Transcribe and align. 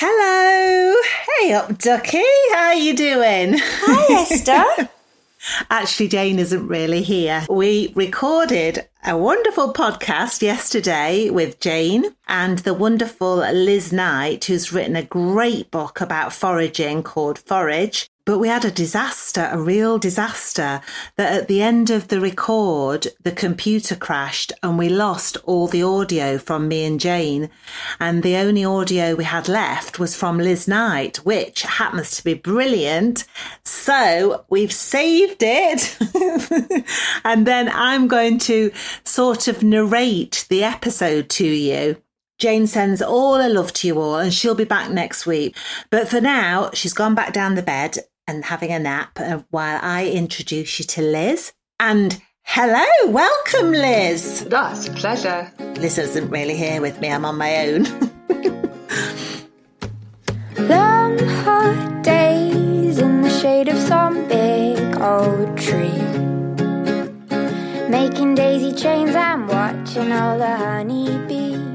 Hello. 0.00 0.94
Hey 1.40 1.52
up, 1.54 1.76
Ducky. 1.76 2.22
How 2.52 2.66
are 2.66 2.74
you 2.74 2.94
doing? 2.94 3.56
Hi, 3.58 4.22
Esther. 4.22 4.88
Actually, 5.72 6.06
Jane 6.06 6.38
isn't 6.38 6.68
really 6.68 7.02
here. 7.02 7.44
We 7.50 7.92
recorded 7.96 8.88
a 9.04 9.16
wonderful 9.16 9.72
podcast 9.72 10.40
yesterday 10.40 11.30
with 11.30 11.58
Jane 11.58 12.14
and 12.28 12.60
the 12.60 12.74
wonderful 12.74 13.38
Liz 13.38 13.92
Knight, 13.92 14.44
who's 14.44 14.72
written 14.72 14.94
a 14.94 15.02
great 15.02 15.72
book 15.72 16.00
about 16.00 16.32
foraging 16.32 17.02
called 17.02 17.40
Forage. 17.40 18.08
But 18.28 18.40
we 18.40 18.48
had 18.48 18.66
a 18.66 18.70
disaster, 18.70 19.48
a 19.50 19.58
real 19.58 19.96
disaster, 19.96 20.82
that 21.16 21.32
at 21.32 21.48
the 21.48 21.62
end 21.62 21.88
of 21.88 22.08
the 22.08 22.20
record, 22.20 23.06
the 23.22 23.32
computer 23.32 23.96
crashed 23.96 24.52
and 24.62 24.76
we 24.76 24.90
lost 24.90 25.38
all 25.44 25.66
the 25.66 25.82
audio 25.82 26.36
from 26.36 26.68
me 26.68 26.84
and 26.84 27.00
Jane. 27.00 27.48
And 27.98 28.22
the 28.22 28.36
only 28.36 28.66
audio 28.66 29.14
we 29.14 29.24
had 29.24 29.48
left 29.48 29.98
was 29.98 30.14
from 30.14 30.36
Liz 30.36 30.68
Knight, 30.68 31.24
which 31.24 31.62
happens 31.62 32.18
to 32.18 32.24
be 32.24 32.34
brilliant. 32.34 33.24
So 33.64 34.44
we've 34.50 34.74
saved 34.74 35.38
it. 35.40 35.96
and 37.24 37.46
then 37.46 37.70
I'm 37.70 38.08
going 38.08 38.36
to 38.40 38.70
sort 39.04 39.48
of 39.48 39.62
narrate 39.62 40.44
the 40.50 40.64
episode 40.64 41.30
to 41.30 41.46
you. 41.46 41.96
Jane 42.38 42.66
sends 42.66 43.00
all 43.00 43.36
her 43.36 43.48
love 43.48 43.72
to 43.72 43.88
you 43.88 43.98
all, 43.98 44.16
and 44.16 44.32
she'll 44.32 44.54
be 44.54 44.64
back 44.64 44.90
next 44.90 45.26
week. 45.26 45.56
But 45.90 46.08
for 46.08 46.20
now, 46.20 46.70
she's 46.72 46.92
gone 46.92 47.14
back 47.14 47.32
down 47.32 47.54
the 47.54 47.62
bed 47.62 47.98
and 48.28 48.44
having 48.44 48.70
a 48.70 48.78
nap 48.78 49.18
uh, 49.18 49.40
while 49.50 49.80
I 49.82 50.06
introduce 50.06 50.78
you 50.78 50.84
to 50.84 51.02
Liz. 51.02 51.52
And 51.80 52.20
hello, 52.42 52.84
welcome, 53.10 53.72
Liz. 53.72 54.44
That's 54.44 54.86
a 54.86 54.92
pleasure. 54.92 55.50
Liz 55.58 55.98
isn't 55.98 56.28
really 56.30 56.54
here 56.54 56.80
with 56.82 57.00
me, 57.00 57.10
I'm 57.10 57.24
on 57.24 57.38
my 57.38 57.66
own. 57.66 57.84
Long 60.58 61.18
hot 61.18 62.02
days 62.04 62.98
in 62.98 63.22
the 63.22 63.30
shade 63.30 63.68
of 63.68 63.78
some 63.78 64.28
big 64.28 64.78
old 65.00 65.56
tree. 65.56 66.02
Making 67.88 68.34
daisy 68.34 68.74
chains 68.74 69.14
and 69.14 69.48
watching 69.48 70.12
all 70.12 70.36
the 70.36 70.54
honeybees. 70.54 71.67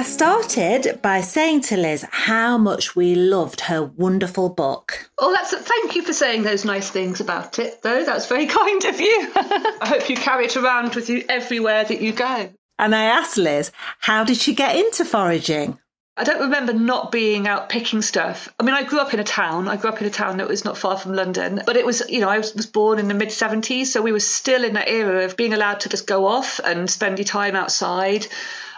I 0.00 0.02
started 0.02 1.02
by 1.02 1.20
saying 1.20 1.60
to 1.64 1.76
Liz 1.76 2.06
how 2.10 2.56
much 2.56 2.96
we 2.96 3.14
loved 3.14 3.60
her 3.60 3.84
wonderful 3.84 4.48
book. 4.48 5.10
Oh, 5.18 5.30
that's 5.30 5.54
thank 5.54 5.94
you 5.94 6.02
for 6.02 6.14
saying 6.14 6.42
those 6.42 6.64
nice 6.64 6.88
things 6.88 7.20
about 7.20 7.58
it, 7.58 7.82
though. 7.82 8.02
That's 8.02 8.26
very 8.26 8.46
kind 8.60 8.82
of 8.82 8.98
you. 8.98 9.30
I 9.36 9.86
hope 9.86 10.08
you 10.08 10.16
carry 10.16 10.46
it 10.46 10.56
around 10.56 10.94
with 10.94 11.10
you 11.10 11.26
everywhere 11.28 11.84
that 11.84 12.00
you 12.00 12.12
go. 12.12 12.50
And 12.78 12.94
I 12.94 13.04
asked 13.04 13.36
Liz, 13.36 13.72
how 13.98 14.24
did 14.24 14.38
she 14.38 14.54
get 14.54 14.74
into 14.74 15.04
foraging? 15.04 15.78
I 16.16 16.24
don't 16.24 16.40
remember 16.40 16.72
not 16.72 17.12
being 17.12 17.46
out 17.46 17.68
picking 17.68 18.00
stuff. 18.00 18.48
I 18.58 18.62
mean, 18.62 18.74
I 18.74 18.84
grew 18.84 19.00
up 19.00 19.12
in 19.12 19.20
a 19.20 19.24
town. 19.24 19.68
I 19.68 19.76
grew 19.76 19.90
up 19.90 20.00
in 20.00 20.06
a 20.06 20.10
town 20.10 20.38
that 20.38 20.48
was 20.48 20.64
not 20.64 20.78
far 20.78 20.96
from 20.96 21.12
London, 21.12 21.60
but 21.66 21.76
it 21.76 21.84
was, 21.84 22.02
you 22.08 22.20
know, 22.20 22.28
I 22.30 22.38
was, 22.38 22.54
was 22.54 22.64
born 22.66 22.98
in 22.98 23.08
the 23.08 23.14
mid 23.14 23.28
70s, 23.28 23.86
so 23.86 24.00
we 24.00 24.12
were 24.12 24.20
still 24.20 24.64
in 24.64 24.74
that 24.74 24.88
era 24.88 25.26
of 25.26 25.36
being 25.36 25.52
allowed 25.52 25.80
to 25.80 25.90
just 25.90 26.06
go 26.06 26.24
off 26.26 26.58
and 26.64 26.88
spend 26.88 27.18
your 27.18 27.26
time 27.26 27.54
outside. 27.54 28.26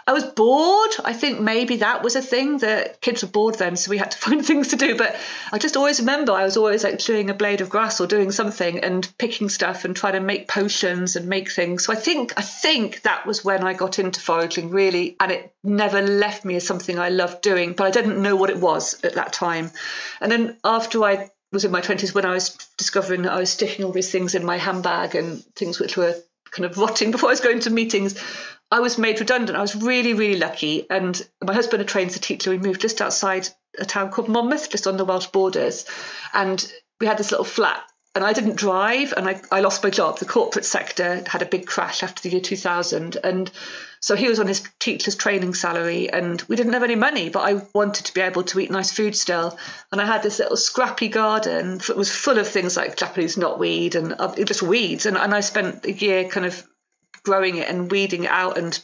I 0.05 0.13
was 0.13 0.23
bored. 0.23 0.91
I 1.03 1.13
think 1.13 1.39
maybe 1.39 1.77
that 1.77 2.03
was 2.03 2.15
a 2.15 2.21
thing 2.21 2.57
that 2.59 2.99
kids 2.99 3.23
were 3.23 3.29
bored 3.29 3.55
then, 3.55 3.75
so 3.75 3.89
we 3.89 3.97
had 3.97 4.11
to 4.11 4.17
find 4.25 4.45
things 4.45 4.69
to 4.69 4.75
do. 4.75 4.97
But 4.97 5.15
I 5.51 5.57
just 5.57 5.77
always 5.77 5.99
remember 5.99 6.33
I 6.33 6.43
was 6.43 6.57
always 6.57 6.83
like 6.83 6.99
chewing 6.99 7.29
a 7.29 7.33
blade 7.33 7.61
of 7.61 7.69
grass 7.69 8.01
or 8.01 8.07
doing 8.07 8.31
something 8.31 8.79
and 8.79 9.07
picking 9.17 9.49
stuff 9.49 9.85
and 9.85 9.95
trying 9.95 10.13
to 10.13 10.19
make 10.19 10.47
potions 10.47 11.15
and 11.15 11.27
make 11.27 11.51
things. 11.51 11.85
So 11.85 11.93
I 11.93 11.95
think 11.95 12.33
I 12.37 12.41
think 12.41 13.01
that 13.03 13.25
was 13.25 13.45
when 13.45 13.63
I 13.63 13.73
got 13.73 13.99
into 13.99 14.19
foraging 14.19 14.69
really, 14.71 15.15
and 15.19 15.31
it 15.31 15.53
never 15.63 16.01
left 16.01 16.43
me 16.43 16.55
as 16.55 16.67
something 16.67 16.99
I 16.99 17.09
loved 17.09 17.41
doing, 17.41 17.73
but 17.73 17.87
I 17.87 17.91
didn't 17.91 18.21
know 18.21 18.35
what 18.35 18.49
it 18.49 18.57
was 18.57 19.03
at 19.03 19.15
that 19.15 19.33
time. 19.33 19.71
And 20.19 20.31
then 20.31 20.57
after 20.63 21.03
I 21.03 21.29
was 21.53 21.63
in 21.63 21.71
my 21.71 21.81
20s 21.81 22.13
when 22.13 22.25
I 22.25 22.33
was 22.33 22.57
discovering 22.77 23.21
that 23.21 23.31
I 23.31 23.39
was 23.39 23.51
sticking 23.51 23.85
all 23.85 23.91
these 23.91 24.11
things 24.11 24.35
in 24.35 24.43
my 24.43 24.57
handbag 24.57 25.15
and 25.15 25.43
things 25.55 25.79
which 25.79 25.95
were 25.95 26.15
kind 26.49 26.65
of 26.65 26.77
rotting 26.79 27.11
before 27.11 27.29
I 27.29 27.33
was 27.33 27.41
going 27.41 27.61
to 27.61 27.69
meetings. 27.69 28.21
I 28.73 28.79
was 28.79 28.97
made 28.97 29.19
redundant. 29.19 29.55
I 29.55 29.61
was 29.61 29.75
really, 29.75 30.15
really 30.15 30.39
lucky. 30.39 30.89
And 30.89 31.21
my 31.43 31.53
husband 31.53 31.81
had 31.81 31.87
trained 31.87 32.09
as 32.09 32.15
a 32.15 32.19
teacher. 32.19 32.49
We 32.49 32.57
moved 32.57 32.81
just 32.81 33.01
outside 33.01 33.47
a 33.77 33.85
town 33.85 34.09
called 34.09 34.29
Monmouth, 34.29 34.71
just 34.71 34.87
on 34.87 34.97
the 34.97 35.05
Welsh 35.05 35.27
borders. 35.27 35.85
And 36.33 36.73
we 36.99 37.05
had 37.05 37.19
this 37.19 37.29
little 37.29 37.45
flat. 37.45 37.83
And 38.15 38.23
I 38.23 38.33
didn't 38.33 38.55
drive 38.55 39.13
and 39.15 39.27
I, 39.27 39.41
I 39.51 39.61
lost 39.61 39.83
my 39.83 39.91
job. 39.91 40.17
The 40.17 40.25
corporate 40.25 40.65
sector 40.65 41.23
had 41.27 41.43
a 41.43 41.47
big 41.47 41.67
crash 41.67 42.01
after 42.01 42.23
the 42.23 42.31
year 42.31 42.41
2000. 42.41 43.17
And 43.23 43.51
so 43.99 44.15
he 44.15 44.27
was 44.27 44.39
on 44.39 44.47
his 44.47 44.67
teacher's 44.79 45.15
training 45.15 45.53
salary 45.53 46.09
and 46.11 46.41
we 46.47 46.55
didn't 46.55 46.73
have 46.73 46.83
any 46.83 46.95
money, 46.95 47.29
but 47.29 47.41
I 47.41 47.61
wanted 47.75 48.05
to 48.05 48.13
be 48.13 48.21
able 48.21 48.43
to 48.43 48.59
eat 48.59 48.71
nice 48.71 48.91
food 48.91 49.15
still. 49.15 49.57
And 49.91 50.01
I 50.01 50.05
had 50.05 50.23
this 50.23 50.39
little 50.39 50.57
scrappy 50.57 51.09
garden 51.09 51.77
that 51.77 51.97
was 51.97 52.11
full 52.11 52.39
of 52.39 52.47
things 52.47 52.75
like 52.75 52.97
Japanese 52.97 53.35
knotweed 53.35 53.93
and 53.93 54.15
uh, 54.17 54.33
just 54.43 54.63
weeds. 54.63 55.05
And, 55.05 55.15
and 55.15 55.33
I 55.33 55.41
spent 55.41 55.85
a 55.85 55.91
year 55.91 56.27
kind 56.27 56.47
of 56.47 56.63
growing 57.23 57.57
it 57.57 57.69
and 57.69 57.89
weeding 57.89 58.25
it 58.25 58.29
out 58.29 58.57
and 58.57 58.79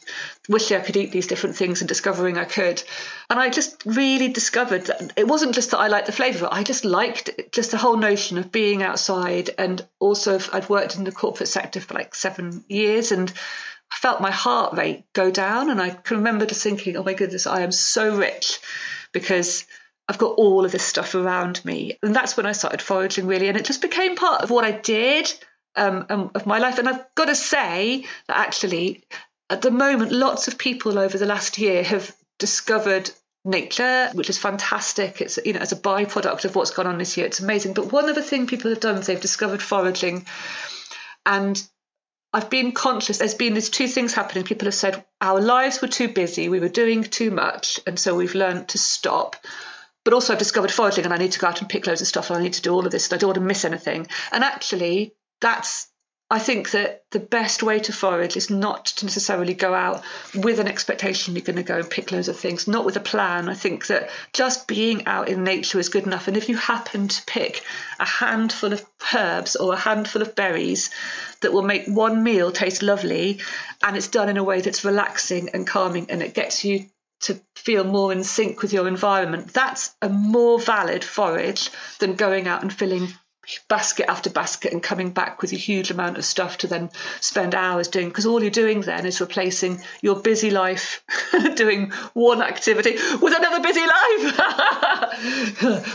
wishing 0.48 0.76
I 0.76 0.80
could 0.80 0.96
eat 0.96 1.12
these 1.12 1.26
different 1.26 1.56
things 1.56 1.80
and 1.80 1.88
discovering 1.88 2.38
I 2.38 2.44
could. 2.44 2.82
And 3.28 3.38
I 3.38 3.50
just 3.50 3.82
really 3.84 4.28
discovered 4.28 4.86
that 4.86 5.12
it 5.16 5.26
wasn't 5.26 5.54
just 5.54 5.72
that 5.72 5.80
I 5.80 5.88
liked 5.88 6.06
the 6.06 6.12
flavour 6.12 6.48
I 6.50 6.62
just 6.62 6.84
liked 6.84 7.30
just 7.52 7.70
the 7.70 7.76
whole 7.76 7.96
notion 7.96 8.38
of 8.38 8.52
being 8.52 8.82
outside. 8.82 9.50
And 9.58 9.84
also, 9.98 10.38
I'd 10.52 10.68
worked 10.68 10.96
in 10.96 11.04
the 11.04 11.12
corporate 11.12 11.48
sector 11.48 11.80
for 11.80 11.94
like 11.94 12.14
seven 12.14 12.64
years 12.68 13.12
and 13.12 13.30
I 13.92 13.96
felt 13.96 14.20
my 14.20 14.30
heart 14.30 14.76
rate 14.76 15.04
go 15.12 15.30
down. 15.30 15.68
And 15.68 15.80
I 15.80 15.90
can 15.90 16.18
remember 16.18 16.46
just 16.46 16.62
thinking, 16.62 16.96
oh 16.96 17.02
my 17.02 17.14
goodness, 17.14 17.46
I 17.46 17.60
am 17.60 17.72
so 17.72 18.16
rich 18.16 18.60
because 19.12 19.66
I've 20.08 20.18
got 20.18 20.38
all 20.38 20.64
of 20.64 20.72
this 20.72 20.84
stuff 20.84 21.14
around 21.14 21.64
me. 21.64 21.98
And 22.02 22.16
that's 22.16 22.36
when 22.36 22.46
I 22.46 22.52
started 22.52 22.82
foraging 22.82 23.26
really. 23.26 23.48
And 23.48 23.56
it 23.56 23.64
just 23.64 23.82
became 23.82 24.16
part 24.16 24.42
of 24.42 24.50
what 24.50 24.64
I 24.64 24.72
did 24.72 25.32
um, 25.76 26.30
of 26.34 26.46
my 26.46 26.58
life. 26.58 26.78
And 26.78 26.88
I've 26.88 27.04
got 27.14 27.26
to 27.26 27.34
say 27.34 28.04
that 28.28 28.36
actually, 28.36 29.04
at 29.48 29.62
the 29.62 29.70
moment, 29.70 30.12
lots 30.12 30.48
of 30.48 30.58
people 30.58 30.98
over 30.98 31.18
the 31.18 31.26
last 31.26 31.58
year 31.58 31.82
have 31.82 32.14
discovered 32.38 33.10
nature, 33.44 34.10
which 34.14 34.30
is 34.30 34.38
fantastic. 34.38 35.20
It's 35.20 35.38
you 35.44 35.52
know 35.52 35.60
as 35.60 35.72
a 35.72 35.76
byproduct 35.76 36.44
of 36.44 36.54
what's 36.54 36.70
gone 36.70 36.86
on 36.86 36.98
this 36.98 37.16
year, 37.16 37.26
it's 37.26 37.40
amazing. 37.40 37.74
But 37.74 37.92
one 37.92 38.08
other 38.08 38.22
thing 38.22 38.46
people 38.46 38.70
have 38.70 38.80
done 38.80 38.96
is 38.96 39.06
they've 39.06 39.20
discovered 39.20 39.62
foraging, 39.62 40.26
and 41.24 41.62
I've 42.32 42.50
been 42.50 42.72
conscious. 42.72 43.18
There's 43.18 43.34
been 43.34 43.54
these 43.54 43.70
two 43.70 43.88
things 43.88 44.14
happening. 44.14 44.44
People 44.44 44.66
have 44.66 44.74
said 44.74 45.04
our 45.20 45.40
lives 45.40 45.82
were 45.82 45.88
too 45.88 46.08
busy, 46.08 46.48
we 46.48 46.60
were 46.60 46.68
doing 46.68 47.02
too 47.02 47.30
much, 47.30 47.80
and 47.86 47.98
so 47.98 48.14
we've 48.14 48.34
learned 48.34 48.68
to 48.68 48.78
stop. 48.78 49.36
But 50.04 50.14
also, 50.14 50.32
I've 50.32 50.38
discovered 50.38 50.70
foraging, 50.70 51.04
and 51.04 51.12
I 51.12 51.18
need 51.18 51.32
to 51.32 51.38
go 51.38 51.46
out 51.46 51.60
and 51.60 51.68
pick 51.68 51.86
loads 51.86 52.00
of 52.00 52.06
stuff, 52.06 52.30
and 52.30 52.38
I 52.38 52.42
need 52.42 52.54
to 52.54 52.62
do 52.62 52.72
all 52.72 52.86
of 52.86 52.92
this, 52.92 53.08
and 53.08 53.14
I 53.14 53.18
don't 53.18 53.28
want 53.28 53.36
to 53.36 53.42
miss 53.42 53.64
anything. 53.64 54.06
And 54.32 54.42
actually, 54.44 55.14
that's 55.40 55.90
I 56.32 56.38
think 56.38 56.70
that 56.70 57.02
the 57.10 57.18
best 57.18 57.60
way 57.60 57.80
to 57.80 57.92
forage 57.92 58.36
is 58.36 58.50
not 58.50 58.86
to 58.86 59.04
necessarily 59.04 59.52
go 59.52 59.74
out 59.74 60.04
with 60.32 60.60
an 60.60 60.68
expectation 60.68 61.34
you're 61.34 61.44
going 61.44 61.56
to 61.56 61.64
go 61.64 61.78
and 61.78 61.90
pick 61.90 62.12
loads 62.12 62.28
of 62.28 62.38
things, 62.38 62.68
not 62.68 62.84
with 62.84 62.96
a 62.96 63.00
plan. 63.00 63.48
I 63.48 63.54
think 63.54 63.88
that 63.88 64.10
just 64.32 64.68
being 64.68 65.06
out 65.06 65.28
in 65.28 65.42
nature 65.42 65.80
is 65.80 65.88
good 65.88 66.06
enough. 66.06 66.28
And 66.28 66.36
if 66.36 66.48
you 66.48 66.56
happen 66.56 67.08
to 67.08 67.26
pick 67.26 67.64
a 67.98 68.06
handful 68.06 68.72
of 68.72 68.86
herbs 69.12 69.56
or 69.56 69.74
a 69.74 69.78
handful 69.78 70.22
of 70.22 70.36
berries 70.36 70.90
that 71.40 71.52
will 71.52 71.62
make 71.62 71.86
one 71.88 72.22
meal 72.22 72.52
taste 72.52 72.84
lovely 72.84 73.40
and 73.82 73.96
it's 73.96 74.06
done 74.06 74.28
in 74.28 74.36
a 74.36 74.44
way 74.44 74.60
that's 74.60 74.84
relaxing 74.84 75.48
and 75.52 75.66
calming 75.66 76.12
and 76.12 76.22
it 76.22 76.32
gets 76.32 76.64
you 76.64 76.86
to 77.22 77.40
feel 77.56 77.82
more 77.82 78.12
in 78.12 78.22
sync 78.22 78.62
with 78.62 78.72
your 78.72 78.86
environment, 78.86 79.52
that's 79.52 79.94
a 80.00 80.08
more 80.08 80.60
valid 80.60 81.04
forage 81.04 81.70
than 81.98 82.14
going 82.14 82.46
out 82.46 82.62
and 82.62 82.72
filling 82.72 83.08
basket 83.68 84.08
after 84.08 84.30
basket 84.30 84.72
and 84.72 84.82
coming 84.82 85.10
back 85.10 85.40
with 85.40 85.52
a 85.52 85.56
huge 85.56 85.90
amount 85.90 86.18
of 86.18 86.24
stuff 86.24 86.58
to 86.58 86.66
then 86.66 86.90
spend 87.20 87.54
hours 87.54 87.88
doing 87.88 88.08
because 88.08 88.26
all 88.26 88.42
you're 88.42 88.50
doing 88.50 88.82
then 88.82 89.06
is 89.06 89.20
replacing 89.20 89.80
your 90.02 90.20
busy 90.20 90.50
life 90.50 91.02
doing 91.56 91.90
one 92.12 92.42
activity 92.42 92.96
with 93.20 93.34
another 93.36 93.60
busy 93.60 93.80
life. 93.80 94.40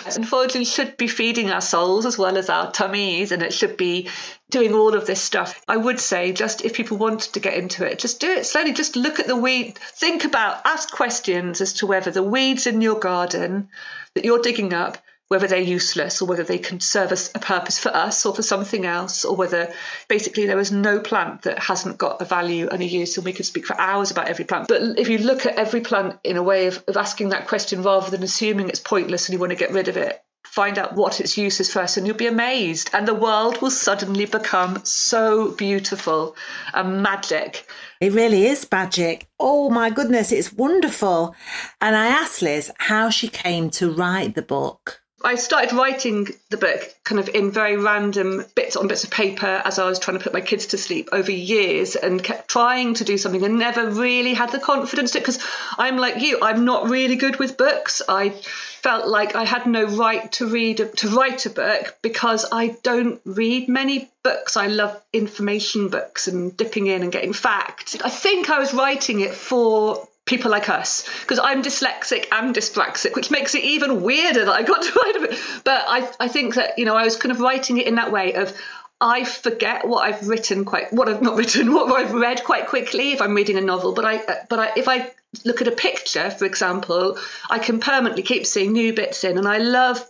Unfortunately 0.17 0.65
should 0.65 0.97
be 0.97 1.07
feeding 1.07 1.51
our 1.51 1.61
souls 1.61 2.05
as 2.05 2.17
well 2.17 2.37
as 2.37 2.49
our 2.49 2.71
tummies 2.71 3.31
and 3.31 3.43
it 3.43 3.53
should 3.53 3.77
be 3.77 4.09
doing 4.49 4.73
all 4.73 4.95
of 4.95 5.05
this 5.05 5.21
stuff. 5.21 5.61
I 5.67 5.77
would 5.77 5.99
say 5.99 6.33
just 6.33 6.65
if 6.65 6.73
people 6.73 6.97
wanted 6.97 7.33
to 7.33 7.39
get 7.39 7.53
into 7.53 7.85
it 7.85 7.99
just 7.99 8.19
do 8.19 8.31
it 8.31 8.45
slowly. 8.45 8.73
Just 8.73 8.95
look 8.95 9.19
at 9.19 9.27
the 9.27 9.35
weed 9.35 9.77
think 9.77 10.25
about 10.25 10.65
ask 10.65 10.91
questions 10.91 11.61
as 11.61 11.73
to 11.73 11.85
whether 11.87 12.09
the 12.11 12.23
weeds 12.23 12.65
in 12.67 12.81
your 12.81 12.99
garden 12.99 13.69
that 14.15 14.25
you're 14.25 14.41
digging 14.41 14.73
up 14.73 14.97
whether 15.27 15.47
they're 15.47 15.59
useless 15.59 16.21
or 16.21 16.27
whether 16.27 16.43
they 16.43 16.59
can 16.59 16.79
serve 16.79 17.11
as 17.11 17.31
a 17.33 17.39
purpose 17.39 17.79
for 17.79 17.89
us 17.89 18.25
or 18.25 18.35
for 18.35 18.43
something 18.43 18.85
else, 18.85 19.25
or 19.25 19.35
whether 19.35 19.73
basically 20.07 20.45
there 20.45 20.59
is 20.59 20.71
no 20.71 20.99
plant 20.99 21.43
that 21.43 21.57
hasn't 21.59 21.97
got 21.97 22.21
a 22.21 22.25
value 22.25 22.67
and 22.69 22.81
a 22.81 22.85
use. 22.85 23.17
And 23.17 23.25
we 23.25 23.33
could 23.33 23.45
speak 23.45 23.65
for 23.65 23.79
hours 23.79 24.11
about 24.11 24.27
every 24.27 24.45
plant. 24.45 24.67
But 24.67 24.99
if 24.99 25.09
you 25.09 25.17
look 25.17 25.45
at 25.45 25.55
every 25.55 25.81
plant 25.81 26.19
in 26.23 26.37
a 26.37 26.43
way 26.43 26.67
of, 26.67 26.83
of 26.87 26.97
asking 26.97 27.29
that 27.29 27.47
question 27.47 27.81
rather 27.81 28.11
than 28.11 28.23
assuming 28.23 28.69
it's 28.69 28.79
pointless 28.79 29.27
and 29.27 29.33
you 29.33 29.39
want 29.39 29.51
to 29.51 29.57
get 29.57 29.71
rid 29.71 29.87
of 29.87 29.97
it, 29.97 30.21
find 30.43 30.77
out 30.77 30.95
what 30.95 31.19
its 31.19 31.37
use 31.37 31.59
is 31.59 31.73
first 31.73 31.97
and 31.97 32.05
you'll 32.05 32.15
be 32.15 32.27
amazed. 32.27 32.91
And 32.93 33.07
the 33.07 33.13
world 33.15 33.61
will 33.61 33.71
suddenly 33.71 34.25
become 34.25 34.85
so 34.85 35.51
beautiful 35.51 36.35
and 36.73 37.01
magic. 37.01 37.67
It 37.99 38.13
really 38.13 38.45
is 38.45 38.67
magic. 38.71 39.27
Oh 39.39 39.69
my 39.69 39.89
goodness, 39.89 40.31
it's 40.31 40.53
wonderful. 40.53 41.35
And 41.81 41.95
I 41.95 42.07
asked 42.07 42.41
Liz 42.41 42.71
how 42.77 43.09
she 43.09 43.27
came 43.27 43.69
to 43.71 43.91
write 43.91 44.35
the 44.35 44.43
book. 44.43 45.01
I 45.25 45.35
started 45.35 45.73
writing 45.73 46.27
the 46.51 46.57
book 46.57 46.93
kind 47.03 47.19
of 47.19 47.29
in 47.29 47.49
very 47.49 47.77
random 47.77 48.45
bits 48.53 48.75
on 48.75 48.87
bits 48.87 49.03
of 49.03 49.09
paper 49.09 49.59
as 49.65 49.79
I 49.79 49.89
was 49.89 49.97
trying 49.97 50.19
to 50.19 50.23
put 50.23 50.33
my 50.33 50.41
kids 50.41 50.67
to 50.67 50.77
sleep 50.77 51.09
over 51.11 51.31
years 51.31 51.95
and 51.95 52.23
kept 52.23 52.47
trying 52.47 52.93
to 52.95 53.03
do 53.03 53.17
something 53.17 53.43
and 53.43 53.57
never 53.57 53.89
really 53.89 54.35
had 54.35 54.51
the 54.51 54.59
confidence 54.59 55.11
to 55.11 55.19
because 55.19 55.39
I'm 55.79 55.97
like 55.97 56.21
you, 56.21 56.37
I'm 56.43 56.63
not 56.63 56.89
really 56.89 57.15
good 57.15 57.39
with 57.39 57.57
books. 57.57 58.03
I 58.07 58.29
felt 58.29 59.07
like 59.07 59.35
I 59.35 59.45
had 59.45 59.65
no 59.65 59.85
right 59.85 60.31
to 60.33 60.47
read 60.47 60.77
to 60.97 61.09
write 61.09 61.47
a 61.47 61.49
book 61.49 61.97
because 62.03 62.45
I 62.51 62.77
don't 62.83 63.19
read 63.25 63.67
many 63.67 64.11
books. 64.21 64.55
I 64.55 64.67
love 64.67 65.01
information 65.11 65.89
books 65.89 66.27
and 66.27 66.55
dipping 66.55 66.85
in 66.85 67.01
and 67.01 67.11
getting 67.11 67.33
facts. 67.33 67.97
I 67.99 68.09
think 68.09 68.51
I 68.51 68.59
was 68.59 68.75
writing 68.75 69.21
it 69.21 69.33
for 69.33 70.07
people 70.25 70.49
like 70.49 70.69
us 70.69 71.07
because 71.21 71.39
I'm 71.39 71.61
dyslexic 71.61 72.27
and 72.31 72.55
dyspraxic, 72.55 73.15
which 73.15 73.31
makes 73.31 73.55
it 73.55 73.63
even 73.63 74.01
weirder 74.01 74.45
that 74.45 74.53
I 74.53 74.63
got 74.63 74.81
to 74.83 74.91
write 74.91 75.15
it. 75.31 75.39
But 75.63 75.85
I, 75.87 76.11
I 76.19 76.27
think 76.27 76.55
that 76.55 76.77
you 76.77 76.85
know 76.85 76.95
I 76.95 77.03
was 77.03 77.15
kind 77.15 77.31
of 77.31 77.39
writing 77.39 77.77
it 77.77 77.87
in 77.87 77.95
that 77.95 78.11
way 78.11 78.33
of 78.33 78.55
I 78.99 79.23
forget 79.25 79.87
what 79.87 80.05
I've 80.05 80.27
written 80.27 80.65
quite 80.65 80.91
what 80.91 81.07
I've 81.09 81.21
not 81.21 81.37
written 81.37 81.73
what 81.73 81.91
I've 81.91 82.13
read 82.13 82.43
quite 82.43 82.67
quickly 82.67 83.11
if 83.11 83.21
I'm 83.21 83.35
reading 83.35 83.57
a 83.57 83.61
novel. 83.61 83.93
But 83.93 84.05
I 84.05 84.45
but 84.49 84.59
I, 84.59 84.71
if 84.75 84.87
I 84.87 85.11
look 85.43 85.61
at 85.61 85.67
a 85.67 85.71
picture, 85.71 86.29
for 86.29 86.45
example, 86.45 87.17
I 87.49 87.59
can 87.59 87.79
permanently 87.79 88.23
keep 88.23 88.45
seeing 88.45 88.73
new 88.73 88.93
bits 88.93 89.23
in, 89.23 89.37
and 89.37 89.47
I 89.47 89.57
love 89.57 90.03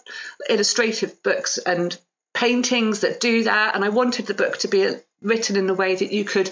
illustrative 0.49 1.23
books 1.23 1.57
and 1.57 1.97
paintings 2.33 2.99
that 3.01 3.19
do 3.19 3.43
that. 3.43 3.75
And 3.75 3.83
I 3.83 3.89
wanted 3.89 4.27
the 4.27 4.33
book 4.33 4.57
to 4.59 4.67
be 4.67 4.95
written 5.21 5.55
in 5.55 5.69
a 5.69 5.73
way 5.73 5.95
that 5.95 6.11
you 6.11 6.23
could 6.23 6.51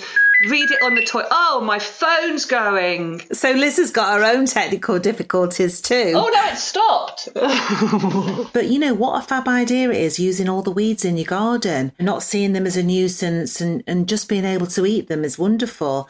read 0.50 0.72
it 0.72 0.82
on 0.84 0.96
the 0.96 1.04
toy. 1.04 1.24
Oh, 1.30 1.62
my 1.64 1.80
phone's 1.80 2.46
going. 2.46 3.22
So 3.32 3.52
Liz 3.52 3.78
has 3.78 3.92
got 3.92 4.20
her 4.20 4.26
own 4.26 4.46
technical 4.46 5.00
difficulties 5.00 5.82
too. 5.82 6.14
Oh 6.16 6.30
no, 6.34 6.46
it 6.52 6.58
stopped. 6.58 7.30
but 8.54 8.68
you 8.68 8.80
know 8.80 8.94
what 8.94 9.24
a 9.24 9.28
fab 9.28 9.48
idea 9.48 9.90
it 9.90 9.98
is 9.98 10.20
using 10.20 10.50
all 10.50 10.62
the 10.62 10.72
weeds 10.72 11.06
in 11.06 11.18
your 11.18 11.26
garden, 11.26 11.92
not 12.00 12.24
seeing 12.24 12.54
them 12.54 12.66
as 12.66 12.78
a 12.78 12.84
nuisance 12.84 13.62
and, 13.62 13.84
and 13.88 14.08
just 14.08 14.30
being 14.30 14.46
able 14.46 14.68
to 14.68 14.86
eat 14.86 15.08
them 15.08 15.24
is 15.24 15.40
wonderful. 15.40 16.10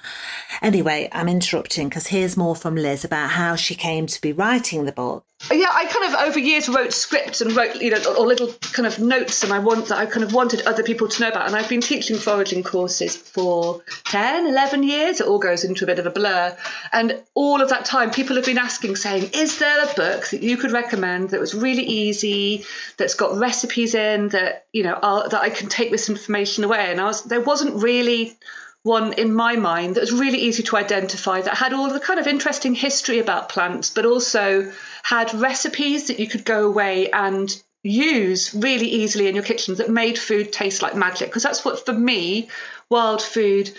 Anyway, 0.62 1.10
I'm 1.12 1.30
interrupting 1.30 1.90
because 1.90 2.08
here's 2.08 2.38
more 2.38 2.56
from 2.56 2.76
Liz 2.76 3.06
about 3.06 3.32
how 3.32 3.56
she 3.56 3.76
came 3.76 4.08
to 4.08 4.22
be 4.22 4.32
writing 4.32 4.86
the 4.86 4.92
book 4.92 5.26
yeah, 5.52 5.68
I 5.70 5.86
kind 5.86 6.14
of 6.14 6.22
over 6.22 6.40
years 6.40 6.70
wrote 6.70 6.94
scripts 6.94 7.42
and 7.42 7.56
wrote, 7.56 7.76
you 7.76 7.92
know, 7.92 8.16
or 8.16 8.26
little 8.26 8.54
kind 8.72 8.88
of 8.88 9.00
notes, 9.00 9.44
and 9.44 9.52
I 9.52 9.60
want 9.60 9.88
that 9.88 9.98
I 9.98 10.06
kind 10.06 10.24
of 10.24 10.34
wanted 10.34 10.62
other 10.62 10.84
people 10.84 11.08
to 11.10 11.22
know 11.22 11.30
about. 11.30 11.48
And 11.48 11.56
I've 11.56 11.68
been 11.68 11.82
teaching 11.82 12.16
foraging 12.16 12.64
courses 12.64 13.18
for 13.18 13.82
10, 14.06 14.23
11 14.24 14.84
years. 14.84 15.22
It 15.22 15.28
all 15.28 15.40
goes 15.40 15.64
into 15.64 15.84
a 15.84 15.88
bit 15.88 16.00
of 16.00 16.06
a 16.06 16.10
blur. 16.10 16.56
And 16.92 17.22
all 17.34 17.62
of 17.62 17.70
that 17.70 17.86
time, 17.86 18.12
people 18.12 18.36
have 18.36 18.46
been 18.46 18.58
asking, 18.58 18.96
saying, 18.96 19.32
is 19.34 19.60
there 19.60 19.84
a 19.84 19.94
book 19.94 20.30
that 20.30 20.44
you 20.44 20.58
could 20.58 20.72
recommend 20.72 21.30
that 21.30 21.40
was 21.40 21.54
really 21.54 21.84
easy, 21.84 22.66
that's 22.98 23.16
got 23.16 23.38
recipes 23.38 23.96
in, 23.96 24.30
that, 24.30 24.66
you 24.72 24.84
know, 24.84 24.94
are, 24.94 25.30
that 25.30 25.42
I 25.42 25.50
can 25.50 25.70
take 25.70 25.92
this 25.92 26.10
information 26.10 26.64
away? 26.64 26.92
And 26.92 27.02
I 27.02 27.06
was, 27.06 27.24
there 27.24 27.42
wasn't 27.42 27.82
really 27.82 28.38
one 28.84 29.14
in 29.14 29.34
my 29.34 29.56
mind 29.56 29.96
that 29.96 30.02
was 30.02 30.12
really 30.12 30.40
easy 30.40 30.62
to 30.64 30.76
identify 30.78 31.42
that 31.42 31.56
had 31.56 31.74
all 31.74 31.92
the 31.92 32.00
kind 32.00 32.20
of 32.20 32.28
interesting 32.28 32.76
history 32.76 33.20
about 33.20 33.50
plants, 33.50 33.90
but 33.90 34.06
also 34.06 34.72
had 35.04 35.34
recipes 35.34 36.08
that 36.08 36.20
you 36.20 36.28
could 36.28 36.44
go 36.44 36.68
away 36.68 37.10
and 37.12 37.62
use 37.84 38.54
really 38.54 38.88
easily 38.88 39.28
in 39.28 39.36
your 39.36 39.44
kitchen 39.44 39.76
that 39.76 39.90
made 39.90 40.18
food 40.18 40.52
taste 40.52 40.82
like 40.82 40.96
magic. 40.96 41.30
Because 41.30 41.44
that's 41.44 41.64
what, 41.66 41.86
for 41.86 41.94
me, 41.94 42.50
wild 42.90 43.22
food 43.22 43.72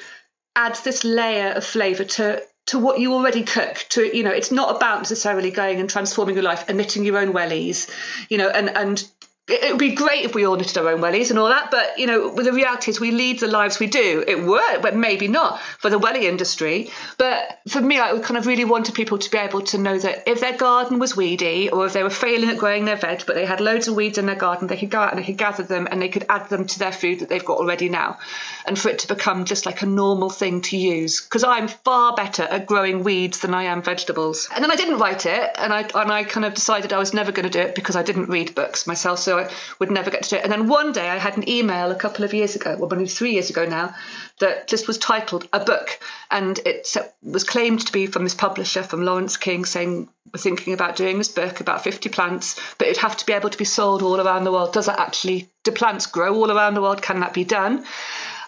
adds 0.56 0.83
this 0.83 1.05
layer 1.05 1.51
of 1.53 1.65
flavour 1.65 2.05
to 2.05 2.43
to 2.67 2.79
what 2.79 2.99
you 2.99 3.12
already 3.12 3.43
cook 3.43 3.85
to 3.91 4.17
you 4.17 4.23
know 4.23 4.31
it's 4.31 4.53
not 4.53 4.77
about 4.77 4.99
necessarily 4.99 5.51
going 5.51 5.81
and 5.81 5.91
transforming 5.91 6.35
your 6.35 6.45
life 6.45 6.65
and 6.69 6.79
knitting 6.79 7.05
your 7.05 7.19
own 7.19 7.33
wellies 7.33 7.91
you 8.31 8.39
know 8.39 8.49
and 8.49 8.71
and 8.71 9.09
it 9.46 9.73
would 9.73 9.79
be 9.79 9.94
great 9.94 10.25
if 10.25 10.35
we 10.35 10.46
all 10.46 10.56
knitted 10.56 10.79
our 10.79 10.88
own 10.88 11.00
wellies 11.00 11.29
and 11.29 11.38
all 11.38 11.49
that, 11.49 11.70
but 11.70 11.99
you 11.99 12.06
know, 12.06 12.35
the 12.35 12.52
reality 12.52 12.91
is 12.91 12.99
we 12.99 13.11
lead 13.11 13.41
the 13.41 13.46
lives 13.46 13.79
we 13.79 13.87
do. 13.87 14.25
It 14.26 14.43
worked, 14.43 14.81
but 14.81 14.96
maybe 14.96 15.29
not 15.29 15.61
for 15.61 15.91
the 15.91 15.99
welly 15.99 16.26
industry. 16.26 16.91
But 17.19 17.58
for 17.69 17.81
me, 17.82 18.00
I 18.00 18.19
kind 18.20 18.38
of 18.38 18.46
really 18.46 18.64
wanted 18.64 18.94
people 18.94 19.19
to 19.19 19.31
be 19.31 19.37
able 19.37 19.61
to 19.61 19.79
know 19.79 19.99
that 19.99 20.31
if 20.31 20.41
their 20.41 20.56
garden 20.56 20.99
was 20.99 21.14
weedy 21.14 21.69
or 21.69 21.85
if 21.85 21.93
they 21.93 22.02
were 22.02 22.08
failing 22.08 22.49
at 22.49 22.56
growing 22.56 22.87
their 22.87 22.96
veg, 22.96 23.25
but 23.26 23.35
they 23.35 23.44
had 23.44 23.61
loads 23.61 23.87
of 23.87 23.96
weeds 23.96 24.17
in 24.17 24.25
their 24.25 24.35
garden, 24.35 24.67
they 24.67 24.79
could 24.79 24.91
go 24.91 25.00
out 25.00 25.12
and 25.12 25.19
they 25.19 25.26
could 25.26 25.37
gather 25.37 25.62
them 25.62 25.88
and 25.90 26.00
they 26.00 26.08
could 26.08 26.25
add 26.31 26.49
them 26.49 26.67
to 26.67 26.79
their 26.79 26.93
food 26.93 27.20
that 27.20 27.29
they've 27.29 27.44
got 27.44 27.58
already 27.58 27.90
now, 27.90 28.19
and 28.64 28.79
for 28.79 28.88
it 28.88 29.00
to 29.00 29.08
become 29.08 29.44
just 29.44 29.67
like 29.67 29.82
a 29.82 29.87
normal 29.87 30.31
thing 30.31 30.62
to 30.62 30.79
use. 30.79 31.20
Because 31.20 31.44
I'm 31.44 31.69
far 31.69 32.17
better 32.17 32.44
at 32.44 32.64
growing 32.64 33.05
weeds 33.05 33.40
than 33.40 33.52
I 33.52 33.64
am 33.64 33.82
vegetables. 33.82 34.49
And 34.55 34.64
then 34.64 34.70
I 34.70 34.76
didn't 34.76 35.00
write 35.00 35.26
it, 35.26 35.50
and 35.58 35.70
I 35.70 35.82
and 35.94 36.11
I 36.11 36.25
kind 36.25 36.47
of 36.47 36.55
decided 36.55 36.94
I 36.94 36.99
was 36.99 37.12
never 37.12 37.31
going 37.31 37.44
to 37.44 37.50
do 37.50 37.61
it 37.61 37.75
because 37.75 37.94
I 37.94 38.02
didn't 38.02 38.31
read 38.31 38.55
books 38.55 38.87
myself. 38.87 39.19
So 39.19 39.34
I 39.39 39.51
would 39.79 39.91
never 39.91 40.11
get 40.11 40.23
to 40.25 40.31
do 40.31 40.37
it. 40.37 40.43
And 40.43 40.53
then 40.53 40.69
one 40.69 40.93
day 40.93 41.09
I 41.09 41.17
had 41.17 41.37
an 41.37 41.49
email 41.49 41.91
a 41.91 41.97
couple 41.97 42.25
of 42.25 42.35
years 42.35 42.57
ago, 42.57 42.77
well, 42.79 42.91
maybe 42.91 43.07
three 43.07 43.33
years 43.33 43.51
ago 43.51 43.65
now, 43.65 43.95
that 44.41 44.67
just 44.67 44.87
was 44.89 44.99
titled 44.99 45.49
A 45.53 45.61
Book. 45.61 46.01
And 46.31 46.59
it 46.65 46.97
was 47.23 47.45
claimed 47.45 47.87
to 47.87 47.93
be 47.93 48.07
from 48.07 48.25
this 48.25 48.35
publisher, 48.35 48.83
from 48.83 49.05
Laurence 49.05 49.37
King, 49.37 49.65
saying, 49.65 50.09
We're 50.33 50.39
thinking 50.39 50.75
about 50.75 50.97
doing 50.97 51.19
this 51.19 51.29
book 51.29 51.61
about 51.61 51.85
50 51.85 52.09
plants, 52.09 52.61
but 52.79 52.89
it'd 52.89 53.03
have 53.03 53.17
to 53.19 53.27
be 53.27 53.33
able 53.33 53.51
to 53.51 53.59
be 53.59 53.65
sold 53.65 54.03
all 54.03 54.21
around 54.21 54.45
the 54.45 54.53
world. 54.53 54.73
Does 54.73 54.87
that 54.87 54.99
actually, 54.99 55.49
do 55.63 55.71
plants 55.73 56.07
grow 56.07 56.35
all 56.35 56.51
around 56.51 56.75
the 56.75 56.83
world? 56.83 57.03
Can 57.03 57.21
that 57.21 57.35
be 57.35 57.45
done? 57.45 57.85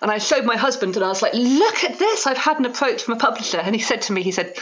And 0.03 0.11
I 0.11 0.19
showed 0.19 0.44
my 0.44 0.56
husband 0.56 0.97
and 0.97 1.05
I 1.05 1.09
was 1.09 1.23
like, 1.23 1.35
Look 1.35 1.85
at 1.85 1.99
this. 1.99 2.27
I've 2.27 2.37
had 2.37 2.59
an 2.59 2.67
approach 2.67 3.03
from 3.03 3.15
a 3.15 3.19
publisher. 3.19 3.59
And 3.59 3.75
he 3.75 3.81
said 3.81 4.03
to 4.03 4.12
me, 4.12 4.23
He 4.23 4.33
said, 4.33 4.56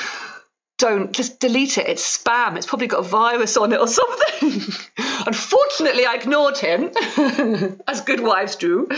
don't 0.76 1.12
just 1.12 1.38
delete 1.38 1.78
it. 1.78 1.88
It's 1.88 2.18
spam. 2.18 2.56
It's 2.56 2.66
probably 2.66 2.88
got 2.88 3.00
a 3.00 3.08
virus 3.08 3.56
on 3.56 3.72
it 3.72 3.80
or 3.80 3.86
something. 3.86 4.60
Unfortunately, 5.26 6.04
I 6.04 6.14
ignored 6.14 6.58
him, 6.58 6.90
as 7.86 8.00
good 8.00 8.20
wives 8.20 8.56
do, 8.56 8.88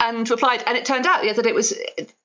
and 0.00 0.28
replied. 0.28 0.64
And 0.66 0.76
it 0.78 0.86
turned 0.86 1.06
out 1.06 1.24
yeah, 1.24 1.34
that 1.34 1.46
it 1.46 1.54
was 1.54 1.74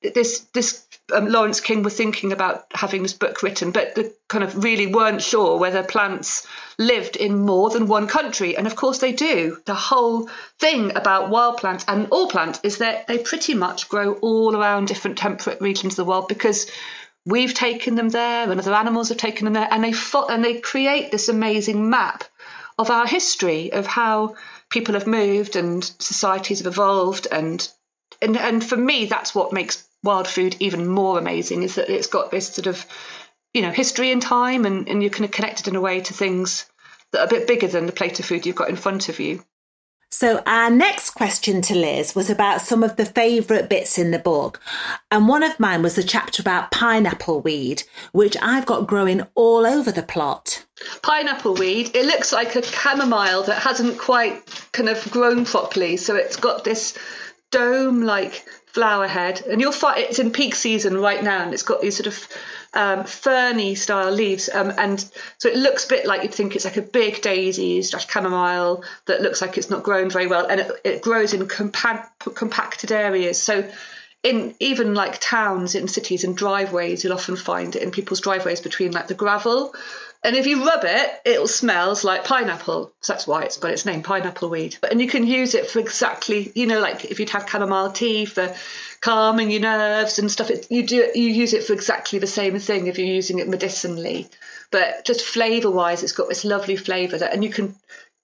this 0.02 0.40
this 0.54 0.86
um, 1.12 1.28
Laurence 1.28 1.60
King 1.60 1.82
were 1.82 1.90
thinking 1.90 2.32
about 2.32 2.66
having 2.72 3.02
this 3.02 3.12
book 3.12 3.42
written, 3.42 3.72
but 3.72 3.94
they 3.94 4.10
kind 4.28 4.42
of 4.42 4.64
really 4.64 4.86
weren't 4.86 5.22
sure 5.22 5.58
whether 5.58 5.82
plants 5.82 6.46
lived 6.78 7.16
in 7.16 7.38
more 7.38 7.68
than 7.70 7.86
one 7.86 8.06
country. 8.06 8.56
And 8.56 8.66
of 8.66 8.74
course, 8.74 8.98
they 8.98 9.12
do. 9.12 9.58
The 9.66 9.74
whole 9.74 10.30
thing 10.58 10.96
about 10.96 11.28
wild 11.28 11.58
plants 11.58 11.84
and 11.86 12.08
all 12.10 12.28
plants 12.28 12.60
is 12.62 12.78
that 12.78 13.06
they 13.06 13.18
pretty 13.18 13.54
much 13.54 13.88
grow 13.90 14.14
all 14.14 14.56
around 14.56 14.88
different 14.88 15.18
temperate 15.18 15.60
regions 15.60 15.92
of 15.92 15.96
the 15.96 16.04
world 16.06 16.28
because 16.28 16.70
we've 17.26 17.54
taken 17.54 17.94
them 17.94 18.08
there 18.08 18.50
and 18.50 18.60
other 18.60 18.74
animals 18.74 19.08
have 19.08 19.18
taken 19.18 19.44
them 19.44 19.54
there 19.54 19.68
and 19.70 19.82
they 19.82 19.92
fo- 19.92 20.26
and 20.26 20.44
they 20.44 20.60
create 20.60 21.10
this 21.10 21.28
amazing 21.28 21.88
map 21.88 22.24
of 22.78 22.90
our 22.90 23.06
history 23.06 23.72
of 23.72 23.86
how 23.86 24.34
people 24.70 24.94
have 24.94 25.06
moved 25.06 25.56
and 25.56 25.84
societies 25.98 26.58
have 26.58 26.66
evolved 26.66 27.26
and 27.30 27.68
and 28.20 28.36
and 28.36 28.64
for 28.64 28.76
me 28.76 29.06
that's 29.06 29.34
what 29.34 29.52
makes 29.52 29.86
wild 30.02 30.28
food 30.28 30.56
even 30.60 30.86
more 30.86 31.18
amazing 31.18 31.62
is 31.62 31.76
that 31.76 31.88
it's 31.88 32.08
got 32.08 32.30
this 32.30 32.48
sort 32.48 32.66
of 32.66 32.84
you 33.52 33.62
know 33.62 33.70
history 33.70 34.10
and 34.10 34.20
time 34.20 34.66
and, 34.66 34.88
and 34.88 35.02
you're 35.02 35.10
kind 35.10 35.24
of 35.24 35.30
connected 35.30 35.68
in 35.68 35.76
a 35.76 35.80
way 35.80 36.00
to 36.00 36.12
things 36.12 36.66
that 37.12 37.20
are 37.20 37.26
a 37.26 37.30
bit 37.30 37.46
bigger 37.46 37.68
than 37.68 37.86
the 37.86 37.92
plate 37.92 38.18
of 38.18 38.26
food 38.26 38.44
you've 38.44 38.56
got 38.56 38.68
in 38.68 38.76
front 38.76 39.08
of 39.08 39.20
you 39.20 39.42
So, 40.16 40.44
our 40.46 40.70
next 40.70 41.10
question 41.10 41.60
to 41.62 41.74
Liz 41.74 42.14
was 42.14 42.30
about 42.30 42.60
some 42.60 42.84
of 42.84 42.94
the 42.94 43.04
favourite 43.04 43.68
bits 43.68 43.98
in 43.98 44.12
the 44.12 44.18
book. 44.20 44.60
And 45.10 45.26
one 45.26 45.42
of 45.42 45.58
mine 45.58 45.82
was 45.82 45.96
the 45.96 46.04
chapter 46.04 46.40
about 46.40 46.70
pineapple 46.70 47.40
weed, 47.40 47.82
which 48.12 48.36
I've 48.40 48.64
got 48.64 48.86
growing 48.86 49.22
all 49.34 49.66
over 49.66 49.90
the 49.90 50.04
plot. 50.04 50.64
Pineapple 51.02 51.54
weed, 51.54 51.96
it 51.96 52.06
looks 52.06 52.32
like 52.32 52.54
a 52.54 52.62
chamomile 52.62 53.42
that 53.42 53.60
hasn't 53.60 53.98
quite 53.98 54.40
kind 54.70 54.88
of 54.88 55.10
grown 55.10 55.44
properly. 55.44 55.96
So, 55.96 56.14
it's 56.14 56.36
got 56.36 56.62
this 56.62 56.96
dome 57.50 58.02
like 58.02 58.44
flower 58.74 59.06
head. 59.06 59.40
And 59.48 59.60
you'll 59.60 59.72
find 59.72 59.98
it's 60.00 60.18
in 60.18 60.32
peak 60.32 60.56
season 60.56 60.98
right 60.98 61.22
now, 61.22 61.44
and 61.44 61.54
it's 61.54 61.62
got 61.62 61.80
these 61.80 61.96
sort 61.96 62.08
of 62.08 62.28
um, 62.74 63.04
ferny 63.04 63.76
style 63.76 64.10
leaves, 64.10 64.50
um, 64.52 64.72
and 64.76 65.00
so 65.38 65.48
it 65.48 65.56
looks 65.56 65.86
a 65.86 65.88
bit 65.88 66.06
like 66.06 66.24
you'd 66.24 66.34
think 66.34 66.56
it's 66.56 66.64
like 66.64 66.76
a 66.76 66.82
big 66.82 67.22
daisy 67.22 67.80
slash 67.82 68.08
chamomile 68.08 68.82
that 69.06 69.22
looks 69.22 69.40
like 69.40 69.56
it's 69.56 69.70
not 69.70 69.84
grown 69.84 70.10
very 70.10 70.26
well, 70.26 70.46
and 70.46 70.60
it, 70.60 70.70
it 70.84 71.02
grows 71.02 71.32
in 71.32 71.46
compact, 71.46 72.18
compacted 72.34 72.90
areas. 72.90 73.40
So 73.40 73.70
in 74.24 74.54
even 74.58 74.94
like 74.94 75.20
towns 75.20 75.74
in 75.74 75.86
cities 75.86 76.24
and 76.24 76.36
driveways, 76.36 77.04
you'll 77.04 77.12
often 77.12 77.36
find 77.36 77.76
it 77.76 77.82
in 77.82 77.92
people's 77.92 78.20
driveways 78.20 78.60
between 78.60 78.90
like 78.90 79.06
the 79.06 79.14
gravel. 79.14 79.72
And 80.24 80.34
if 80.34 80.46
you 80.46 80.64
rub 80.64 80.84
it, 80.84 81.20
it 81.26 81.46
smells 81.48 82.02
like 82.02 82.24
pineapple. 82.24 82.92
So 83.02 83.12
that's 83.12 83.26
why 83.26 83.42
it's 83.42 83.58
got 83.58 83.72
its 83.72 83.84
name, 83.84 84.02
pineapple 84.02 84.48
weed. 84.48 84.78
And 84.90 85.00
you 85.00 85.06
can 85.06 85.26
use 85.26 85.54
it 85.54 85.68
for 85.70 85.80
exactly, 85.80 86.50
you 86.54 86.66
know, 86.66 86.80
like 86.80 87.04
if 87.04 87.20
you'd 87.20 87.30
have 87.30 87.48
chamomile 87.48 87.92
tea 87.92 88.24
for 88.24 88.54
calming 89.04 89.50
your 89.50 89.60
nerves 89.60 90.18
and 90.18 90.30
stuff. 90.30 90.50
It, 90.50 90.66
you 90.70 90.86
do 90.86 91.10
you 91.14 91.28
use 91.28 91.52
it 91.52 91.64
for 91.64 91.74
exactly 91.74 92.18
the 92.18 92.26
same 92.26 92.58
thing 92.58 92.86
if 92.86 92.98
you're 92.98 93.06
using 93.06 93.38
it 93.38 93.48
medicinally, 93.48 94.28
but 94.70 95.04
just 95.04 95.20
flavour 95.26 95.70
wise, 95.70 96.02
it's 96.02 96.12
got 96.12 96.30
this 96.30 96.44
lovely 96.44 96.76
flavour 96.76 97.18
that, 97.18 97.34
and 97.34 97.44
you 97.44 97.50
can 97.50 97.74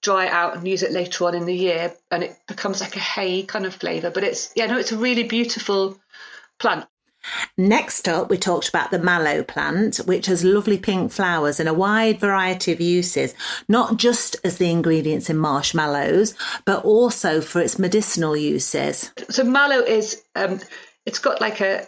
dry 0.01 0.25
it 0.25 0.31
out 0.31 0.57
and 0.57 0.67
use 0.67 0.81
it 0.81 0.91
later 0.91 1.25
on 1.25 1.35
in 1.35 1.45
the 1.45 1.53
year, 1.53 1.93
and 2.09 2.23
it 2.23 2.35
becomes 2.47 2.81
like 2.81 2.95
a 2.95 2.99
hay 2.99 3.43
kind 3.43 3.67
of 3.67 3.75
flavour. 3.75 4.09
But 4.09 4.23
it's 4.23 4.51
yeah, 4.55 4.65
no, 4.65 4.79
it's 4.79 4.91
a 4.91 4.97
really 4.97 5.23
beautiful 5.23 5.99
plant. 6.57 6.87
Next 7.57 8.07
up, 8.07 8.29
we 8.29 8.37
talked 8.37 8.69
about 8.69 8.91
the 8.91 8.99
mallow 8.99 9.43
plant, 9.43 9.97
which 9.97 10.25
has 10.25 10.43
lovely 10.43 10.77
pink 10.77 11.11
flowers 11.11 11.59
and 11.59 11.69
a 11.69 11.73
wide 11.73 12.19
variety 12.19 12.71
of 12.71 12.81
uses, 12.81 13.33
not 13.67 13.97
just 13.97 14.35
as 14.43 14.57
the 14.57 14.69
ingredients 14.69 15.29
in 15.29 15.37
marshmallows, 15.37 16.33
but 16.65 16.83
also 16.83 17.41
for 17.41 17.61
its 17.61 17.77
medicinal 17.77 18.35
uses. 18.35 19.11
So 19.29 19.43
mallow 19.43 19.79
is, 19.79 20.23
um, 20.35 20.59
it's 21.05 21.19
got 21.19 21.41
like 21.41 21.61
a 21.61 21.87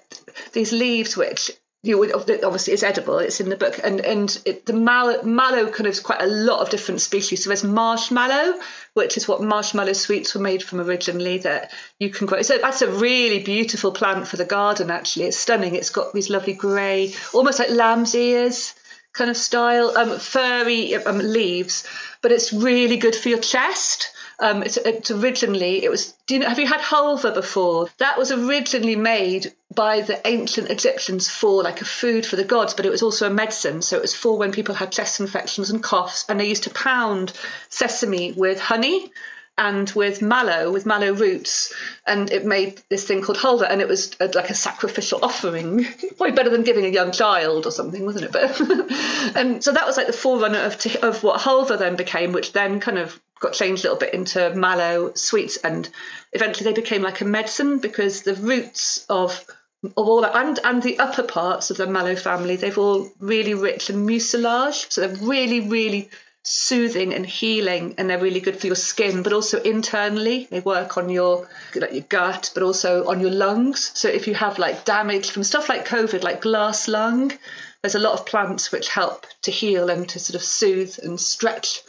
these 0.54 0.72
leaves 0.72 1.16
which 1.16 1.52
you 1.84 2.02
obviously 2.02 2.72
it's 2.72 2.82
edible 2.82 3.20
it's 3.20 3.42
in 3.42 3.50
the 3.50 3.58
book 3.58 3.78
and 3.84 4.00
and 4.00 4.42
it, 4.46 4.66
the 4.66 4.72
mallow, 4.72 5.22
mallow 5.24 5.70
kind 5.70 5.86
of 5.86 6.02
quite 6.02 6.22
a 6.22 6.28
lot 6.28 6.62
of 6.62 6.70
different 6.70 7.02
species. 7.02 7.44
So 7.44 7.50
there's 7.50 7.64
marshmallow 7.64 8.58
which 8.94 9.18
is 9.18 9.28
what 9.28 9.42
marshmallow 9.42 9.94
sweets 9.94 10.34
were 10.34 10.42
made 10.42 10.64
from 10.64 10.80
originally 10.80 11.40
that 11.40 11.72
you 12.00 12.10
can 12.10 12.26
grow. 12.26 12.42
So 12.42 12.58
that's 12.58 12.82
a 12.82 12.90
really 12.90 13.44
beautiful 13.44 13.92
plant 13.92 14.28
for 14.28 14.38
the 14.38 14.46
garden 14.46 14.92
actually. 14.92 15.26
It's 15.26 15.38
stunning. 15.38 15.76
It's 15.76 15.90
got 15.90 16.14
these 16.14 16.30
lovely 16.30 16.54
grey 16.54 17.14
almost 17.34 17.60
like 17.60 17.70
lamb's 17.70 18.16
ears 18.16 18.74
kind 19.12 19.30
of 19.30 19.38
style 19.38 19.96
um, 19.98 20.18
furry 20.18 20.96
um, 20.96 21.20
leaves 21.20 21.86
but 22.24 22.32
it's 22.32 22.54
really 22.54 22.98
good 22.98 23.16
for 23.16 23.30
your 23.30 23.40
chest. 23.40 24.08
Um, 24.40 24.64
it's, 24.64 24.78
it's, 24.78 25.12
originally 25.12 25.84
it 25.84 25.92
was. 25.92 26.13
Do 26.26 26.36
you 26.36 26.40
know? 26.40 26.48
Have 26.48 26.60
you 26.60 26.68
had 26.68 26.80
halva 26.80 27.34
before? 27.34 27.90
That 27.98 28.18
was 28.18 28.32
originally 28.32 28.96
made 28.96 29.54
by 29.74 30.02
the 30.02 30.26
ancient 30.26 30.70
Egyptians 30.70 31.28
for 31.28 31.64
like 31.64 31.82
a 31.82 31.86
food 31.86 32.26
for 32.26 32.38
the 32.38 32.46
gods, 32.46 32.74
but 32.74 32.86
it 32.86 32.92
was 32.92 33.04
also 33.04 33.28
a 33.28 33.34
medicine. 33.34 33.82
So 33.82 33.98
it 33.98 34.02
was 34.02 34.16
for 34.16 34.38
when 34.38 34.54
people 34.54 34.74
had 34.74 34.92
chest 34.92 35.20
infections 35.20 35.70
and 35.70 35.84
coughs, 35.84 36.26
and 36.30 36.40
they 36.40 36.48
used 36.48 36.64
to 36.64 36.70
pound 36.70 37.34
sesame 37.70 38.32
with 38.32 38.60
honey 38.60 39.12
and 39.58 39.90
with 39.92 40.22
mallow, 40.22 40.72
with 40.72 40.86
mallow 40.86 41.12
roots, 41.12 41.74
and 42.08 42.32
it 42.32 42.46
made 42.46 42.82
this 42.90 43.06
thing 43.06 43.22
called 43.22 43.38
halva, 43.38 43.70
and 43.70 43.82
it 43.82 43.88
was 43.88 44.16
a, 44.20 44.28
like 44.30 44.50
a 44.50 44.56
sacrificial 44.56 45.20
offering, 45.22 45.86
probably 46.18 46.32
better 46.32 46.50
than 46.50 46.64
giving 46.64 46.86
a 46.86 46.90
young 46.90 47.12
child 47.12 47.66
or 47.66 47.72
something, 47.72 48.06
wasn't 48.06 48.26
it? 48.26 48.32
But 48.32 48.60
and 49.36 49.64
so 49.64 49.74
that 49.74 49.86
was 49.86 49.98
like 49.98 50.08
the 50.08 50.14
forerunner 50.14 50.60
of 50.60 50.86
of 51.04 51.22
what 51.22 51.42
halva 51.42 51.78
then 51.78 51.98
became, 51.98 52.32
which 52.32 52.54
then 52.54 52.80
kind 52.80 52.98
of 52.98 53.20
got 53.40 53.54
changed 53.54 53.84
a 53.84 53.88
little 53.88 54.00
bit 54.00 54.14
into 54.14 54.54
mallow 54.56 55.14
sweets, 55.16 55.58
and 55.58 55.90
eventually 56.32 56.72
they 56.72 56.82
became 56.82 57.02
like 57.02 57.22
a 57.22 57.26
medicine 57.26 57.80
because 57.80 58.22
the 58.22 58.36
roots 58.36 59.06
of 59.10 59.46
of 59.84 60.08
all 60.08 60.22
that 60.22 60.36
and 60.36 60.60
and 60.64 60.82
the 60.82 61.00
upper 61.00 61.24
parts 61.24 61.70
of 61.70 61.76
the 61.76 61.86
mallow 61.86 62.16
family 62.16 62.56
they've 62.56 62.78
all 62.78 63.10
really 63.20 63.54
rich 63.54 63.90
in 63.90 64.06
mucilage. 64.06 64.90
So 64.90 65.02
they're 65.02 65.28
really 65.28 65.60
really 65.60 66.10
soothing 66.46 67.14
and 67.14 67.26
healing 67.26 67.96
and 67.98 68.10
they're 68.10 68.20
really 68.20 68.42
good 68.42 68.60
for 68.60 68.68
your 68.68 68.76
skin 68.76 69.24
but 69.24 69.32
also 69.32 69.62
internally 69.62 70.46
they 70.52 70.60
work 70.60 70.98
on 70.98 71.10
your 71.10 71.48
like 71.74 71.94
your 71.94 72.04
gut 72.04 72.52
but 72.54 72.64
also 72.64 73.08
on 73.08 73.22
your 73.22 73.32
lungs. 73.32 73.92
So 73.94 74.10
if 74.10 74.28
you 74.28 74.36
have 74.36 74.60
like 74.60 74.84
damage 74.86 75.32
from 75.32 75.44
stuff 75.44 75.70
like 75.70 75.88
covid 75.88 76.24
like 76.24 76.42
glass 76.42 76.88
lung 76.88 77.32
there's 77.82 77.96
a 77.96 78.00
lot 78.00 78.20
of 78.20 78.26
plants 78.26 78.72
which 78.72 78.90
help 78.90 79.26
to 79.44 79.52
heal 79.52 79.90
and 79.90 80.08
to 80.10 80.20
sort 80.20 80.36
of 80.36 80.44
soothe 80.44 80.98
and 81.04 81.20
stretch 81.20 81.82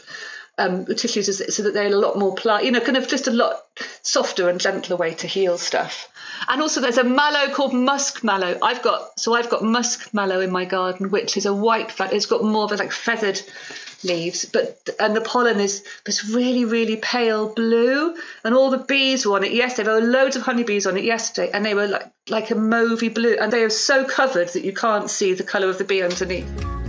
um, 0.58 0.86
tissues 0.86 1.54
so 1.54 1.62
that 1.62 1.74
they're 1.74 1.86
a 1.86 1.96
lot 1.96 2.18
more 2.18 2.34
pl- 2.34 2.62
you 2.62 2.70
know 2.70 2.80
kind 2.80 2.96
of 2.96 3.08
just 3.08 3.26
a 3.26 3.32
lot 3.32 3.62
softer 4.02 4.48
and 4.48 4.60
gentler 4.60 4.96
way 4.96 5.14
to 5.14 5.26
heal 5.26 5.58
stuff 5.58 6.08
and 6.48 6.62
also 6.62 6.80
there's 6.80 6.98
a 6.98 7.04
mallow 7.04 7.52
called 7.52 7.74
musk 7.74 8.22
mallow 8.22 8.56
i've 8.62 8.82
got 8.82 9.18
so 9.18 9.34
i've 9.34 9.50
got 9.50 9.64
musk 9.64 10.14
mallow 10.14 10.40
in 10.40 10.50
my 10.50 10.64
garden 10.64 11.10
which 11.10 11.36
is 11.36 11.46
a 11.46 11.54
white 11.54 11.92
it's 12.12 12.26
got 12.26 12.44
more 12.44 12.64
of 12.64 12.72
a 12.72 12.76
like 12.76 12.92
feathered 12.92 13.40
leaves, 14.04 14.44
but 14.44 14.88
and 15.00 15.16
the 15.16 15.20
pollen 15.20 15.58
is 15.58 15.84
this 16.04 16.28
really 16.28 16.64
really 16.64 16.96
pale 16.96 17.52
blue, 17.52 18.14
and 18.44 18.54
all 18.54 18.70
the 18.70 18.78
bees 18.78 19.26
were 19.26 19.36
on 19.36 19.44
it 19.44 19.52
yesterday. 19.52 19.86
There 19.86 20.00
were 20.00 20.06
loads 20.06 20.36
of 20.36 20.42
honeybees 20.42 20.86
on 20.86 20.96
it 20.96 21.04
yesterday, 21.04 21.50
and 21.52 21.64
they 21.64 21.74
were 21.74 21.88
like 21.88 22.10
like 22.28 22.50
a 22.50 22.54
mauvey 22.54 23.12
blue, 23.12 23.36
and 23.40 23.52
they 23.52 23.62
are 23.64 23.70
so 23.70 24.04
covered 24.04 24.48
that 24.50 24.64
you 24.64 24.72
can't 24.72 25.10
see 25.10 25.34
the 25.34 25.44
colour 25.44 25.68
of 25.68 25.78
the 25.78 25.84
bee 25.84 26.02
underneath. 26.02 26.83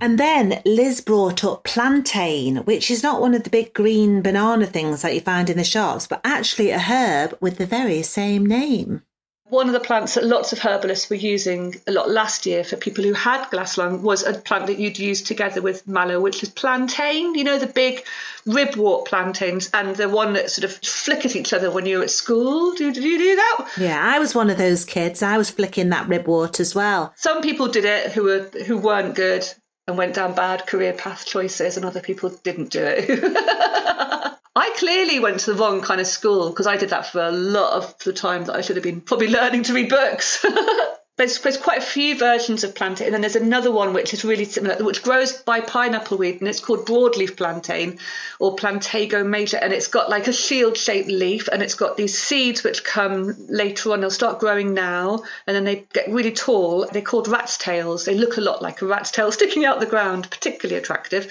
And 0.00 0.18
then 0.18 0.62
Liz 0.64 1.02
brought 1.02 1.44
up 1.44 1.64
plantain, 1.64 2.56
which 2.58 2.90
is 2.90 3.02
not 3.02 3.20
one 3.20 3.34
of 3.34 3.44
the 3.44 3.50
big 3.50 3.74
green 3.74 4.22
banana 4.22 4.66
things 4.66 5.02
that 5.02 5.14
you 5.14 5.20
find 5.20 5.50
in 5.50 5.58
the 5.58 5.64
shops, 5.64 6.06
but 6.06 6.22
actually 6.24 6.70
a 6.70 6.78
herb 6.78 7.36
with 7.40 7.58
the 7.58 7.66
very 7.66 8.02
same 8.02 8.46
name. 8.46 9.02
One 9.50 9.66
of 9.66 9.72
the 9.72 9.80
plants 9.80 10.14
that 10.14 10.24
lots 10.24 10.52
of 10.52 10.60
herbalists 10.60 11.10
were 11.10 11.16
using 11.16 11.74
a 11.88 11.90
lot 11.90 12.08
last 12.08 12.46
year 12.46 12.62
for 12.62 12.76
people 12.76 13.02
who 13.02 13.12
had 13.12 13.50
glass 13.50 13.76
lung 13.76 14.00
was 14.00 14.22
a 14.22 14.34
plant 14.34 14.68
that 14.68 14.78
you'd 14.78 14.98
use 14.98 15.22
together 15.22 15.60
with 15.60 15.88
mallow, 15.88 16.20
which 16.20 16.42
is 16.44 16.48
plantain. 16.48 17.34
You 17.34 17.42
know, 17.42 17.58
the 17.58 17.66
big 17.66 18.04
ribwort 18.46 19.06
plantains 19.06 19.68
and 19.74 19.96
the 19.96 20.08
one 20.08 20.34
that 20.34 20.52
sort 20.52 20.64
of 20.64 20.76
flick 20.86 21.26
at 21.26 21.34
each 21.34 21.52
other 21.52 21.68
when 21.68 21.84
you're 21.84 22.04
at 22.04 22.10
school. 22.10 22.74
Did, 22.76 22.94
did 22.94 23.02
you 23.02 23.18
do 23.18 23.36
that? 23.36 23.68
Yeah, 23.76 24.00
I 24.00 24.20
was 24.20 24.36
one 24.36 24.50
of 24.50 24.56
those 24.56 24.84
kids. 24.84 25.20
I 25.20 25.36
was 25.36 25.50
flicking 25.50 25.88
that 25.88 26.08
ribwort 26.08 26.60
as 26.60 26.74
well. 26.76 27.12
Some 27.16 27.42
people 27.42 27.66
did 27.66 27.84
it 27.84 28.12
who 28.12 28.22
were 28.22 28.48
who 28.66 28.78
weren't 28.78 29.16
good 29.16 29.52
and 29.90 29.98
went 29.98 30.14
down 30.14 30.34
bad 30.34 30.66
career 30.66 30.92
path 30.92 31.26
choices, 31.26 31.76
and 31.76 31.84
other 31.84 32.00
people 32.00 32.30
didn't 32.30 32.70
do 32.70 32.82
it. 32.82 33.06
I 34.56 34.70
clearly 34.76 35.20
went 35.20 35.40
to 35.40 35.52
the 35.52 35.60
wrong 35.60 35.82
kind 35.82 36.00
of 36.00 36.06
school 36.06 36.50
because 36.50 36.66
I 36.66 36.76
did 36.76 36.90
that 36.90 37.06
for 37.06 37.20
a 37.20 37.30
lot 37.30 37.72
of 37.72 37.98
the 38.04 38.12
time 38.12 38.44
that 38.44 38.56
I 38.56 38.62
should 38.62 38.76
have 38.76 38.82
been 38.82 39.00
probably 39.00 39.28
learning 39.28 39.64
to 39.64 39.74
read 39.74 39.88
books. 39.88 40.44
there's, 41.20 41.38
there's 41.40 41.58
quite 41.58 41.78
a 41.78 41.82
few 41.82 42.16
versions 42.16 42.64
of 42.64 42.74
plantain, 42.74 43.08
and 43.08 43.14
then 43.14 43.20
there's 43.20 43.36
another 43.36 43.70
one 43.70 43.92
which 43.92 44.14
is 44.14 44.24
really 44.24 44.46
similar, 44.46 44.82
which 44.82 45.02
grows 45.02 45.32
by 45.32 45.60
pineapple 45.60 46.16
weed, 46.16 46.40
and 46.40 46.48
it's 46.48 46.60
called 46.60 46.86
broadleaf 46.86 47.36
plantain 47.36 47.98
or 48.38 48.56
Plantago 48.56 49.24
major, 49.26 49.58
and 49.58 49.70
it's 49.70 49.88
got 49.88 50.08
like 50.08 50.28
a 50.28 50.32
shield-shaped 50.32 51.10
leaf, 51.10 51.48
and 51.48 51.62
it's 51.62 51.74
got 51.74 51.98
these 51.98 52.18
seeds 52.18 52.64
which 52.64 52.84
come 52.84 53.36
later 53.48 53.92
on. 53.92 54.00
They'll 54.00 54.10
start 54.10 54.40
growing 54.40 54.72
now, 54.72 55.24
and 55.46 55.54
then 55.54 55.64
they 55.64 55.84
get 55.92 56.08
really 56.08 56.32
tall. 56.32 56.86
They're 56.86 57.02
called 57.02 57.28
rat's 57.28 57.58
tails. 57.58 58.06
They 58.06 58.14
look 58.14 58.38
a 58.38 58.40
lot 58.40 58.62
like 58.62 58.80
a 58.80 58.86
rat's 58.86 59.10
tail 59.10 59.30
sticking 59.40 59.66
out 59.66 59.78
the 59.78 59.84
ground, 59.86 60.30
particularly 60.30 60.78
attractive. 60.78 61.30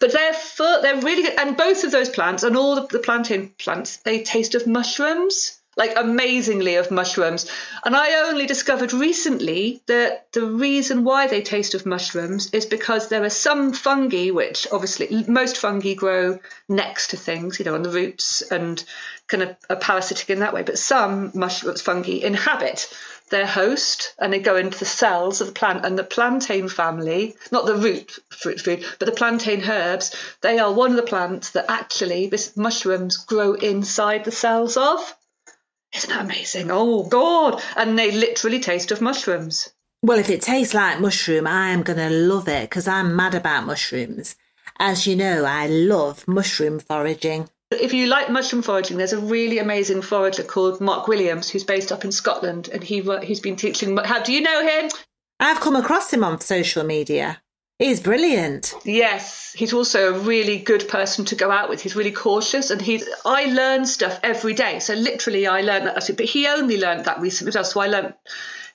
But 0.00 0.12
they're 0.12 0.34
they're 0.82 1.00
really 1.00 1.22
good, 1.22 1.38
and 1.38 1.56
both 1.56 1.84
of 1.84 1.92
those 1.92 2.08
plants 2.08 2.42
and 2.42 2.56
all 2.56 2.74
the, 2.74 2.86
the 2.88 2.98
plantain 2.98 3.52
plants, 3.58 3.98
they 3.98 4.24
taste 4.24 4.56
of 4.56 4.66
mushrooms 4.66 5.57
like 5.78 5.92
amazingly 5.96 6.74
of 6.74 6.90
mushrooms. 6.90 7.48
And 7.84 7.94
I 7.96 8.28
only 8.28 8.46
discovered 8.46 8.92
recently 8.92 9.80
that 9.86 10.30
the 10.32 10.44
reason 10.44 11.04
why 11.04 11.28
they 11.28 11.40
taste 11.40 11.74
of 11.74 11.86
mushrooms 11.86 12.50
is 12.52 12.66
because 12.66 13.08
there 13.08 13.22
are 13.22 13.30
some 13.30 13.72
fungi, 13.72 14.30
which 14.30 14.66
obviously 14.72 15.24
most 15.28 15.56
fungi 15.56 15.94
grow 15.94 16.40
next 16.68 17.10
to 17.10 17.16
things, 17.16 17.60
you 17.60 17.64
know, 17.64 17.76
on 17.76 17.84
the 17.84 17.90
roots 17.90 18.42
and 18.42 18.84
kind 19.28 19.44
of 19.44 19.56
are 19.70 19.76
parasitic 19.76 20.28
in 20.30 20.40
that 20.40 20.52
way. 20.52 20.64
But 20.64 20.78
some 20.78 21.30
mushrooms, 21.32 21.80
fungi 21.80 22.24
inhabit 22.24 22.92
their 23.30 23.46
host 23.46 24.14
and 24.18 24.32
they 24.32 24.40
go 24.40 24.56
into 24.56 24.78
the 24.78 24.84
cells 24.84 25.40
of 25.40 25.48
the 25.48 25.52
plant 25.52 25.84
and 25.84 25.98
the 25.98 26.02
plantain 26.02 26.66
family 26.66 27.36
not 27.52 27.66
the 27.66 27.74
root 27.74 28.18
fruit 28.30 28.58
food 28.58 28.82
but 28.98 29.04
the 29.04 29.12
plantain 29.12 29.62
herbs 29.68 30.16
they 30.40 30.58
are 30.58 30.72
one 30.72 30.90
of 30.90 30.96
the 30.96 31.02
plants 31.02 31.50
that 31.50 31.66
actually 31.68 32.26
this 32.28 32.56
mushrooms 32.56 33.18
grow 33.18 33.52
inside 33.52 34.24
the 34.24 34.32
cells 34.32 34.78
of 34.78 35.14
Isn't 35.94 36.10
that 36.10 36.24
amazing? 36.24 36.68
Oh, 36.70 37.04
God. 37.04 37.62
And 37.76 37.98
they 37.98 38.10
literally 38.10 38.60
taste 38.60 38.90
of 38.90 39.00
mushrooms. 39.00 39.70
Well, 40.02 40.18
if 40.18 40.30
it 40.30 40.42
tastes 40.42 40.74
like 40.74 41.00
mushroom, 41.00 41.46
I 41.46 41.70
am 41.70 41.82
going 41.82 41.98
to 41.98 42.10
love 42.10 42.48
it 42.48 42.68
because 42.68 42.86
I'm 42.86 43.16
mad 43.16 43.34
about 43.34 43.66
mushrooms. 43.66 44.36
As 44.78 45.06
you 45.06 45.16
know, 45.16 45.44
I 45.44 45.66
love 45.66 46.28
mushroom 46.28 46.78
foraging. 46.78 47.48
If 47.70 47.92
you 47.92 48.06
like 48.06 48.30
mushroom 48.30 48.62
foraging, 48.62 48.96
there's 48.96 49.12
a 49.12 49.18
really 49.18 49.58
amazing 49.58 50.02
forager 50.02 50.42
called 50.42 50.80
Mark 50.80 51.08
Williams 51.08 51.50
who's 51.50 51.64
based 51.64 51.92
up 51.92 52.04
in 52.04 52.12
Scotland, 52.12 52.68
and 52.72 52.82
he 52.82 53.02
he's 53.22 53.40
been 53.40 53.56
teaching. 53.56 53.96
How 53.96 54.22
do 54.22 54.32
you 54.32 54.40
know 54.40 54.66
him? 54.66 54.90
I've 55.40 55.60
come 55.60 55.76
across 55.76 56.12
him 56.12 56.24
on 56.24 56.40
social 56.40 56.84
media. 56.84 57.42
He's 57.78 58.00
brilliant. 58.00 58.74
Yes, 58.84 59.54
he's 59.56 59.72
also 59.72 60.12
a 60.12 60.18
really 60.18 60.58
good 60.58 60.88
person 60.88 61.24
to 61.26 61.36
go 61.36 61.52
out 61.52 61.68
with. 61.68 61.80
He's 61.80 61.94
really 61.94 62.10
cautious, 62.10 62.70
and 62.70 62.82
he's. 62.82 63.08
I 63.24 63.44
learn 63.44 63.86
stuff 63.86 64.18
every 64.24 64.52
day. 64.54 64.80
So 64.80 64.94
literally, 64.94 65.46
I 65.46 65.60
learned 65.60 65.86
that. 65.86 66.10
But 66.16 66.26
he 66.26 66.48
only 66.48 66.80
learned 66.80 67.04
that 67.04 67.20
recently. 67.20 67.52
So 67.62 67.80
I 67.80 67.86
learned 67.86 68.14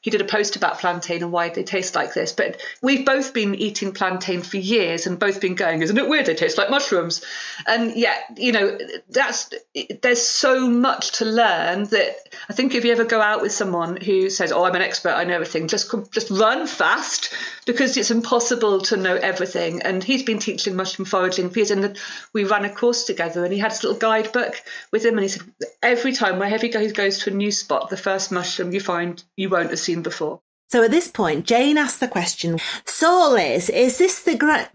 he 0.03 0.11
did 0.11 0.21
a 0.21 0.25
post 0.25 0.55
about 0.55 0.79
plantain 0.79 1.23
and 1.23 1.31
why 1.31 1.49
they 1.49 1.63
taste 1.63 1.95
like 1.95 2.13
this. 2.13 2.33
But 2.33 2.61
we've 2.81 3.05
both 3.05 3.33
been 3.33 3.55
eating 3.55 3.93
plantain 3.93 4.41
for 4.41 4.57
years 4.57 5.07
and 5.07 5.17
both 5.17 5.39
been 5.41 5.55
going, 5.55 5.81
isn't 5.81 5.97
it 5.97 6.07
weird? 6.07 6.25
They 6.25 6.35
taste 6.35 6.57
like 6.57 6.69
mushrooms. 6.69 7.23
And 7.65 7.95
yet, 7.95 8.25
you 8.35 8.51
know, 8.51 8.77
that's 9.09 9.53
there's 10.01 10.21
so 10.21 10.67
much 10.67 11.13
to 11.19 11.25
learn 11.25 11.85
that 11.85 12.17
I 12.49 12.53
think 12.53 12.75
if 12.75 12.83
you 12.83 12.91
ever 12.91 13.05
go 13.05 13.21
out 13.21 13.41
with 13.41 13.53
someone 13.53 13.95
who 13.95 14.29
says, 14.29 14.51
"Oh, 14.51 14.65
I'm 14.65 14.75
an 14.75 14.81
expert, 14.81 15.13
I 15.13 15.23
know 15.23 15.35
everything," 15.35 15.67
just 15.67 15.93
just 16.11 16.29
run 16.29 16.67
fast 16.67 17.33
because 17.65 17.95
it's 17.95 18.11
impossible 18.11 18.81
to 18.81 18.97
know 18.97 19.15
everything. 19.15 19.81
And 19.83 20.03
he's 20.03 20.23
been 20.23 20.39
teaching 20.39 20.75
mushroom 20.75 21.05
foraging 21.05 21.49
for 21.49 21.59
years, 21.59 21.71
and 21.71 21.97
we 22.33 22.43
ran 22.43 22.65
a 22.65 22.69
course 22.69 23.05
together, 23.05 23.43
and 23.43 23.53
he 23.53 23.59
had 23.59 23.71
his 23.71 23.83
little 23.83 23.97
guidebook 23.97 24.61
with 24.91 25.05
him, 25.05 25.13
and 25.13 25.23
he 25.23 25.29
said 25.29 25.43
every 25.81 26.11
time 26.11 26.39
wherever 26.39 26.65
he 26.65 26.69
goes 26.69 26.91
goes 26.91 27.19
to 27.19 27.29
a 27.29 27.33
new 27.33 27.51
spot, 27.51 27.89
the 27.89 27.97
first 27.97 28.31
mushroom 28.31 28.73
you 28.73 28.81
find 28.81 29.23
you 29.37 29.49
won't 29.49 29.69
have 29.69 29.79
seen 29.79 29.92
seen 29.93 30.03
before. 30.03 30.41
So 30.69 30.83
at 30.83 30.91
this 30.91 31.07
point, 31.07 31.45
Jane 31.45 31.77
asked 31.77 31.99
the 31.99 32.07
question, 32.07 32.59
So 32.85 33.31
Liz, 33.31 33.69
is 33.69 33.97
this 33.97 34.23
the 34.23 34.35
great... 34.35 34.67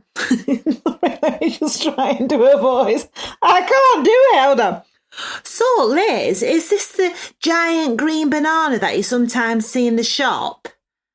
Let 1.02 1.40
me 1.40 1.50
just 1.50 1.82
try 1.82 2.10
and 2.10 2.28
do 2.28 2.42
her 2.42 2.58
voice. 2.58 3.08
I 3.42 3.60
can't 3.62 4.04
do 4.04 4.10
it, 4.10 4.40
hold 4.40 4.60
on. 4.60 4.82
So 5.42 5.64
Liz, 5.86 6.42
is 6.42 6.70
this 6.70 6.92
the 6.92 7.14
giant 7.40 7.96
green 7.96 8.30
banana 8.30 8.78
that 8.78 8.96
you 8.96 9.02
sometimes 9.02 9.66
see 9.66 9.86
in 9.86 9.96
the 9.96 10.04
shop? 10.04 10.68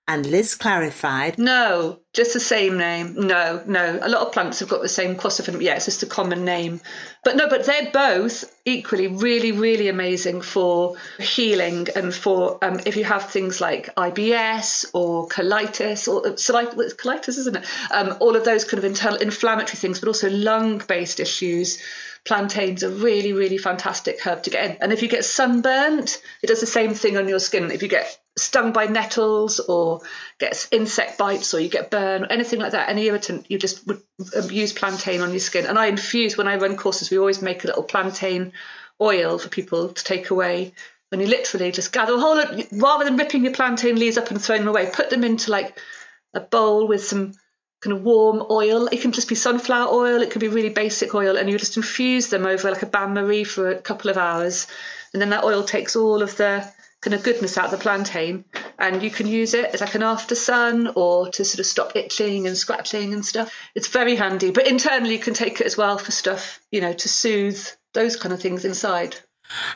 And 0.06 0.26
Liz 0.26 0.56
clarified. 0.56 1.40
No, 1.40 2.00
just 2.12 2.34
the 2.34 2.40
same 2.42 2.78
name. 2.78 3.16
No, 3.16 3.64
no. 3.66 4.00
A 4.02 4.10
lot 4.10 4.28
of 4.28 4.34
plants 4.34 4.60
have 4.60 4.68
got 4.68 4.82
the 4.82 4.90
same 4.90 5.16
quasiphen. 5.16 5.62
Yeah, 5.62 5.76
it's 5.76 5.86
just 5.86 6.04
a 6.04 6.06
common 6.06 6.44
name. 6.44 6.82
But 7.24 7.38
no, 7.38 7.48
but 7.48 7.66
they're 7.66 7.90
both 7.90 8.44
equally 8.66 9.08
really, 9.08 9.54
really 9.54 9.88
amazing 9.88 10.42
for 10.42 10.98
healing 11.20 11.88
and 11.96 12.14
for 12.14 12.58
um, 12.62 12.82
if 12.86 12.98
you 12.98 13.06
have 13.06 13.30
things 13.30 13.62
like 13.62 13.96
IBS 13.96 14.88
or 14.94 15.30
colitis 15.30 16.10
or 16.10 16.22
colitis, 16.36 17.28
isn't 17.30 17.56
it? 17.56 17.66
Um, 17.90 18.18
all 18.20 18.36
of 18.36 18.44
those 18.44 18.66
kind 18.66 18.80
of 18.80 18.84
internal 18.84 19.20
inflammatory 19.20 19.78
things, 19.78 20.02
but 20.02 20.08
also 20.08 20.30
lung-based 20.30 21.22
issues 21.22 21.82
plantains 22.26 22.84
are 22.84 22.90
really, 22.90 23.34
really 23.34 23.58
fantastic 23.58 24.26
herb 24.26 24.44
to 24.44 24.50
get 24.50 24.72
in. 24.72 24.78
And 24.80 24.94
if 24.94 25.02
you 25.02 25.10
get 25.10 25.26
sunburnt, 25.26 26.22
it 26.42 26.48
does 26.48 26.62
the 26.62 26.66
same 26.66 26.94
thing 26.94 27.18
on 27.18 27.28
your 27.28 27.40
skin. 27.40 27.70
If 27.72 27.84
you 27.84 27.90
get 27.90 28.18
stung 28.38 28.72
by 28.72 28.86
nettles 28.86 29.60
or 29.60 30.02
get 30.40 30.68
insect 30.72 31.18
bites 31.18 31.54
or 31.54 31.60
you 31.60 31.70
get 31.70 31.92
burn, 31.92 32.24
or 32.24 32.32
anything 32.32 32.60
like 32.60 32.72
that, 32.72 32.90
any 32.90 33.06
irritant, 33.06 33.52
you 33.52 33.58
just 33.58 33.86
would 33.88 34.02
um, 34.38 34.50
use 34.50 34.72
plantain 34.72 35.22
on 35.22 35.32
your 35.32 35.40
skin. 35.40 35.66
And 35.66 35.78
I 35.78 35.88
infuse, 35.88 36.38
when 36.38 36.48
I 36.48 36.56
run 36.56 36.78
courses, 36.78 37.12
we 37.12 37.18
always 37.18 37.42
make 37.42 37.64
a 37.64 37.68
little 37.68 37.84
plantain 37.84 38.54
oil 39.02 39.38
for 39.38 39.50
people 39.50 39.90
to 39.90 40.04
take 40.04 40.30
away. 40.30 40.74
And 41.12 41.22
you 41.22 41.28
literally 41.28 41.72
just 41.72 41.92
gather 41.92 42.16
a 42.16 42.20
whole, 42.20 42.38
lot 42.38 42.56
rather 42.72 43.06
than 43.06 43.18
ripping 43.18 43.44
your 43.44 43.54
plantain 43.54 43.98
leaves 43.98 44.18
up 44.18 44.32
and 44.32 44.42
throwing 44.42 44.62
them 44.62 44.70
away, 44.70 44.90
put 44.92 45.10
them 45.10 45.24
into 45.24 45.52
like 45.52 45.78
a 46.34 46.40
bowl 46.40 46.88
with 46.88 47.04
some 47.04 47.34
kind 47.84 47.98
of 47.98 48.04
warm 48.04 48.46
oil. 48.50 48.88
It 48.88 49.02
can 49.02 49.12
just 49.12 49.28
be 49.28 49.36
sunflower 49.36 49.94
oil, 49.94 50.22
it 50.22 50.32
could 50.32 50.40
be 50.40 50.48
really 50.48 50.70
basic 50.70 51.14
oil, 51.14 51.38
and 51.38 51.50
you 51.50 51.58
just 51.58 51.78
infuse 51.78 52.30
them 52.30 52.46
over 52.46 52.72
like 52.72 52.82
a 52.82 52.88
bain 52.88 53.14
marie 53.14 53.44
for 53.44 53.70
a 53.70 53.82
couple 53.82 54.10
of 54.10 54.18
hours. 54.18 54.68
And 55.12 55.22
then 55.22 55.30
that 55.30 55.44
oil 55.44 55.64
takes 55.64 55.96
all 55.96 56.22
of 56.22 56.38
the 56.38 56.68
kind 57.02 57.14
of 57.14 57.24
goodness 57.24 57.58
out 57.58 57.66
of 57.66 57.72
the 57.72 57.78
plantain, 57.78 58.46
and 58.80 59.04
you 59.04 59.12
can 59.12 59.28
use 59.28 59.54
it 59.54 59.66
as 59.74 59.82
like 59.82 59.96
an 59.96 60.04
after 60.04 60.36
sun 60.36 60.94
or 60.96 61.30
to 61.32 61.44
sort 61.44 61.60
of 61.60 61.66
stop 61.66 61.96
itching 61.98 62.48
and 62.48 62.58
scratching 62.58 63.14
and 63.14 63.26
stuff. 63.26 63.54
It's 63.76 63.90
very 63.90 64.16
handy, 64.16 64.52
but 64.52 64.68
internally 64.68 65.12
you 65.12 65.20
can 65.20 65.34
take 65.34 65.60
it 65.60 65.68
as 65.68 65.76
well 65.76 65.98
for 65.98 66.12
stuff, 66.12 66.62
you 66.72 66.80
know, 66.80 66.94
to 66.94 67.10
soothe 67.10 67.62
those 67.94 68.16
kind 68.16 68.34
of 68.34 68.42
things 68.42 68.64
inside. 68.64 69.18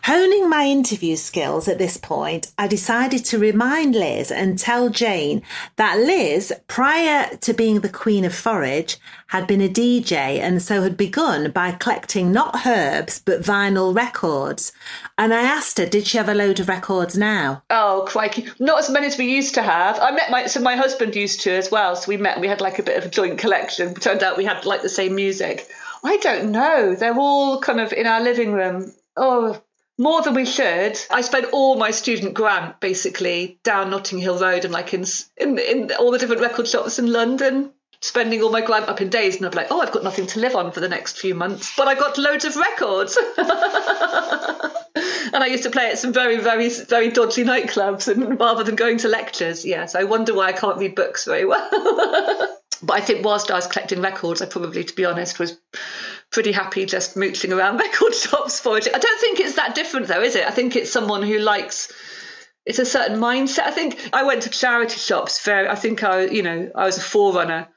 Honing 0.04 0.50
my 0.50 0.66
interview 0.66 1.16
skills 1.16 1.68
at 1.68 1.78
this 1.78 1.98
point, 1.98 2.52
I 2.58 2.68
decided 2.68 3.26
to 3.26 3.38
remind 3.38 3.96
Liz 3.96 4.32
and 4.32 4.58
tell 4.58 4.90
Jane 4.90 5.42
that 5.76 5.98
Liz, 5.98 6.54
prior 6.68 7.36
to 7.38 7.54
being 7.54 7.82
the 7.82 7.90
Queen 7.90 8.26
of 8.26 8.34
Forage, 8.34 8.98
had 9.28 9.46
been 9.46 9.62
a 9.62 9.70
DJ 9.70 10.40
and 10.40 10.62
so 10.62 10.82
had 10.82 10.98
begun 10.98 11.52
by 11.52 11.72
collecting 11.72 12.32
not 12.32 12.66
herbs 12.66 13.22
but 13.24 13.42
vinyl 13.42 13.96
records. 13.96 14.72
And 15.18 15.34
I 15.34 15.42
asked 15.42 15.78
her, 15.78 15.86
did 15.86 16.08
she 16.08 16.18
have 16.18 16.30
a 16.30 16.34
load 16.34 16.60
of 16.60 16.70
records 16.70 17.18
now? 17.18 17.64
Oh, 17.70 18.06
crikey. 18.08 18.48
Not 18.60 18.80
as 18.80 18.90
many 18.90 19.08
as 19.08 19.18
we 19.18 19.26
used 19.26 19.56
to 19.56 19.62
have. 19.62 20.00
I 20.00 20.12
met 20.12 20.32
my, 20.32 20.48
so 20.48 20.62
my 20.62 20.76
husband 20.76 21.16
used 21.16 21.42
to 21.42 21.52
as 21.52 21.70
well. 21.70 21.96
So 21.96 22.08
we 22.08 22.18
met, 22.18 22.40
we 22.40 22.48
had 22.48 22.62
like 22.62 22.80
a 22.80 22.84
bit 22.84 22.98
of 22.98 23.06
a 23.06 23.10
joint 23.10 23.38
collection. 23.40 23.90
It 23.90 24.02
turned 24.02 24.24
out 24.24 24.38
we 24.38 24.46
had 24.46 24.66
like 24.66 24.82
the 24.82 24.90
same 24.90 25.16
music. 25.16 25.68
I 26.04 26.18
don't 26.18 26.52
know. 26.52 26.96
They're 26.96 27.18
all 27.18 27.60
kind 27.60 27.80
of 27.80 27.92
in 27.92 28.08
our 28.08 28.22
living 28.22 28.54
room 28.54 28.94
oh, 29.18 29.62
more 29.98 30.22
than 30.22 30.34
we 30.36 30.46
should. 30.46 31.00
I 31.10 31.22
spent 31.22 31.48
all 31.54 31.76
my 31.78 31.92
student 31.92 32.34
grant 32.34 32.80
basically 32.80 33.60
down 33.64 33.90
Notting 33.90 34.20
Hill 34.20 34.40
Road 34.40 34.64
and 34.64 34.74
like 34.74 34.94
in, 34.94 35.06
in, 35.38 35.58
in 35.58 35.92
all 35.94 36.12
the 36.12 36.20
different 36.20 36.42
record 36.42 36.68
shops 36.68 37.00
in 37.00 37.12
London, 37.12 37.72
spending 38.02 38.44
all 38.44 38.52
my 38.52 38.62
grant 38.62 38.90
up 38.90 39.02
in 39.02 39.10
days. 39.10 39.38
And 39.38 39.46
I'd 39.46 39.52
be 39.52 39.58
like, 39.58 39.72
oh, 39.72 39.82
I've 39.82 39.92
got 39.92 40.04
nothing 40.04 40.28
to 40.28 40.40
live 40.40 40.56
on 40.56 40.72
for 40.72 40.80
the 40.80 40.90
next 40.90 41.20
few 41.20 41.34
months, 41.34 41.74
but 41.76 41.88
I 41.88 41.96
got 41.96 42.18
loads 42.18 42.46
of 42.46 42.56
records. 42.56 43.18
and 45.34 45.44
I 45.44 45.48
used 45.48 45.64
to 45.64 45.72
play 45.72 45.90
at 45.90 45.98
some 45.98 46.14
very, 46.14 46.38
very, 46.38 46.70
very 46.70 47.10
dodgy 47.10 47.44
nightclubs 47.44 48.08
and 48.08 48.40
rather 48.40 48.64
than 48.64 48.76
going 48.76 49.00
to 49.00 49.08
lectures. 49.08 49.66
Yes, 49.66 49.96
I 49.96 50.04
wonder 50.04 50.34
why 50.34 50.48
I 50.48 50.54
can't 50.54 50.78
read 50.78 50.96
books 50.96 51.26
very 51.26 51.46
well. 51.46 51.70
but 52.84 52.94
I 52.94 53.02
think 53.02 53.26
whilst 53.26 53.50
I 53.50 53.56
was 53.56 53.68
collecting 53.68 54.02
records, 54.02 54.42
I 54.42 54.46
probably, 54.46 54.84
to 54.84 54.96
be 54.96 55.06
honest, 55.06 55.40
was 55.40 55.58
pretty 56.32 56.52
happy 56.52 56.86
just 56.86 57.16
mooching 57.16 57.54
around 57.54 57.78
record 57.80 58.14
shops 58.14 58.60
for 58.60 58.78
it. 58.78 58.88
I 58.94 59.00
don't 59.00 59.22
think 59.22 59.40
it's 59.40 59.56
that 59.56 59.76
different 59.76 60.08
though, 60.08 60.22
is 60.22 60.36
it? 60.36 60.46
I 60.46 60.52
think 60.52 60.76
it's 60.76 60.92
someone 60.92 61.24
who 61.24 61.40
likes 61.40 61.92
it's 62.66 62.80
a 62.80 62.86
certain 62.86 63.20
mindset. 63.20 63.64
I 63.64 63.72
think 63.72 64.10
I 64.12 64.24
went 64.24 64.44
to 64.44 64.50
charity 64.50 65.00
shops 65.00 65.44
very 65.44 65.68
I 65.68 65.76
think 65.76 66.04
I 66.04 66.26
you 66.26 66.44
know, 66.44 66.72
I 66.76 66.86
was 66.86 66.98
a 66.98 67.02
forerunner 67.02 67.68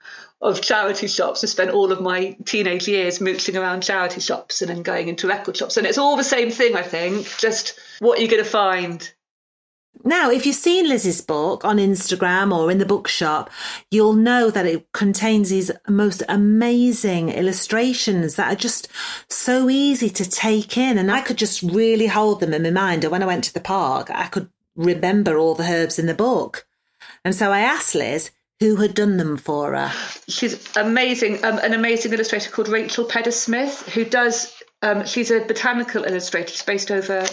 of 0.43 0.63
charity 0.63 1.07
shops. 1.07 1.45
I 1.45 1.47
spent 1.49 1.71
all 1.71 1.93
of 1.93 2.01
my 2.01 2.37
teenage 2.45 2.89
years 2.89 3.21
mooching 3.21 3.57
around 3.57 3.83
charity 3.83 4.21
shops 4.21 4.63
and 4.63 4.71
then 4.71 4.83
going 4.83 5.09
into 5.09 5.29
record 5.29 5.57
shops. 5.57 5.77
And 5.77 5.87
it's 5.87 5.99
all 5.99 6.17
the 6.17 6.25
same 6.25 6.51
thing, 6.51 6.77
I 6.77 6.83
think. 6.83 7.27
Just 7.39 7.79
what 7.99 8.21
you're 8.21 8.31
gonna 8.31 8.45
find 8.45 9.13
now, 10.03 10.31
if 10.31 10.47
you've 10.47 10.57
seen 10.57 10.89
Liz's 10.89 11.21
book 11.21 11.65
on 11.65 11.77
Instagram 11.77 12.57
or 12.57 12.71
in 12.71 12.79
the 12.79 12.87
bookshop, 12.87 13.51
you'll 13.91 14.15
know 14.15 14.51
that 14.51 14.65
it 14.65 14.91
contains 14.93 15.51
these 15.51 15.71
most 15.89 16.23
amazing 16.29 17.29
illustrations 17.29 18.37
that 18.37 18.51
are 18.51 18.57
just 18.57 18.89
so 19.29 19.69
easy 19.69 20.09
to 20.09 20.29
take 20.29 20.79
in. 20.79 20.97
And 20.97 21.11
I 21.11 21.21
could 21.21 21.37
just 21.37 21.63
really 21.63 22.07
hold 22.07 22.41
them 22.41 22.55
in 22.55 22.63
my 22.63 22.71
mind. 22.71 23.05
And 23.05 23.11
when 23.11 23.23
I 23.23 23.27
went 23.27 23.45
to 23.45 23.53
the 23.53 23.61
park, 23.61 24.11
I 24.11 24.27
could 24.29 24.49
remember 24.75 25.37
all 25.37 25.55
the 25.55 25.71
herbs 25.71 25.99
in 25.99 26.07
the 26.07 26.15
book. 26.15 26.67
And 27.25 27.35
so 27.35 27.53
I 27.53 27.61
asked 27.61 27.95
Liz 27.95 28.31
who 28.59 28.77
had 28.77 28.95
done 28.95 29.17
them 29.17 29.37
for 29.37 29.75
her. 29.75 29.91
She's 30.29 30.77
amazing, 30.77 31.45
um, 31.45 31.59
an 31.59 31.73
amazing 31.73 32.13
illustrator 32.13 32.51
called 32.51 32.69
Rachel 32.69 33.07
Pedder 33.07 33.33
Smith, 33.33 33.89
who 33.89 34.05
does, 34.05 34.55
um, 34.83 35.07
she's 35.07 35.31
a 35.31 35.41
botanical 35.41 36.05
illustrator. 36.05 36.51
She's 36.51 36.63
based 36.63 36.91
over 36.91 37.27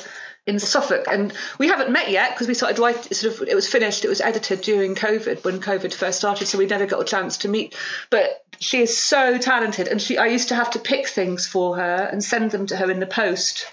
in 0.48 0.60
Suffolk, 0.60 1.06
and 1.12 1.34
we 1.60 1.68
haven't 1.68 1.92
met 1.92 2.10
yet 2.10 2.32
because 2.32 2.48
we 2.48 2.54
started 2.54 2.80
writing. 2.80 3.14
Sort 3.14 3.36
of, 3.36 3.48
it 3.48 3.54
was 3.54 3.68
finished. 3.68 4.06
It 4.06 4.08
was 4.08 4.22
edited 4.22 4.62
during 4.62 4.96
COVID 4.96 5.44
when 5.44 5.60
COVID 5.60 5.94
first 5.94 6.20
started, 6.20 6.48
so 6.48 6.58
we 6.58 6.66
never 6.66 6.86
got 6.86 7.02
a 7.02 7.06
chance 7.06 7.40
to 7.40 7.50
meet. 7.50 7.76
But 8.10 8.46
she 8.60 8.82
is 8.82 8.98
so 8.98 9.38
talented, 9.38 9.90
and 9.90 10.02
she. 10.02 10.18
I 10.18 10.28
used 10.28 10.48
to 10.48 10.56
have 10.56 10.72
to 10.72 10.80
pick 10.80 11.08
things 11.08 11.46
for 11.46 11.76
her 11.76 12.10
and 12.12 12.24
send 12.24 12.52
them 12.52 12.66
to 12.68 12.78
her 12.78 12.90
in 12.90 13.02
the 13.02 13.06
post, 13.06 13.68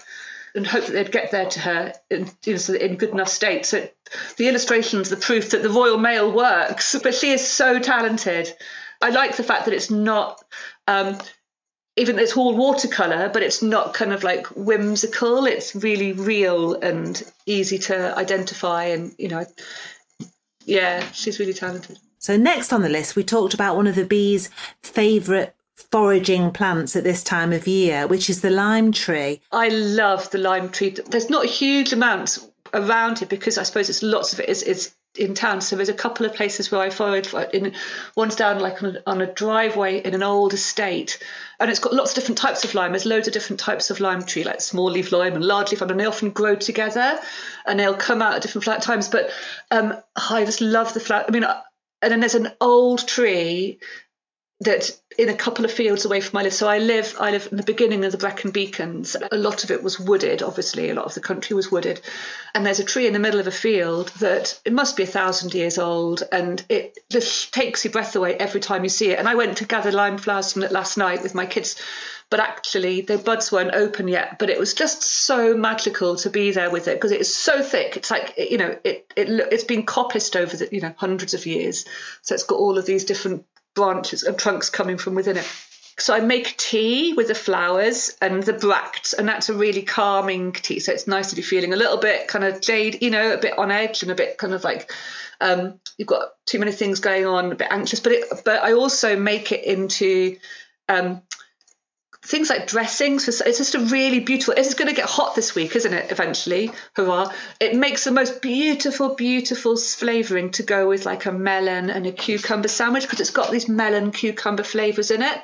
and 0.53 0.67
hope 0.67 0.85
that 0.85 0.91
they'd 0.91 1.11
get 1.11 1.31
there 1.31 1.49
to 1.49 1.59
her 1.61 1.93
in, 2.09 2.29
you 2.43 2.53
know, 2.53 2.57
so 2.57 2.73
in 2.73 2.97
good 2.97 3.09
enough 3.09 3.29
state. 3.29 3.65
So 3.65 3.87
the 4.37 4.49
illustrations, 4.49 5.09
the 5.09 5.17
proof 5.17 5.51
that 5.51 5.63
the 5.63 5.69
Royal 5.69 5.97
Mail 5.97 6.31
works. 6.31 6.95
But 7.01 7.15
she 7.15 7.31
is 7.31 7.45
so 7.45 7.79
talented. 7.79 8.53
I 9.01 9.09
like 9.09 9.37
the 9.37 9.43
fact 9.43 9.65
that 9.65 9.73
it's 9.73 9.89
not. 9.89 10.43
Um, 10.87 11.17
even 11.97 12.19
it's 12.19 12.35
all 12.35 12.55
watercolor, 12.55 13.29
but 13.29 13.41
it's 13.41 13.61
not 13.61 13.93
kind 13.93 14.11
of 14.11 14.23
like 14.23 14.47
whimsical. 14.55 15.45
It's 15.45 15.75
really 15.75 16.11
real 16.11 16.73
and 16.75 17.21
easy 17.45 17.77
to 17.79 18.17
identify. 18.17 18.85
And, 18.85 19.13
you 19.17 19.29
know, 19.29 19.45
yeah, 20.65 21.09
she's 21.11 21.39
really 21.39 21.53
talented. 21.53 21.97
So, 22.19 22.35
next 22.37 22.73
on 22.73 22.81
the 22.81 22.89
list, 22.89 23.15
we 23.15 23.23
talked 23.23 23.53
about 23.53 23.75
one 23.75 23.87
of 23.87 23.95
the 23.95 24.05
bees' 24.05 24.49
favourite 24.81 25.53
foraging 25.91 26.51
plants 26.51 26.95
at 26.95 27.03
this 27.03 27.23
time 27.23 27.53
of 27.53 27.67
year, 27.67 28.07
which 28.07 28.29
is 28.29 28.41
the 28.41 28.49
lime 28.49 28.91
tree. 28.91 29.41
I 29.51 29.69
love 29.69 30.29
the 30.31 30.37
lime 30.37 30.69
tree. 30.69 30.89
There's 30.89 31.29
not 31.29 31.45
huge 31.45 31.93
amounts 31.93 32.45
around 32.73 33.19
here 33.19 33.27
because 33.27 33.57
I 33.57 33.63
suppose 33.63 33.89
it's 33.89 34.03
lots 34.03 34.33
of 34.33 34.39
it 34.39 34.49
is, 34.49 34.63
is 34.63 34.93
in 35.17 35.33
town. 35.33 35.61
So 35.61 35.75
there's 35.75 35.89
a 35.89 35.93
couple 35.93 36.25
of 36.25 36.33
places 36.33 36.71
where 36.71 36.81
I 36.81 36.89
followed. 36.89 37.27
In 37.53 37.73
one's 38.15 38.35
down 38.35 38.59
like 38.59 38.81
on 38.83 38.95
a, 38.95 39.03
on 39.05 39.21
a, 39.21 39.33
driveway 39.33 40.01
in 40.01 40.13
an 40.13 40.23
old 40.23 40.53
estate, 40.53 41.19
and 41.59 41.69
it's 41.69 41.79
got 41.79 41.93
lots 41.93 42.11
of 42.11 42.15
different 42.15 42.37
types 42.37 42.63
of 42.63 42.73
lime. 42.73 42.91
There's 42.91 43.05
loads 43.05 43.27
of 43.27 43.33
different 43.33 43.59
types 43.59 43.89
of 43.89 43.99
lime 43.99 44.23
tree, 44.23 44.43
like 44.43 44.61
small 44.61 44.91
leaf 44.91 45.11
lime 45.11 45.33
and 45.33 45.43
large 45.43 45.71
leaf 45.71 45.81
lime, 45.81 45.91
and 45.91 45.99
they 45.99 46.05
often 46.05 46.31
grow 46.31 46.55
together, 46.55 47.19
and 47.65 47.79
they'll 47.79 47.95
come 47.95 48.21
out 48.21 48.35
at 48.35 48.41
different 48.41 48.83
times. 48.83 49.09
But 49.09 49.31
um, 49.71 49.95
I 50.15 50.45
just 50.45 50.61
love 50.61 50.93
the 50.93 50.99
flower. 50.99 51.25
I 51.27 51.31
mean, 51.31 51.43
uh, 51.43 51.61
and 52.01 52.11
then 52.11 52.19
there's 52.19 52.35
an 52.35 52.51
old 52.61 53.07
tree 53.07 53.79
that 54.65 54.91
in 55.17 55.29
a 55.29 55.35
couple 55.35 55.63
of 55.63 55.71
fields 55.71 56.05
away 56.05 56.19
from 56.19 56.37
I 56.37 56.43
live. 56.43 56.53
So 56.53 56.67
I 56.67 56.79
live 56.79 57.15
I 57.19 57.31
live 57.31 57.47
in 57.49 57.57
the 57.57 57.63
beginning 57.63 58.03
of 58.03 58.11
the 58.11 58.17
Brecon 58.17 58.51
Beacons. 58.51 59.15
A 59.31 59.37
lot 59.37 59.63
of 59.63 59.71
it 59.71 59.81
was 59.81 59.99
wooded, 59.99 60.43
obviously, 60.43 60.89
a 60.89 60.93
lot 60.93 61.05
of 61.05 61.13
the 61.13 61.21
country 61.21 61.55
was 61.55 61.71
wooded. 61.71 62.01
And 62.53 62.65
there's 62.65 62.79
a 62.79 62.83
tree 62.83 63.07
in 63.07 63.13
the 63.13 63.19
middle 63.19 63.39
of 63.39 63.47
a 63.47 63.51
field 63.51 64.09
that 64.19 64.59
it 64.65 64.73
must 64.73 64.97
be 64.97 65.03
a 65.03 65.07
thousand 65.07 65.53
years 65.53 65.77
old 65.77 66.23
and 66.31 66.63
it 66.69 66.97
just 67.09 67.53
takes 67.53 67.85
your 67.85 67.91
breath 67.91 68.15
away 68.15 68.35
every 68.35 68.59
time 68.59 68.83
you 68.83 68.89
see 68.89 69.11
it. 69.11 69.19
And 69.19 69.27
I 69.27 69.35
went 69.35 69.57
to 69.57 69.65
gather 69.65 69.91
lime 69.91 70.17
flowers 70.17 70.53
from 70.53 70.63
it 70.63 70.71
last 70.71 70.97
night 70.97 71.23
with 71.23 71.35
my 71.35 71.45
kids. 71.45 71.81
But 72.31 72.39
actually, 72.39 73.01
the 73.01 73.19
buds 73.19 73.51
weren't 73.51 73.75
open 73.75 74.07
yet. 74.07 74.39
But 74.39 74.49
it 74.49 74.59
was 74.59 74.73
just 74.73 75.03
so 75.03 75.55
magical 75.55 76.15
to 76.17 76.29
be 76.31 76.51
there 76.51 76.71
with 76.71 76.87
it 76.87 76.95
because 76.95 77.11
it 77.11 77.21
is 77.21 77.33
so 77.33 77.61
thick. 77.61 77.97
It's 77.97 78.09
like 78.09 78.33
you 78.37 78.57
know, 78.57 78.77
it, 78.83 79.11
it 79.15 79.29
it's 79.51 79.63
been 79.63 79.85
coppiced 79.85 80.35
over 80.35 80.57
the 80.57 80.67
you 80.71 80.81
know 80.81 80.93
hundreds 80.97 81.35
of 81.35 81.45
years. 81.45 81.85
So 82.23 82.33
it's 82.33 82.43
got 82.43 82.57
all 82.57 82.79
of 82.79 82.87
these 82.87 83.05
different 83.05 83.45
branches 83.75 84.23
and 84.23 84.37
trunks 84.37 84.69
coming 84.69 84.97
from 84.97 85.15
within 85.15 85.37
it. 85.37 85.47
So 85.97 86.13
I 86.13 86.19
make 86.19 86.57
tea 86.57 87.13
with 87.13 87.29
the 87.29 87.35
flowers 87.35 88.17
and 88.21 88.43
the 88.43 88.53
bracts, 88.53 89.13
and 89.13 89.27
that's 89.27 89.47
a 89.47 89.53
really 89.53 89.81
calming 89.81 90.51
tea. 90.51 90.79
So 90.79 90.91
it's 90.91 91.07
nice 91.07 91.29
to 91.29 91.35
be 91.35 91.41
feeling 91.41 91.71
a 91.71 91.77
little 91.77 91.97
bit 91.97 92.27
kind 92.27 92.43
of 92.43 92.59
jade, 92.59 93.01
you 93.01 93.11
know, 93.11 93.33
a 93.33 93.37
bit 93.37 93.57
on 93.57 93.71
edge 93.71 94.03
and 94.03 94.11
a 94.11 94.15
bit 94.15 94.37
kind 94.37 94.53
of 94.53 94.63
like 94.65 94.91
um, 95.39 95.79
you've 95.97 96.07
got 96.07 96.33
too 96.45 96.59
many 96.59 96.73
things 96.73 96.99
going 96.99 97.25
on, 97.25 97.51
a 97.51 97.55
bit 97.55 97.69
anxious. 97.71 98.01
But 98.01 98.11
it, 98.13 98.25
but 98.43 98.61
I 98.61 98.73
also 98.73 99.17
make 99.17 99.53
it 99.53 99.63
into 99.63 100.37
um, 100.89 101.21
things 102.25 102.49
like 102.49 102.67
dressings. 102.67 103.25
For, 103.25 103.47
It's 103.47 103.57
just 103.57 103.75
a 103.75 103.79
really 103.79 104.19
beautiful. 104.19 104.55
It's 104.57 104.73
going 104.73 104.89
to 104.89 104.95
get 104.95 105.09
hot 105.09 105.35
this 105.35 105.55
week, 105.55 105.75
isn't 105.75 105.93
it? 105.93 106.11
Eventually, 106.11 106.71
hurrah! 106.93 107.31
It 107.59 107.75
makes 107.75 108.03
the 108.03 108.11
most 108.11 108.41
beautiful, 108.41 109.15
beautiful 109.15 109.77
flavouring 109.77 110.51
to 110.51 110.63
go 110.63 110.87
with 110.87 111.05
like 111.05 111.25
a 111.25 111.31
melon 111.31 111.89
and 111.89 112.05
a 112.05 112.11
cucumber 112.11 112.67
sandwich 112.67 113.03
because 113.03 113.19
it's 113.19 113.29
got 113.29 113.51
these 113.51 113.69
melon 113.69 114.11
cucumber 114.11 114.63
flavours 114.63 115.11
in 115.11 115.21
it. 115.21 115.41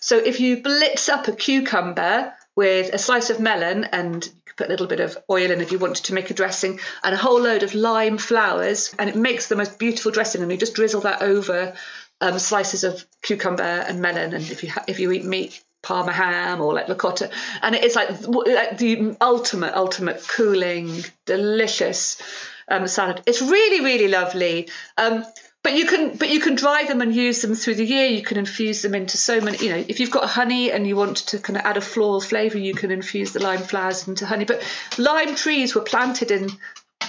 So 0.00 0.18
if 0.18 0.40
you 0.40 0.62
blitz 0.62 1.08
up 1.08 1.28
a 1.28 1.32
cucumber 1.32 2.34
with 2.56 2.92
a 2.92 2.98
slice 2.98 3.30
of 3.30 3.40
melon 3.40 3.84
and 3.84 4.28
put 4.56 4.66
a 4.66 4.70
little 4.70 4.86
bit 4.86 5.00
of 5.00 5.18
oil 5.30 5.50
in 5.50 5.60
if 5.60 5.72
you 5.72 5.78
wanted 5.78 6.04
to 6.04 6.14
make 6.14 6.30
a 6.30 6.34
dressing 6.34 6.78
and 7.02 7.14
a 7.14 7.18
whole 7.18 7.40
load 7.40 7.62
of 7.64 7.74
lime 7.74 8.18
flowers 8.18 8.94
and 8.98 9.10
it 9.10 9.16
makes 9.16 9.48
the 9.48 9.56
most 9.56 9.78
beautiful 9.80 10.12
dressing 10.12 10.42
and 10.42 10.52
you 10.52 10.56
just 10.56 10.74
drizzle 10.74 11.00
that 11.00 11.22
over 11.22 11.74
um, 12.20 12.38
slices 12.38 12.84
of 12.84 13.04
cucumber 13.22 13.62
and 13.62 14.00
melon 14.00 14.32
and 14.32 14.48
if 14.50 14.62
you 14.62 14.70
ha- 14.70 14.84
if 14.86 15.00
you 15.00 15.10
eat 15.10 15.24
meat 15.24 15.60
parma 15.84 16.12
ham 16.12 16.60
or 16.60 16.74
like 16.74 16.88
ricotta. 16.88 17.30
And 17.62 17.74
it's 17.74 17.94
like, 17.94 18.10
like 18.26 18.78
the 18.78 19.16
ultimate 19.20 19.74
ultimate 19.74 20.26
cooling 20.26 21.04
delicious 21.26 22.20
um, 22.68 22.88
salad. 22.88 23.22
It's 23.26 23.42
really 23.42 23.84
really 23.84 24.08
lovely. 24.08 24.68
Um, 24.96 25.24
but 25.62 25.74
you 25.74 25.86
can 25.86 26.16
but 26.16 26.28
you 26.28 26.40
can 26.40 26.56
dry 26.56 26.84
them 26.84 27.00
and 27.00 27.14
use 27.14 27.40
them 27.42 27.54
through 27.54 27.76
the 27.76 27.86
year. 27.86 28.06
You 28.06 28.22
can 28.22 28.36
infuse 28.36 28.82
them 28.82 28.94
into 28.94 29.16
so 29.16 29.40
many 29.40 29.58
you 29.58 29.70
know 29.70 29.84
if 29.88 30.00
you've 30.00 30.10
got 30.10 30.28
honey 30.28 30.70
and 30.70 30.86
you 30.86 30.96
want 30.96 31.16
to 31.28 31.38
kind 31.38 31.56
of 31.56 31.64
add 31.64 31.76
a 31.76 31.80
floral 31.80 32.20
flavor 32.20 32.58
you 32.58 32.74
can 32.74 32.90
infuse 32.90 33.32
the 33.32 33.42
lime 33.42 33.60
flowers 33.60 34.06
into 34.06 34.26
honey. 34.26 34.44
But 34.44 34.62
lime 34.98 35.34
trees 35.34 35.74
were 35.74 35.82
planted 35.82 36.30
in 36.30 36.50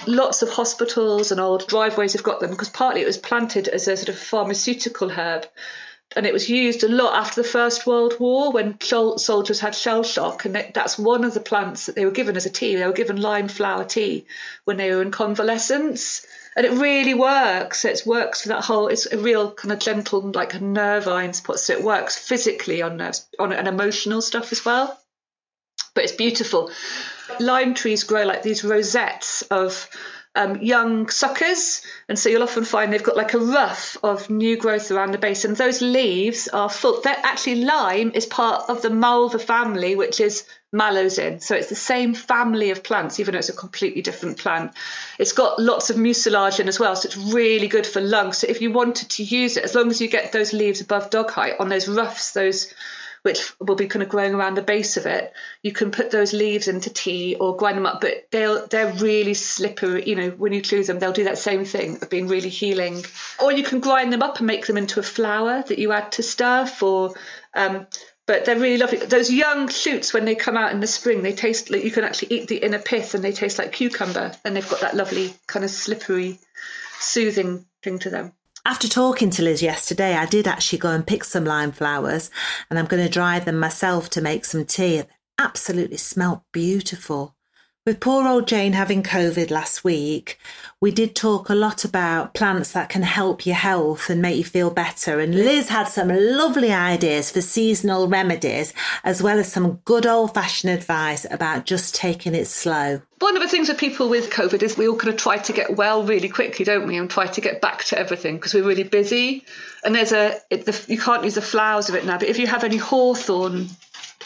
lots 0.06 0.42
of 0.42 0.50
hospitals 0.50 1.32
and 1.32 1.40
old 1.40 1.66
driveways 1.66 2.12
have 2.12 2.22
got 2.22 2.40
them 2.40 2.50
because 2.50 2.68
partly 2.68 3.02
it 3.02 3.06
was 3.06 3.18
planted 3.18 3.68
as 3.68 3.88
a 3.88 3.96
sort 3.96 4.08
of 4.08 4.18
pharmaceutical 4.18 5.08
herb 5.08 5.46
and 6.14 6.24
it 6.24 6.32
was 6.32 6.48
used 6.48 6.84
a 6.84 6.88
lot 6.88 7.18
after 7.18 7.42
the 7.42 7.48
First 7.48 7.86
World 7.86 8.14
War 8.20 8.52
when 8.52 8.78
soldiers 8.80 9.60
had 9.60 9.74
shell 9.74 10.02
shock, 10.02 10.44
and 10.44 10.54
that's 10.72 10.98
one 10.98 11.24
of 11.24 11.34
the 11.34 11.40
plants 11.40 11.86
that 11.86 11.96
they 11.96 12.04
were 12.04 12.10
given 12.10 12.36
as 12.36 12.46
a 12.46 12.50
tea. 12.50 12.76
They 12.76 12.86
were 12.86 12.92
given 12.92 13.20
lime 13.20 13.48
flower 13.48 13.84
tea 13.84 14.26
when 14.64 14.76
they 14.76 14.94
were 14.94 15.02
in 15.02 15.10
convalescence, 15.10 16.24
and 16.54 16.64
it 16.64 16.72
really 16.72 17.14
works. 17.14 17.84
It 17.84 18.02
works 18.06 18.42
for 18.42 18.48
that 18.48 18.64
whole. 18.64 18.88
It's 18.88 19.06
a 19.06 19.18
real 19.18 19.50
kind 19.52 19.72
of 19.72 19.78
gentle, 19.78 20.20
like 20.30 20.54
a 20.54 20.60
nervine 20.60 21.32
spot, 21.32 21.58
so 21.58 21.72
it 21.72 21.82
works 21.82 22.16
physically 22.16 22.82
on 22.82 22.96
nerves, 22.96 23.26
on 23.38 23.52
an 23.52 23.66
emotional 23.66 24.22
stuff 24.22 24.52
as 24.52 24.64
well. 24.64 24.98
But 25.94 26.04
it's 26.04 26.12
beautiful. 26.12 26.70
Lime 27.40 27.74
trees 27.74 28.04
grow 28.04 28.24
like 28.24 28.42
these 28.42 28.62
rosettes 28.62 29.42
of 29.42 29.88
um, 30.36 30.62
young 30.62 31.08
suckers, 31.08 31.82
and 32.08 32.18
so 32.18 32.28
you'll 32.28 32.42
often 32.42 32.64
find 32.64 32.92
they've 32.92 33.02
got 33.02 33.16
like 33.16 33.34
a 33.34 33.38
ruff 33.38 33.96
of 34.02 34.30
new 34.30 34.56
growth 34.56 34.90
around 34.90 35.12
the 35.12 35.18
base, 35.18 35.44
and 35.44 35.56
those 35.56 35.80
leaves 35.80 36.46
are 36.48 36.68
full. 36.68 37.00
They're 37.00 37.16
actually 37.22 37.64
lime 37.64 38.12
is 38.14 38.26
part 38.26 38.68
of 38.68 38.82
the 38.82 38.90
malva 38.90 39.38
family, 39.38 39.96
which 39.96 40.20
is 40.20 40.44
mallows 40.72 41.18
in. 41.18 41.40
So 41.40 41.56
it's 41.56 41.68
the 41.68 41.74
same 41.74 42.14
family 42.14 42.70
of 42.70 42.84
plants, 42.84 43.18
even 43.18 43.32
though 43.32 43.38
it's 43.38 43.48
a 43.48 43.54
completely 43.54 44.02
different 44.02 44.38
plant. 44.38 44.72
It's 45.18 45.32
got 45.32 45.58
lots 45.58 45.90
of 45.90 45.96
mucilage 45.96 46.60
in 46.60 46.68
as 46.68 46.78
well, 46.78 46.94
so 46.94 47.06
it's 47.06 47.16
really 47.16 47.68
good 47.68 47.86
for 47.86 48.00
lungs. 48.00 48.38
So 48.38 48.46
if 48.48 48.60
you 48.60 48.70
wanted 48.70 49.10
to 49.10 49.24
use 49.24 49.56
it, 49.56 49.64
as 49.64 49.74
long 49.74 49.90
as 49.90 50.00
you 50.00 50.08
get 50.08 50.32
those 50.32 50.52
leaves 50.52 50.80
above 50.80 51.10
dog 51.10 51.30
height 51.30 51.54
on 51.58 51.68
those 51.68 51.88
ruffs, 51.88 52.32
those 52.32 52.72
which 53.26 53.52
will 53.58 53.74
be 53.74 53.88
kind 53.88 54.04
of 54.04 54.08
growing 54.08 54.36
around 54.36 54.54
the 54.54 54.62
base 54.62 54.96
of 54.96 55.04
it. 55.04 55.32
You 55.60 55.72
can 55.72 55.90
put 55.90 56.12
those 56.12 56.32
leaves 56.32 56.68
into 56.68 56.90
tea 56.90 57.34
or 57.34 57.56
grind 57.56 57.76
them 57.76 57.84
up, 57.84 58.00
but 58.00 58.28
they'll 58.30 58.68
they're 58.68 58.92
really 58.92 59.34
slippery. 59.34 60.08
You 60.08 60.14
know, 60.14 60.30
when 60.30 60.52
you 60.52 60.62
chew 60.62 60.84
them, 60.84 61.00
they'll 61.00 61.12
do 61.12 61.24
that 61.24 61.36
same 61.36 61.64
thing 61.64 61.98
of 62.02 62.08
being 62.08 62.28
really 62.28 62.50
healing. 62.50 63.04
Or 63.42 63.50
you 63.50 63.64
can 63.64 63.80
grind 63.80 64.12
them 64.12 64.22
up 64.22 64.38
and 64.38 64.46
make 64.46 64.68
them 64.68 64.76
into 64.76 65.00
a 65.00 65.02
flour 65.02 65.64
that 65.64 65.76
you 65.76 65.90
add 65.90 66.12
to 66.12 66.22
stuff 66.22 66.84
or. 66.84 67.14
Um, 67.52 67.88
but 68.26 68.44
they're 68.44 68.60
really 68.60 68.78
lovely. 68.78 68.98
Those 68.98 69.32
young 69.32 69.68
shoots, 69.68 70.14
when 70.14 70.24
they 70.24 70.36
come 70.36 70.56
out 70.56 70.70
in 70.70 70.78
the 70.78 70.86
spring, 70.86 71.22
they 71.22 71.32
taste 71.32 71.68
like 71.68 71.82
you 71.82 71.90
can 71.90 72.04
actually 72.04 72.36
eat 72.36 72.46
the 72.46 72.58
inner 72.58 72.78
pith 72.78 73.14
and 73.14 73.24
they 73.24 73.32
taste 73.32 73.58
like 73.58 73.72
cucumber 73.72 74.32
and 74.44 74.54
they've 74.54 74.70
got 74.70 74.82
that 74.82 74.94
lovely 74.94 75.34
kind 75.48 75.64
of 75.64 75.70
slippery, 75.70 76.38
soothing 77.00 77.66
thing 77.82 77.98
to 78.00 78.10
them. 78.10 78.32
After 78.66 78.88
talking 78.88 79.30
to 79.30 79.42
Liz 79.44 79.62
yesterday, 79.62 80.16
I 80.16 80.26
did 80.26 80.48
actually 80.48 80.80
go 80.80 80.90
and 80.90 81.06
pick 81.06 81.22
some 81.22 81.44
lime 81.44 81.70
flowers 81.70 82.32
and 82.68 82.80
I'm 82.80 82.86
going 82.86 83.00
to 83.00 83.08
dry 83.08 83.38
them 83.38 83.60
myself 83.60 84.10
to 84.10 84.20
make 84.20 84.44
some 84.44 84.64
tea. 84.64 85.02
They 85.02 85.08
absolutely 85.38 85.98
smell 85.98 86.44
beautiful. 86.52 87.35
With 87.86 88.00
poor 88.00 88.26
old 88.26 88.48
Jane 88.48 88.72
having 88.72 89.04
COVID 89.04 89.48
last 89.52 89.84
week, 89.84 90.40
we 90.80 90.90
did 90.90 91.14
talk 91.14 91.48
a 91.48 91.54
lot 91.54 91.84
about 91.84 92.34
plants 92.34 92.72
that 92.72 92.88
can 92.88 93.02
help 93.02 93.46
your 93.46 93.54
health 93.54 94.10
and 94.10 94.20
make 94.20 94.36
you 94.36 94.42
feel 94.42 94.70
better. 94.70 95.20
And 95.20 95.32
Liz 95.32 95.68
had 95.68 95.86
some 95.86 96.08
lovely 96.08 96.72
ideas 96.72 97.30
for 97.30 97.40
seasonal 97.40 98.08
remedies, 98.08 98.74
as 99.04 99.22
well 99.22 99.38
as 99.38 99.52
some 99.52 99.76
good 99.84 100.04
old 100.04 100.34
fashioned 100.34 100.72
advice 100.72 101.26
about 101.30 101.64
just 101.64 101.94
taking 101.94 102.34
it 102.34 102.48
slow. 102.48 103.02
One 103.20 103.36
of 103.36 103.42
the 103.44 103.48
things 103.48 103.68
with 103.68 103.78
people 103.78 104.08
with 104.08 104.30
COVID 104.30 104.64
is 104.64 104.76
we 104.76 104.88
all 104.88 104.96
kind 104.96 105.14
of 105.14 105.20
try 105.20 105.38
to 105.38 105.52
get 105.52 105.76
well 105.76 106.02
really 106.02 106.28
quickly, 106.28 106.64
don't 106.64 106.88
we? 106.88 106.96
And 106.96 107.08
try 107.08 107.28
to 107.28 107.40
get 107.40 107.60
back 107.60 107.84
to 107.84 107.98
everything 107.98 108.34
because 108.34 108.52
we're 108.52 108.66
really 108.66 108.82
busy. 108.82 109.44
And 109.84 109.94
there's 109.94 110.10
a, 110.10 110.40
it, 110.50 110.66
the, 110.66 110.84
you 110.88 110.98
can't 110.98 111.22
use 111.22 111.36
the 111.36 111.40
flowers 111.40 111.88
of 111.88 111.94
it 111.94 112.04
now, 112.04 112.18
but 112.18 112.26
if 112.26 112.40
you 112.40 112.48
have 112.48 112.64
any 112.64 112.78
hawthorn 112.78 113.68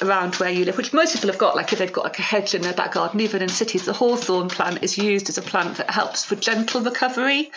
around 0.03 0.35
where 0.37 0.51
you 0.51 0.65
live, 0.65 0.77
which 0.77 0.93
most 0.93 1.15
people 1.15 1.31
have 1.31 1.39
got, 1.39 1.57
like 1.57 1.73
if 1.73 1.79
they've 1.79 1.93
got 1.93 2.05
like 2.05 2.19
a 2.19 2.23
hedge 2.23 2.55
in 2.55 2.63
their 2.63 2.73
back 2.73 2.93
garden, 2.93 3.21
even 3.21 3.43
in 3.43 3.49
cities, 3.49 3.85
the 3.85 3.93
hawthorn 3.93 4.49
plant 4.49 4.83
is 4.83 4.99
used 4.99 5.29
as 5.29 5.39
a 5.39 5.43
plant 5.43 5.77
that 5.77 5.91
helps 5.91 6.25
for 6.25 6.37
gentle 6.37 6.81
recovery. 6.81 7.51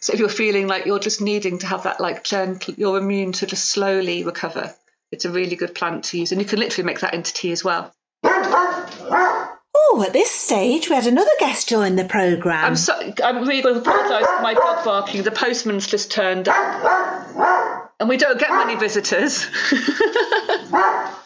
So 0.00 0.12
if 0.12 0.18
you're 0.18 0.28
feeling 0.28 0.66
like 0.66 0.86
you're 0.86 0.98
just 0.98 1.20
needing 1.20 1.58
to 1.58 1.66
have 1.66 1.84
that 1.84 2.00
like 2.00 2.24
gentle, 2.24 2.74
you're 2.76 2.98
immune 2.98 3.32
to 3.32 3.46
just 3.46 3.66
slowly 3.66 4.24
recover, 4.24 4.74
it's 5.12 5.24
a 5.24 5.30
really 5.30 5.56
good 5.56 5.74
plant 5.74 6.04
to 6.04 6.18
use. 6.18 6.32
And 6.32 6.40
you 6.40 6.46
can 6.46 6.58
literally 6.58 6.86
make 6.86 7.00
that 7.00 7.14
into 7.14 7.32
tea 7.32 7.52
as 7.52 7.64
well. 7.64 7.92
Oh, 9.82 10.04
at 10.06 10.12
this 10.12 10.30
stage, 10.30 10.88
we 10.88 10.94
had 10.94 11.06
another 11.06 11.30
guest 11.38 11.68
join 11.68 11.96
the 11.96 12.04
programme. 12.04 12.64
I'm, 12.64 12.76
so, 12.76 12.94
I'm 13.24 13.46
really 13.46 13.62
going 13.62 13.76
to 13.76 13.80
apologise 13.80 14.26
for 14.26 14.42
my 14.42 14.54
dog 14.54 14.84
barking. 14.84 15.22
The 15.22 15.30
postman's 15.30 15.86
just 15.86 16.10
turned 16.10 16.48
up. 16.48 17.90
And 17.98 18.08
we 18.08 18.16
don't 18.16 18.38
get 18.38 18.50
many 18.50 18.76
visitors. 18.76 19.46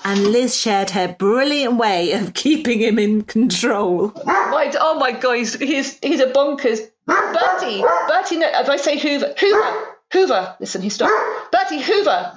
and 0.05 0.25
Liz 0.25 0.57
shared 0.57 0.91
her 0.91 1.15
brilliant 1.19 1.77
way 1.77 2.13
of 2.13 2.35
keeping 2.35 2.81
him 2.81 2.99
in 2.99 3.23
control. 3.23 4.13
My, 4.25 4.73
oh 4.81 4.99
my 4.99 5.13
God, 5.13 5.35
he's, 5.35 5.55
he's, 5.55 5.99
he's 6.01 6.21
a 6.21 6.27
bonkers. 6.27 6.81
Bertie, 7.07 7.83
Bertie, 8.09 8.39
no, 8.39 8.49
if 8.55 8.69
I 8.69 8.77
say 8.77 8.99
Hoover, 8.99 9.35
Hoover, 9.39 9.87
Hoover, 10.13 10.57
listen, 10.59 10.81
he 10.81 10.89
stopped. 10.89 11.13
Bertie, 11.53 11.81
Hoover. 11.81 12.33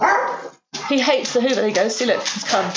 He 0.90 1.00
hates 1.00 1.34
the 1.34 1.42
Hoover. 1.42 1.56
There 1.56 1.68
you 1.68 1.76
go. 1.76 1.90
See, 1.90 2.06
look, 2.06 2.26
he's 2.26 2.44
come. 2.44 2.72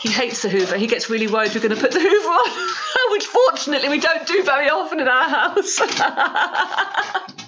He 0.00 0.10
hates 0.10 0.42
the 0.42 0.48
Hoover. 0.48 0.76
He 0.76 0.86
gets 0.86 1.10
really 1.10 1.26
worried 1.26 1.52
we're 1.54 1.60
going 1.60 1.74
to 1.74 1.80
put 1.80 1.92
the 1.92 2.00
Hoover 2.00 2.28
on, 2.28 3.10
which 3.12 3.26
fortunately 3.26 3.88
we 3.88 3.98
don't 3.98 4.26
do 4.26 4.42
very 4.44 4.68
often 4.68 5.00
in 5.00 5.08
our 5.08 5.28
house. 5.28 5.76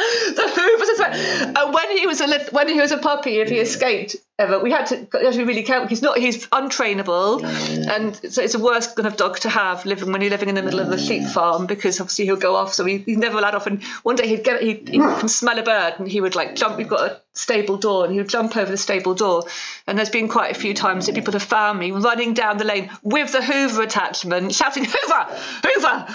the 0.00 0.52
Hoovers. 0.56 1.00
And 1.44 1.56
uh, 1.56 1.70
when 1.72 1.96
he 1.96 2.06
was 2.06 2.20
a 2.20 2.26
little, 2.26 2.48
when 2.52 2.68
he 2.68 2.80
was 2.80 2.90
a 2.90 2.98
puppy, 2.98 3.40
if 3.40 3.48
he 3.48 3.56
mm. 3.56 3.62
escaped, 3.62 4.16
ever. 4.40 4.58
We 4.58 4.72
had 4.72 4.86
to, 4.86 5.06
we 5.12 5.24
had 5.24 5.32
to 5.34 5.38
be 5.38 5.44
really 5.44 5.62
careful. 5.62 5.88
He's 5.88 6.02
not, 6.02 6.18
he's 6.18 6.46
untrainable. 6.48 7.44
And 7.88 8.16
so 8.32 8.42
it's 8.42 8.54
a 8.54 8.58
worse 8.58 8.92
kind 8.92 9.06
of 9.06 9.16
dog 9.16 9.38
to 9.40 9.48
have 9.48 9.84
living 9.86 10.10
when 10.10 10.20
you're 10.22 10.30
living 10.30 10.48
in 10.48 10.54
the 10.54 10.62
middle 10.62 10.80
of 10.80 10.90
a 10.90 10.98
sheep 10.98 11.24
farm 11.28 11.66
because 11.66 12.00
obviously 12.00 12.24
he'll 12.24 12.36
go 12.36 12.56
off. 12.56 12.74
So 12.74 12.84
he, 12.84 12.98
he's 12.98 13.18
never 13.18 13.38
allowed 13.38 13.54
off. 13.54 13.66
And 13.66 13.82
one 14.02 14.16
day 14.16 14.26
he'd 14.26 14.42
get, 14.42 14.62
he'd, 14.62 14.88
he 14.88 14.98
can 14.98 15.28
smell 15.28 15.58
a 15.58 15.62
bird 15.62 15.94
and 15.98 16.08
he 16.08 16.20
would 16.20 16.34
like 16.34 16.56
jump. 16.56 16.78
We've 16.78 16.88
got 16.88 17.10
a 17.10 17.20
stable 17.34 17.76
door 17.76 18.04
and 18.04 18.12
he 18.12 18.18
would 18.18 18.28
jump 18.28 18.56
over 18.56 18.70
the 18.70 18.76
stable 18.78 19.14
door. 19.14 19.44
And 19.86 19.98
there's 19.98 20.10
been 20.10 20.28
quite 20.28 20.50
a 20.56 20.58
few 20.58 20.74
times 20.74 21.06
that 21.06 21.14
people 21.14 21.34
have 21.34 21.42
found 21.42 21.78
me 21.78 21.92
running 21.92 22.34
down 22.34 22.58
the 22.58 22.64
lane 22.64 22.90
with 23.02 23.32
the 23.32 23.42
Hoover 23.42 23.82
attachment, 23.82 24.54
shouting, 24.54 24.84
Hoover, 24.84 25.26
Hoover 25.64 26.06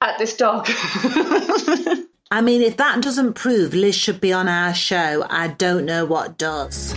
at 0.00 0.18
this 0.18 0.36
dog. 0.36 0.68
I 2.32 2.42
mean, 2.42 2.62
if 2.62 2.76
that 2.76 3.02
doesn't 3.02 3.32
prove 3.32 3.74
Liz 3.74 3.96
should 3.96 4.20
be 4.20 4.32
on 4.32 4.46
our 4.46 4.72
show, 4.72 5.26
I 5.28 5.48
don't 5.48 5.84
know 5.84 6.04
what 6.04 6.38
does. 6.38 6.96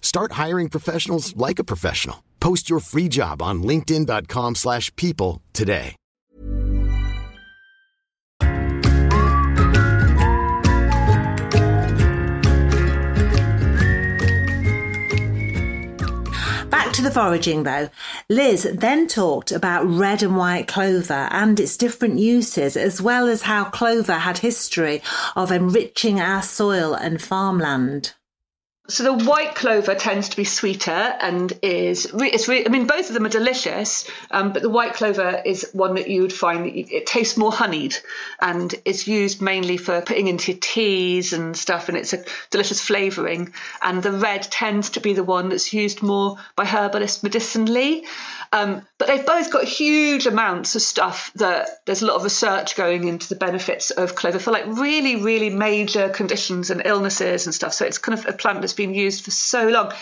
Start 0.00 0.32
hiring 0.32 0.68
professionals 0.68 1.34
like 1.36 1.58
a 1.58 1.64
professional. 1.64 2.24
Post 2.40 2.68
your 2.68 2.80
free 2.80 3.08
job 3.08 3.40
on 3.40 3.62
linkedin.com/people 3.62 4.54
slash 4.54 4.94
people 4.96 5.40
today. 5.52 5.96
Back 16.70 16.92
to 16.94 17.02
the 17.02 17.10
foraging 17.12 17.64
though. 17.64 17.88
Liz 18.28 18.68
then 18.72 19.06
talked 19.06 19.52
about 19.52 19.86
red 19.86 20.22
and 20.22 20.36
white 20.36 20.66
clover 20.66 21.28
and 21.30 21.58
its 21.60 21.76
different 21.76 22.18
uses, 22.18 22.76
as 22.76 23.02
well 23.02 23.26
as 23.28 23.42
how 23.42 23.64
clover 23.64 24.14
had 24.14 24.38
history 24.38 25.02
of 25.36 25.50
enriching 25.50 26.20
our 26.20 26.42
soil 26.42 26.94
and 26.94 27.20
farmland. 27.20 28.14
So 28.90 29.04
the 29.04 29.24
white 29.24 29.54
clover 29.54 29.94
tends 29.94 30.30
to 30.30 30.36
be 30.36 30.44
sweeter 30.44 30.90
and 30.90 31.52
is 31.62 32.12
re- 32.12 32.30
it's 32.30 32.48
re- 32.48 32.66
I 32.66 32.68
mean 32.68 32.86
both 32.86 33.08
of 33.08 33.14
them 33.14 33.24
are 33.24 33.30
delicious, 33.30 34.10
um, 34.30 34.52
but 34.52 34.62
the 34.62 34.68
white 34.68 34.94
clover 34.94 35.40
is 35.44 35.70
one 35.72 35.94
that 35.94 36.08
you 36.08 36.22
would 36.22 36.32
find 36.32 36.64
that 36.64 36.74
you, 36.74 36.86
it 36.90 37.06
tastes 37.06 37.36
more 37.36 37.52
honeyed 37.52 37.96
and 38.40 38.74
it's 38.84 39.06
used 39.06 39.40
mainly 39.40 39.76
for 39.76 40.00
putting 40.00 40.26
into 40.26 40.54
teas 40.54 41.32
and 41.32 41.56
stuff, 41.56 41.88
and 41.88 41.96
it's 41.96 42.12
a 42.12 42.24
delicious 42.50 42.80
flavouring. 42.80 43.52
And 43.80 44.02
the 44.02 44.12
red 44.12 44.42
tends 44.42 44.90
to 44.90 45.00
be 45.00 45.12
the 45.12 45.24
one 45.24 45.50
that's 45.50 45.72
used 45.72 46.02
more 46.02 46.36
by 46.56 46.64
herbalists 46.64 47.22
medicinally. 47.22 48.04
Um, 48.52 48.84
but 48.98 49.06
they've 49.06 49.24
both 49.24 49.52
got 49.52 49.64
huge 49.64 50.26
amounts 50.26 50.74
of 50.74 50.82
stuff 50.82 51.30
that 51.36 51.68
there's 51.86 52.02
a 52.02 52.06
lot 52.06 52.16
of 52.16 52.24
research 52.24 52.74
going 52.74 53.06
into 53.06 53.28
the 53.28 53.36
benefits 53.36 53.90
of 53.92 54.16
clover 54.16 54.40
for 54.40 54.50
like 54.50 54.66
really, 54.66 55.22
really 55.22 55.50
major 55.50 56.08
conditions 56.08 56.70
and 56.70 56.82
illnesses 56.84 57.46
and 57.46 57.54
stuff. 57.54 57.72
So 57.72 57.84
it's 57.84 57.98
kind 57.98 58.18
of 58.18 58.26
a 58.26 58.32
plant 58.32 58.60
that's 58.60 58.72
been 58.80 58.94
used 58.94 59.24
for 59.24 59.30
so 59.30 59.68
long. 59.68 59.92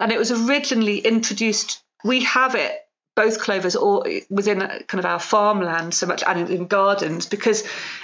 And 0.00 0.10
it 0.10 0.18
was 0.18 0.32
originally 0.32 0.98
introduced, 0.98 1.82
we 2.04 2.24
have 2.24 2.54
it 2.54 2.80
both 3.16 3.40
clovers 3.40 3.76
or 3.76 4.04
within 4.28 4.58
kind 4.58 4.98
of 4.98 5.06
our 5.06 5.20
farmland 5.20 5.94
so 5.94 6.06
much 6.06 6.24
and 6.26 6.50
in 6.50 6.66
gardens 6.66 7.26
because 7.26 7.62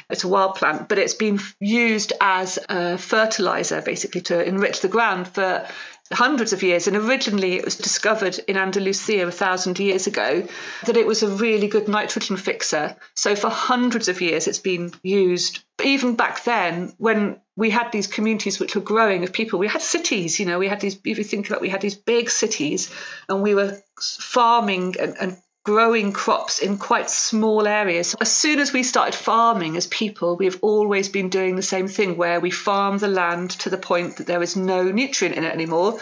it's 0.09 0.23
a 0.23 0.29
wild 0.29 0.55
plant 0.55 0.88
but 0.88 0.99
it's 0.99 1.14
been 1.14 1.40
used 1.59 2.12
as 2.21 2.61
a 2.69 2.97
fertilizer 2.97 3.83
basically 3.83 4.21
to 4.21 4.40
enrich 4.40 4.83
the 4.83 4.88
ground 4.88 5.27
for 5.27 5.66
hundreds 6.12 6.53
of 6.53 6.62
years 6.62 6.88
and 6.88 6.96
originally 6.96 7.55
it 7.55 7.64
was 7.64 7.77
discovered 7.77 8.38
in 8.49 8.57
Andalusia 8.57 9.27
a 9.27 9.31
thousand 9.31 9.79
years 9.79 10.07
ago 10.09 10.46
that 10.87 10.96
it 10.96 11.07
was 11.07 11.23
a 11.23 11.29
really 11.29 11.68
good 11.68 11.87
nitrogen 11.87 12.37
fixer. 12.37 12.96
So 13.14 13.37
for 13.37 13.49
hundreds 13.49 14.09
of 14.09 14.20
years 14.20 14.49
it's 14.49 14.59
been 14.59 14.92
used. 15.03 15.62
Even 15.85 16.16
back 16.16 16.42
then 16.44 16.92
when 16.99 17.40
we 17.57 17.70
had 17.70 17.92
these 17.92 18.09
communities 18.09 18.59
which 18.59 18.75
were 18.75 18.81
growing 18.81 19.23
of 19.23 19.33
people 19.33 19.59
we 19.59 19.68
had 19.68 19.83
cities 19.83 20.40
you 20.40 20.46
know 20.46 20.59
we 20.59 20.68
had 20.68 20.81
these 20.81 20.99
if 21.05 21.18
you 21.18 21.25
think 21.25 21.49
about 21.49 21.61
we 21.61 21.68
had 21.68 21.81
these 21.81 21.94
big 21.94 22.31
cities 22.31 22.92
and 23.29 23.42
we 23.42 23.55
were 23.55 23.79
farming 24.01 24.96
and, 24.99 25.16
and 25.20 25.37
growing 25.71 26.13
crops 26.13 26.59
in 26.59 26.77
quite 26.79 27.09
small 27.09 27.69
areas. 27.69 28.17
As 28.21 28.33
soon 28.33 28.59
as 28.59 28.73
we 28.73 28.83
started 28.83 29.15
farming 29.15 29.77
as 29.77 29.87
people, 29.87 30.35
we've 30.37 30.59
always 30.63 31.09
been 31.09 31.29
doing 31.29 31.55
the 31.55 31.63
same 31.63 31.87
thing 31.87 32.17
where 32.17 32.41
we 32.41 32.51
farm 32.51 32.99
the 32.99 33.07
land 33.07 33.51
to 33.51 33.71
the 33.71 33.79
point 33.79 34.17
that 34.17 34.27
there 34.27 34.43
is 34.43 34.57
no 34.57 34.83
nutrient 34.83 35.37
in 35.37 35.45
it 35.45 35.55
anymore. 35.55 36.01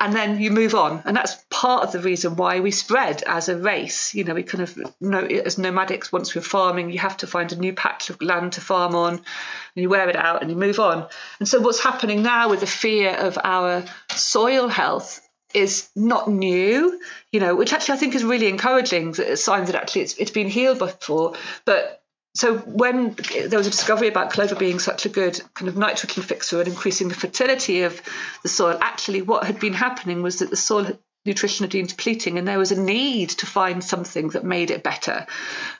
And 0.00 0.12
then 0.12 0.40
you 0.40 0.50
move 0.50 0.74
on. 0.74 1.02
And 1.04 1.16
that's 1.16 1.36
part 1.50 1.84
of 1.84 1.92
the 1.92 2.00
reason 2.00 2.34
why 2.34 2.58
we 2.58 2.72
spread 2.72 3.22
as 3.22 3.48
a 3.48 3.56
race. 3.56 4.12
You 4.12 4.24
know, 4.24 4.34
we 4.34 4.42
kind 4.42 4.64
of 4.64 4.76
know 5.00 5.20
as 5.20 5.54
nomadics, 5.54 6.10
once 6.10 6.34
we're 6.34 6.42
farming, 6.42 6.90
you 6.90 6.98
have 6.98 7.18
to 7.18 7.28
find 7.28 7.52
a 7.52 7.56
new 7.56 7.74
patch 7.74 8.10
of 8.10 8.20
land 8.20 8.54
to 8.54 8.60
farm 8.60 8.96
on 8.96 9.12
and 9.12 9.22
you 9.76 9.88
wear 9.88 10.08
it 10.08 10.16
out 10.16 10.42
and 10.42 10.50
you 10.50 10.56
move 10.56 10.80
on. 10.80 11.06
And 11.38 11.46
so 11.46 11.60
what's 11.60 11.80
happening 11.80 12.24
now 12.24 12.50
with 12.50 12.58
the 12.58 12.66
fear 12.66 13.10
of 13.12 13.38
our 13.44 13.84
soil 14.10 14.66
health 14.66 15.25
is 15.54 15.88
not 15.94 16.28
new, 16.28 17.00
you 17.32 17.40
know, 17.40 17.54
which 17.54 17.72
actually 17.72 17.94
I 17.94 17.98
think 17.98 18.14
is 18.14 18.24
really 18.24 18.48
encouraging. 18.48 19.14
Signs 19.14 19.70
that 19.70 19.76
actually 19.76 20.02
it's, 20.02 20.14
it's 20.14 20.30
been 20.30 20.48
healed 20.48 20.78
before. 20.78 21.34
But 21.64 22.02
so 22.34 22.58
when 22.58 23.16
there 23.48 23.58
was 23.58 23.66
a 23.66 23.70
discovery 23.70 24.08
about 24.08 24.30
clover 24.30 24.54
being 24.54 24.78
such 24.78 25.06
a 25.06 25.08
good 25.08 25.40
kind 25.54 25.68
of 25.68 25.76
nitrogen 25.76 26.22
fixer 26.22 26.58
and 26.58 26.68
increasing 26.68 27.08
the 27.08 27.14
fertility 27.14 27.82
of 27.82 28.02
the 28.42 28.48
soil, 28.48 28.76
actually 28.80 29.22
what 29.22 29.44
had 29.44 29.58
been 29.58 29.72
happening 29.72 30.22
was 30.22 30.40
that 30.40 30.50
the 30.50 30.56
soil 30.56 30.98
nutrition 31.24 31.64
had 31.64 31.72
been 31.72 31.86
depleting 31.86 32.38
and 32.38 32.46
there 32.46 32.58
was 32.58 32.72
a 32.72 32.80
need 32.80 33.30
to 33.30 33.46
find 33.46 33.82
something 33.82 34.28
that 34.30 34.44
made 34.44 34.70
it 34.70 34.82
better. 34.82 35.26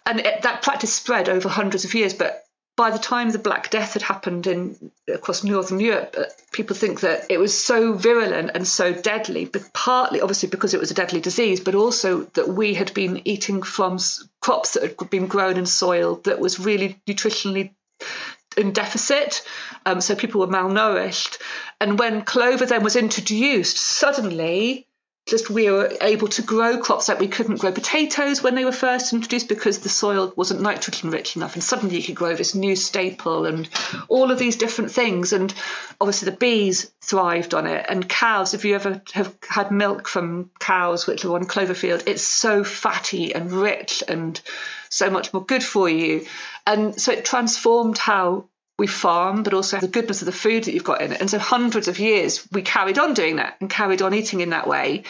And 0.07 0.20
it, 0.20 0.42
that 0.42 0.62
practice 0.62 0.94
spread 0.94 1.29
over 1.29 1.48
hundreds 1.48 1.85
of 1.85 1.94
years, 1.94 2.14
but 2.14 2.45
by 2.77 2.91
the 2.91 2.99
time 2.99 3.31
the 3.31 3.39
Black 3.39 3.71
Death 3.71 3.95
had 3.95 4.03
happened 4.03 4.47
in 4.47 4.93
across 5.12 5.43
Northern 5.43 5.81
Europe, 5.81 6.15
uh, 6.17 6.25
people 6.53 6.77
think 6.77 7.01
that 7.01 7.25
it 7.31 7.39
was 7.39 7.59
so 7.59 7.95
virulent 7.95 8.51
and 8.55 8.69
so 8.69 8.93
deadly, 8.93 9.47
but 9.47 9.73
partly 9.73 10.21
obviously 10.21 10.51
because 10.51 10.75
it 10.75 10.81
was 10.81 10.91
a 10.91 10.95
deadly 10.95 11.21
disease, 11.21 11.61
but 11.61 11.75
also 11.75 12.25
that 12.35 12.49
we 12.49 12.75
had 12.75 12.93
been 12.93 13.23
eating 13.27 13.62
from 13.62 13.99
crops 14.41 14.75
that 14.75 14.83
had 14.83 15.11
been 15.11 15.27
grown 15.27 15.57
in 15.57 15.65
soil 15.65 16.21
that 16.25 16.39
was 16.39 16.61
really 16.61 17.01
nutritionally 17.09 17.75
in 18.59 18.73
deficit. 18.73 19.43
Um, 19.87 20.01
so 20.03 20.15
people 20.15 20.41
were 20.41 20.47
malnourished. 20.47 21.39
And 21.81 21.99
when 21.99 22.23
clover 22.23 22.67
then 22.67 22.83
was 22.83 22.97
introduced, 22.97 23.79
suddenly 23.79 24.87
just 25.27 25.51
we 25.51 25.69
were 25.69 25.93
able 26.01 26.29
to 26.29 26.43
grow 26.43 26.79
crops 26.79 27.09
like 27.09 27.19
we 27.19 27.27
couldn't 27.27 27.59
grow 27.59 27.73
potatoes 27.73 28.43
when 28.43 28.55
they 28.55 28.65
were 28.65 28.71
first 28.71 29.12
introduced 29.12 29.49
because 29.49 29.81
the 29.81 29.89
soil 29.89 30.33
wasn't 30.37 30.61
nitrogen 30.61 31.11
rich 31.11 31.35
enough 31.35 31.55
and 31.55 31.65
suddenly 31.65 31.97
you 31.97 32.03
could 32.03 32.15
grow 32.15 32.35
this 32.35 32.55
new 32.55 32.77
staple 32.77 33.45
and 33.45 33.69
all 34.09 34.31
of 34.31 34.39
these 34.39 34.55
different 34.55 34.93
things 34.93 35.33
and 35.33 35.53
obviously 36.01 36.31
the 36.31 36.37
bees 36.37 36.93
thrived 37.03 37.55
on 37.55 37.67
it. 37.67 37.85
And 37.89 38.09
cows 38.09 38.55
if 38.55 38.65
you 38.65 38.77
ever 38.77 39.03
have 39.12 39.37
had 39.49 39.73
milk 39.73 40.07
from 40.07 40.51
cows 40.61 41.09
which 41.09 41.25
are 41.25 41.35
on 41.35 41.45
cloverfield 41.45 42.07
it's 42.07 42.23
so 42.23 42.62
fatty 42.62 43.35
and 43.35 43.51
rich 43.51 44.05
and 44.07 44.41
so 44.89 45.11
much 45.11 45.33
more 45.33 45.45
good 45.45 45.65
for 45.65 45.89
you. 45.89 46.25
And 46.67 47.01
so 47.01 47.12
it 47.12 47.25
transformed 47.25 47.99
how 47.99 48.47
we 48.79 48.87
farm, 48.87 49.43
but 49.43 49.55
also 49.55 49.79
the 49.79 49.89
goodness 49.89 50.23
of 50.23 50.27
the 50.27 50.33
food 50.33 50.65
that 50.65 50.75
you've 50.75 50.85
got 50.85 51.01
in 51.01 51.12
it. 51.12 51.21
And 51.21 51.31
so 51.31 51.39
hundreds 51.39 51.89
of 51.89 51.99
years 51.99 52.47
we 52.53 52.62
carried 52.62 52.99
on 52.99 53.15
doing 53.15 53.37
that 53.37 53.57
and 53.61 53.71
carried 53.71 54.03
on 54.03 54.15
eating 54.15 54.41
in 54.41 54.51
that 54.51 54.67
way. 54.67 55.05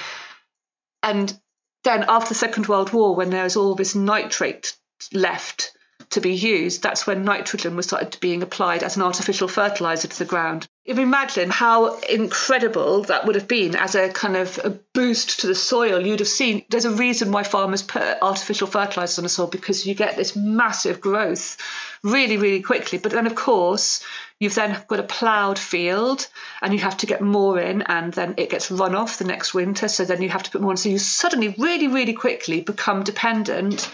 And 1.02 1.36
then 1.84 2.04
after 2.08 2.28
the 2.28 2.34
Second 2.34 2.68
World 2.68 2.92
War, 2.92 3.14
when 3.14 3.30
there 3.30 3.44
was 3.44 3.56
all 3.56 3.74
this 3.74 3.94
nitrate 3.94 4.76
left 5.12 5.72
to 6.10 6.20
be 6.20 6.34
used, 6.34 6.82
that's 6.82 7.06
when 7.06 7.24
nitrogen 7.24 7.76
was 7.76 7.86
started 7.86 8.16
being 8.20 8.42
applied 8.42 8.82
as 8.82 8.96
an 8.96 9.02
artificial 9.02 9.48
fertilizer 9.48 10.08
to 10.08 10.18
the 10.18 10.24
ground. 10.24 10.68
Imagine 10.86 11.50
how 11.50 11.98
incredible 11.98 13.02
that 13.04 13.26
would 13.26 13.34
have 13.34 13.48
been 13.48 13.74
as 13.74 13.96
a 13.96 14.08
kind 14.08 14.36
of 14.36 14.60
a 14.62 14.70
boost 14.70 15.40
to 15.40 15.48
the 15.48 15.54
soil. 15.54 16.04
You'd 16.04 16.20
have 16.20 16.28
seen 16.28 16.64
there's 16.68 16.84
a 16.84 16.92
reason 16.92 17.32
why 17.32 17.42
farmers 17.42 17.82
put 17.82 18.02
artificial 18.22 18.68
fertilizers 18.68 19.18
on 19.18 19.24
the 19.24 19.28
soil 19.28 19.48
because 19.48 19.84
you 19.84 19.94
get 19.94 20.16
this 20.16 20.36
massive 20.36 21.00
growth 21.00 21.56
really, 22.04 22.36
really 22.36 22.62
quickly. 22.62 22.98
But 22.98 23.12
then, 23.12 23.26
of 23.26 23.34
course, 23.34 24.04
you've 24.38 24.54
then 24.54 24.76
got 24.88 25.00
a 25.00 25.04
ploughed 25.04 25.58
field 25.58 26.26
and 26.60 26.72
you 26.72 26.78
have 26.80 26.96
to 26.98 27.06
get 27.06 27.20
more 27.20 27.58
in, 27.58 27.82
and 27.82 28.12
then 28.12 28.34
it 28.36 28.50
gets 28.50 28.70
run 28.70 28.94
off 28.94 29.18
the 29.18 29.24
next 29.24 29.54
winter. 29.54 29.88
So 29.88 30.04
then 30.04 30.22
you 30.22 30.28
have 30.28 30.42
to 30.44 30.50
put 30.50 30.60
more 30.60 30.72
in. 30.72 30.76
So 30.76 30.88
you 30.88 30.98
suddenly, 30.98 31.54
really, 31.58 31.88
really 31.88 32.12
quickly 32.12 32.60
become 32.60 33.02
dependent 33.02 33.90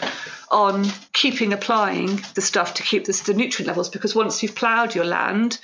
on 0.51 0.85
keeping 1.13 1.53
applying 1.53 2.21
the 2.35 2.43
stuff 2.43 2.75
to 2.75 2.83
keep 2.83 3.05
the 3.05 3.35
nutrient 3.35 3.69
levels 3.69 3.89
because 3.89 4.15
once 4.15 4.43
you've 4.43 4.55
ploughed 4.55 4.95
your 4.95 5.05
land, 5.05 5.59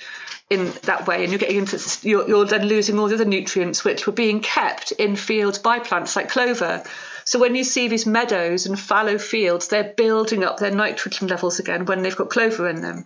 in 0.49 0.71
that 0.83 1.05
way, 1.05 1.23
and 1.23 1.31
you're 1.31 1.39
getting 1.39 1.57
into 1.57 1.79
you're, 2.01 2.27
you're 2.27 2.45
then 2.45 2.65
losing 2.65 2.97
all 2.97 3.07
the 3.07 3.15
other 3.15 3.25
nutrients 3.25 3.83
which 3.83 4.07
were 4.07 4.13
being 4.13 4.41
kept 4.41 4.91
in 4.91 5.15
fields 5.15 5.59
by 5.59 5.79
plants 5.79 6.15
like 6.15 6.29
clover. 6.29 6.83
So 7.23 7.37
when 7.37 7.55
you 7.55 7.63
see 7.63 7.87
these 7.87 8.07
meadows 8.07 8.65
and 8.65 8.79
fallow 8.79 9.19
fields, 9.19 9.67
they're 9.67 9.93
building 9.95 10.43
up 10.43 10.57
their 10.57 10.71
nitrogen 10.71 11.27
levels 11.27 11.59
again 11.59 11.85
when 11.85 12.01
they've 12.01 12.15
got 12.15 12.31
clover 12.31 12.67
in 12.67 12.81
them. 12.81 13.05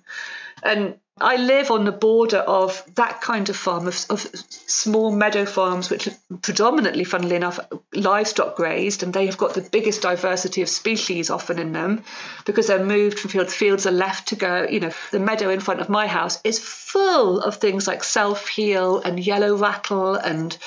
And 0.64 0.96
I 1.22 1.38
live 1.38 1.70
on 1.70 1.86
the 1.86 1.92
border 1.92 2.40
of 2.40 2.84
that 2.96 3.22
kind 3.22 3.48
of 3.48 3.56
farm, 3.56 3.88
of, 3.88 4.06
of, 4.10 4.22
small 4.50 5.16
meadow 5.16 5.46
farms, 5.46 5.90
which 5.90 6.08
are 6.08 6.14
predominantly, 6.42 7.04
funnily 7.04 7.36
enough, 7.36 7.60
livestock 7.94 8.56
grazed, 8.56 9.04
and 9.04 9.14
they 9.14 9.28
have 9.28 9.38
got 9.38 9.54
the 9.54 9.62
biggest 9.62 10.02
diversity 10.02 10.64
of 10.64 10.70
species 10.70 11.30
often 11.30 11.60
in 11.60 11.72
them 11.72 12.04
because 12.46 12.68
they're 12.68 12.84
moved 12.84 13.20
from 13.20 13.30
fields. 13.30 13.54
Fields 13.54 13.86
are 13.86 13.92
left 13.92 14.30
to 14.30 14.36
go. 14.36 14.68
You 14.68 14.80
know, 14.80 14.92
the 15.12 15.20
meadow 15.20 15.50
in 15.50 15.60
front 15.60 15.82
of 15.82 15.90
my 15.90 16.08
house 16.08 16.42
is 16.44 16.60
full 16.60 17.42
of 17.42 17.58
things 17.58 17.88
like 17.88 18.04
self 18.04 18.48
heal 18.48 19.00
and 19.00 19.24
yellow 19.24 19.56
rattle 19.56 20.16
and 20.16 20.58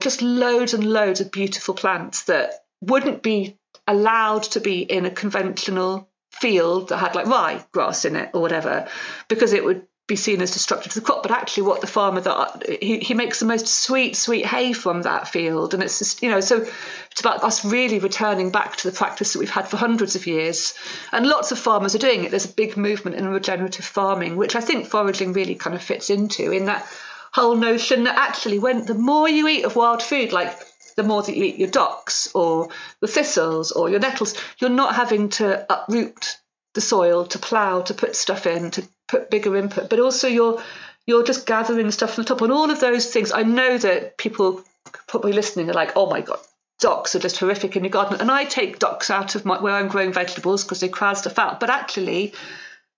just 0.00 0.22
loads 0.22 0.74
and 0.74 0.84
loads 0.84 1.20
of 1.20 1.30
beautiful 1.30 1.74
plants 1.74 2.24
that 2.24 2.64
wouldn't 2.80 3.22
be 3.22 3.56
allowed 3.86 4.44
to 4.44 4.60
be 4.60 4.80
in 4.80 5.04
a 5.04 5.10
conventional 5.10 6.08
field 6.32 6.88
that 6.88 6.98
had 6.98 7.14
like 7.14 7.26
rye 7.26 7.64
grass 7.72 8.04
in 8.04 8.16
it 8.16 8.30
or 8.34 8.40
whatever 8.40 8.88
because 9.28 9.52
it 9.52 9.64
would 9.64 9.86
be 10.08 10.16
seen 10.16 10.42
as 10.42 10.50
destructive 10.50 10.92
to 10.92 11.00
the 11.00 11.04
crop. 11.04 11.22
But 11.22 11.30
actually 11.30 11.64
what 11.64 11.80
the 11.80 11.86
farmer 11.86 12.20
that 12.22 12.66
he, 12.82 12.98
he 12.98 13.14
makes 13.14 13.38
the 13.38 13.46
most 13.46 13.68
sweet 13.68 14.16
sweet 14.16 14.44
hay 14.44 14.72
from 14.72 15.02
that 15.02 15.28
field. 15.28 15.74
And 15.74 15.82
it's 15.82 15.98
just 15.98 16.22
you 16.22 16.30
know 16.30 16.40
so 16.40 16.66
it's 17.10 17.20
about 17.20 17.44
us 17.44 17.64
really 17.64 17.98
returning 17.98 18.50
back 18.50 18.76
to 18.76 18.90
the 18.90 18.96
practice 18.96 19.32
that 19.32 19.38
we've 19.38 19.48
had 19.48 19.68
for 19.68 19.76
hundreds 19.76 20.16
of 20.16 20.26
years. 20.26 20.74
And 21.12 21.26
lots 21.26 21.52
of 21.52 21.58
farmers 21.58 21.94
are 21.94 21.98
doing 21.98 22.24
it. 22.24 22.30
There's 22.30 22.50
a 22.50 22.54
big 22.54 22.76
movement 22.76 23.16
in 23.16 23.28
regenerative 23.28 23.84
farming 23.84 24.36
which 24.36 24.56
i 24.56 24.60
think 24.60 24.86
foraging 24.86 25.32
really 25.32 25.54
kind 25.54 25.74
of 25.74 25.82
fits 25.82 26.10
into 26.10 26.50
in 26.50 26.66
that 26.66 26.86
whole 27.32 27.56
notion 27.56 28.04
that 28.04 28.16
actually 28.16 28.58
when 28.58 28.84
the 28.84 28.94
more 28.94 29.28
you 29.28 29.48
eat 29.48 29.64
of 29.64 29.76
wild 29.76 30.02
food 30.02 30.32
like 30.32 30.58
the 30.96 31.02
more 31.02 31.22
that 31.22 31.36
you 31.36 31.44
eat 31.44 31.58
your 31.58 31.70
docks 31.70 32.30
or 32.34 32.68
the 33.00 33.08
thistles 33.08 33.72
or 33.72 33.90
your 33.90 34.00
nettles, 34.00 34.34
you're 34.58 34.70
not 34.70 34.94
having 34.94 35.28
to 35.30 35.66
uproot 35.72 36.38
the 36.74 36.80
soil 36.80 37.26
to 37.26 37.38
plough, 37.38 37.82
to 37.82 37.94
put 37.94 38.16
stuff 38.16 38.46
in, 38.46 38.70
to 38.72 38.88
put 39.08 39.30
bigger 39.30 39.56
input, 39.56 39.90
but 39.90 40.00
also 40.00 40.28
you're 40.28 40.62
you're 41.06 41.24
just 41.24 41.46
gathering 41.46 41.90
stuff 41.90 42.14
from 42.14 42.22
the 42.22 42.28
top. 42.28 42.40
And 42.42 42.52
all 42.52 42.70
of 42.70 42.80
those 42.80 43.10
things, 43.10 43.32
I 43.32 43.42
know 43.42 43.76
that 43.76 44.16
people 44.16 44.62
probably 45.08 45.32
listening 45.32 45.68
are 45.68 45.74
like, 45.74 45.92
oh 45.96 46.08
my 46.08 46.20
god, 46.20 46.38
docks 46.78 47.14
are 47.14 47.20
just 47.20 47.38
horrific 47.38 47.76
in 47.76 47.84
your 47.84 47.90
garden. 47.90 48.20
And 48.20 48.30
I 48.30 48.44
take 48.44 48.78
docks 48.78 49.10
out 49.10 49.34
of 49.34 49.44
my, 49.44 49.60
where 49.60 49.74
I'm 49.74 49.88
growing 49.88 50.12
vegetables 50.12 50.64
because 50.64 50.80
they 50.80 50.88
crowd 50.88 51.16
stuff 51.16 51.38
out. 51.38 51.60
But 51.60 51.70
actually, 51.70 52.34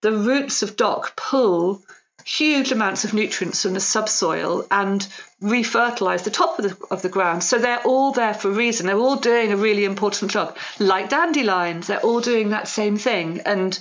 the 0.02 0.12
roots 0.12 0.62
of 0.62 0.76
dock 0.76 1.16
pull 1.16 1.83
huge 2.24 2.72
amounts 2.72 3.04
of 3.04 3.12
nutrients 3.12 3.62
from 3.62 3.74
the 3.74 3.80
subsoil 3.80 4.66
and 4.70 5.06
refertilize 5.42 6.24
the 6.24 6.30
top 6.30 6.58
of 6.58 6.64
the, 6.64 6.87
of 6.90 7.02
the 7.02 7.08
ground. 7.08 7.44
So 7.44 7.58
they're 7.58 7.82
all 7.82 8.12
there 8.12 8.34
for 8.34 8.48
a 8.48 8.54
reason. 8.54 8.87
They're 8.87 8.96
all 8.96 9.16
doing 9.16 9.52
a 9.52 9.56
really 9.56 9.84
important 9.84 10.30
job. 10.30 10.56
Like 10.78 11.10
dandelions, 11.10 11.87
they're 11.87 12.00
all 12.00 12.20
doing 12.20 12.50
that 12.50 12.66
same 12.66 12.96
thing. 12.96 13.40
And 13.44 13.78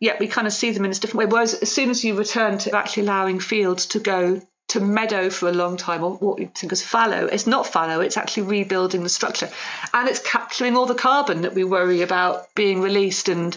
yet 0.00 0.18
we 0.18 0.26
kind 0.26 0.46
of 0.46 0.52
see 0.52 0.72
them 0.72 0.84
in 0.84 0.90
a 0.90 0.94
different 0.94 1.18
way. 1.18 1.26
Whereas 1.26 1.54
as 1.54 1.70
soon 1.70 1.90
as 1.90 2.04
you 2.04 2.16
return 2.16 2.58
to 2.58 2.76
actually 2.76 3.04
allowing 3.04 3.38
fields 3.38 3.86
to 3.86 4.00
go 4.00 4.42
to 4.68 4.80
meadow 4.80 5.30
for 5.30 5.48
a 5.48 5.52
long 5.52 5.76
time, 5.76 6.02
or 6.02 6.14
what 6.16 6.40
you 6.40 6.50
think 6.52 6.72
is 6.72 6.82
fallow, 6.82 7.26
it's 7.26 7.46
not 7.46 7.68
fallow, 7.68 8.00
it's 8.00 8.16
actually 8.16 8.42
rebuilding 8.44 9.04
the 9.04 9.08
structure. 9.08 9.48
And 9.94 10.08
it's 10.08 10.18
capturing 10.18 10.76
all 10.76 10.86
the 10.86 10.94
carbon 10.94 11.42
that 11.42 11.54
we 11.54 11.62
worry 11.62 12.02
about 12.02 12.52
being 12.56 12.80
released 12.80 13.28
and 13.28 13.56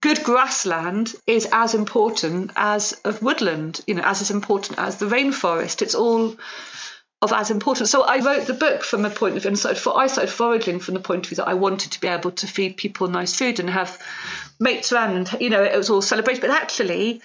good 0.00 0.22
grassland 0.22 1.14
is 1.26 1.48
as 1.52 1.74
important 1.74 2.52
as 2.56 2.92
of 3.04 3.22
woodland, 3.22 3.80
you 3.86 3.94
know, 3.94 4.02
as 4.02 4.20
as 4.20 4.30
important 4.30 4.78
as 4.78 4.96
the 4.96 5.06
rainforest. 5.06 5.82
It's 5.82 5.94
all 5.94 6.36
of 7.20 7.32
as 7.32 7.50
important. 7.50 7.88
So 7.88 8.02
I 8.02 8.18
wrote 8.18 8.46
the 8.46 8.54
book 8.54 8.84
from 8.84 9.04
a 9.04 9.10
point 9.10 9.36
of 9.36 9.42
view, 9.42 9.48
and 9.48 9.58
started 9.58 9.80
for, 9.80 9.98
I 9.98 10.06
started 10.06 10.30
foraging 10.30 10.78
from 10.78 10.94
the 10.94 11.00
point 11.00 11.26
of 11.26 11.30
view 11.30 11.36
that 11.36 11.48
I 11.48 11.54
wanted 11.54 11.92
to 11.92 12.00
be 12.00 12.08
able 12.08 12.30
to 12.30 12.46
feed 12.46 12.76
people 12.76 13.08
nice 13.08 13.36
food 13.36 13.58
and 13.58 13.68
have 13.68 14.00
mates 14.60 14.92
around, 14.92 15.16
and 15.16 15.40
you 15.40 15.50
know, 15.50 15.62
it 15.62 15.76
was 15.76 15.90
all 15.90 16.02
celebrated. 16.02 16.42
But 16.42 16.50
actually, 16.50 17.20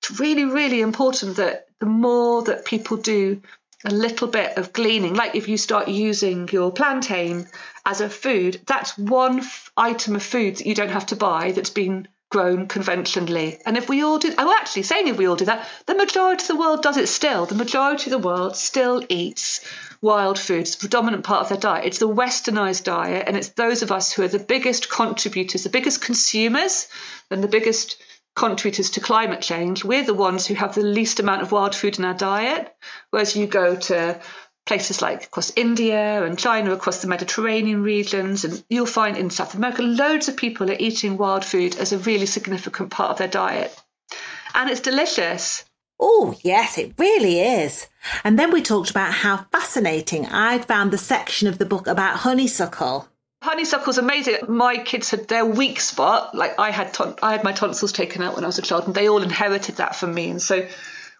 it's 0.00 0.18
really, 0.18 0.44
really 0.44 0.80
important 0.80 1.36
that 1.36 1.66
the 1.78 1.86
more 1.86 2.42
that 2.44 2.64
people 2.64 2.96
do 2.96 3.42
a 3.84 3.90
little 3.90 4.28
bit 4.28 4.56
of 4.56 4.72
gleaning, 4.72 5.14
like 5.14 5.34
if 5.34 5.46
you 5.46 5.58
start 5.58 5.88
using 5.88 6.48
your 6.50 6.72
plantain 6.72 7.46
as 7.84 8.00
a 8.00 8.08
food, 8.08 8.58
that's 8.66 8.96
one 8.96 9.40
f- 9.40 9.70
item 9.76 10.16
of 10.16 10.22
food 10.22 10.56
that 10.56 10.66
you 10.66 10.74
don't 10.74 10.88
have 10.90 11.04
to 11.06 11.16
buy 11.16 11.52
that's 11.52 11.68
been 11.68 12.08
grown 12.34 12.66
conventionally. 12.66 13.60
And 13.64 13.76
if 13.76 13.88
we 13.88 14.02
all 14.02 14.18
did, 14.18 14.34
oh, 14.38 14.52
actually, 14.60 14.82
saying 14.82 15.06
if 15.06 15.16
we 15.16 15.28
all 15.28 15.36
did 15.36 15.46
that, 15.46 15.68
the 15.86 15.94
majority 15.94 16.42
of 16.42 16.48
the 16.48 16.56
world 16.56 16.82
does 16.82 16.96
it 16.96 17.06
still. 17.06 17.46
The 17.46 17.54
majority 17.54 18.10
of 18.10 18.10
the 18.10 18.28
world 18.28 18.56
still 18.56 19.06
eats 19.08 19.64
wild 20.02 20.36
food. 20.36 20.62
It's 20.62 20.74
a 20.74 20.78
predominant 20.78 21.22
part 21.22 21.42
of 21.42 21.48
their 21.48 21.58
diet. 21.58 21.84
It's 21.86 22.00
the 22.00 22.08
westernized 22.08 22.82
diet, 22.82 23.28
and 23.28 23.36
it's 23.36 23.50
those 23.50 23.82
of 23.82 23.92
us 23.92 24.12
who 24.12 24.24
are 24.24 24.28
the 24.36 24.40
biggest 24.40 24.90
contributors, 24.90 25.62
the 25.62 25.68
biggest 25.68 26.00
consumers, 26.00 26.88
and 27.30 27.40
the 27.40 27.46
biggest 27.46 28.02
contributors 28.34 28.90
to 28.90 29.00
climate 29.00 29.40
change. 29.40 29.84
We're 29.84 30.04
the 30.04 30.12
ones 30.12 30.44
who 30.44 30.54
have 30.54 30.74
the 30.74 30.82
least 30.82 31.20
amount 31.20 31.42
of 31.42 31.52
wild 31.52 31.72
food 31.72 32.00
in 32.00 32.04
our 32.04 32.14
diet. 32.14 32.74
Whereas 33.10 33.36
you 33.36 33.46
go 33.46 33.76
to 33.76 34.20
places 34.66 35.02
like 35.02 35.24
across 35.24 35.52
India 35.56 36.24
and 36.24 36.38
China, 36.38 36.72
across 36.72 37.02
the 37.02 37.08
Mediterranean 37.08 37.82
regions, 37.82 38.44
and 38.44 38.64
you'll 38.70 38.86
find 38.86 39.16
in 39.16 39.30
South 39.30 39.54
America 39.54 39.82
loads 39.82 40.28
of 40.28 40.36
people 40.36 40.70
are 40.70 40.76
eating 40.78 41.16
wild 41.16 41.44
food 41.44 41.76
as 41.76 41.92
a 41.92 41.98
really 41.98 42.26
significant 42.26 42.90
part 42.90 43.10
of 43.10 43.18
their 43.18 43.28
diet. 43.28 43.76
And 44.54 44.70
it's 44.70 44.80
delicious. 44.80 45.64
Oh, 46.00 46.34
yes, 46.42 46.78
it 46.78 46.94
really 46.98 47.40
is. 47.40 47.86
And 48.24 48.38
then 48.38 48.50
we 48.50 48.62
talked 48.62 48.90
about 48.90 49.12
how 49.12 49.46
fascinating 49.52 50.26
I'd 50.26 50.64
found 50.64 50.90
the 50.90 50.98
section 50.98 51.48
of 51.48 51.58
the 51.58 51.66
book 51.66 51.86
about 51.86 52.18
honeysuckle. 52.18 53.08
Honeysuckle's 53.42 53.98
amazing. 53.98 54.38
My 54.48 54.78
kids 54.78 55.10
had 55.10 55.28
their 55.28 55.44
weak 55.44 55.78
spot. 55.78 56.34
Like 56.34 56.58
I 56.58 56.70
had, 56.70 56.94
ton- 56.94 57.16
I 57.22 57.32
had 57.32 57.44
my 57.44 57.52
tonsils 57.52 57.92
taken 57.92 58.22
out 58.22 58.34
when 58.34 58.44
I 58.44 58.48
was 58.48 58.58
a 58.58 58.62
child, 58.62 58.86
and 58.86 58.94
they 58.94 59.08
all 59.08 59.22
inherited 59.22 59.76
that 59.76 59.94
from 59.94 60.14
me. 60.14 60.30
And 60.30 60.40
so, 60.40 60.66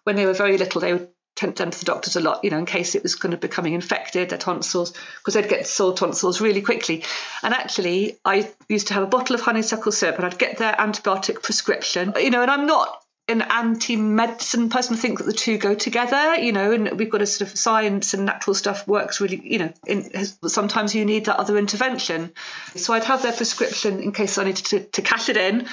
when 0.04 0.16
they 0.16 0.26
were 0.26 0.32
very 0.32 0.58
little, 0.58 0.80
they 0.80 0.94
would 0.94 1.08
tend 1.34 1.56
to 1.56 1.78
the 1.78 1.84
doctors 1.84 2.16
a 2.16 2.20
lot, 2.20 2.44
you 2.44 2.50
know, 2.50 2.58
in 2.58 2.66
case 2.66 2.94
it 2.94 3.02
was 3.02 3.14
kind 3.14 3.34
of 3.34 3.40
becoming 3.40 3.74
infected, 3.74 4.30
their 4.30 4.38
tonsils, 4.38 4.92
because 5.18 5.34
they'd 5.34 5.48
get 5.48 5.66
sore 5.66 5.94
tonsils 5.94 6.40
really 6.40 6.62
quickly. 6.62 7.04
And 7.42 7.52
actually, 7.52 8.18
I 8.24 8.50
used 8.68 8.88
to 8.88 8.94
have 8.94 9.02
a 9.02 9.08
bottle 9.08 9.34
of 9.34 9.40
honeysuckle 9.40 9.92
syrup 9.92 10.16
and 10.16 10.26
I'd 10.26 10.38
get 10.38 10.58
their 10.58 10.72
antibiotic 10.72 11.42
prescription, 11.42 12.12
you 12.16 12.30
know, 12.30 12.42
and 12.42 12.50
I'm 12.50 12.66
not 12.66 13.00
an 13.26 13.40
anti-medicine 13.40 14.68
person. 14.68 14.96
I 14.96 14.98
think 14.98 15.18
that 15.18 15.24
the 15.24 15.32
two 15.32 15.56
go 15.56 15.74
together, 15.74 16.36
you 16.36 16.52
know, 16.52 16.72
and 16.72 16.98
we've 16.98 17.10
got 17.10 17.22
a 17.22 17.26
sort 17.26 17.50
of 17.50 17.58
science 17.58 18.12
and 18.12 18.26
natural 18.26 18.54
stuff 18.54 18.86
works 18.86 19.20
really, 19.20 19.40
you 19.42 19.58
know, 19.58 19.72
in, 19.86 20.24
sometimes 20.46 20.94
you 20.94 21.04
need 21.04 21.24
that 21.24 21.38
other 21.38 21.56
intervention. 21.56 22.32
So 22.76 22.92
I'd 22.92 23.04
have 23.04 23.22
their 23.22 23.32
prescription 23.32 24.02
in 24.02 24.12
case 24.12 24.36
I 24.36 24.44
needed 24.44 24.66
to, 24.66 24.80
to 24.80 25.02
cash 25.02 25.30
it 25.30 25.38
in 25.38 25.66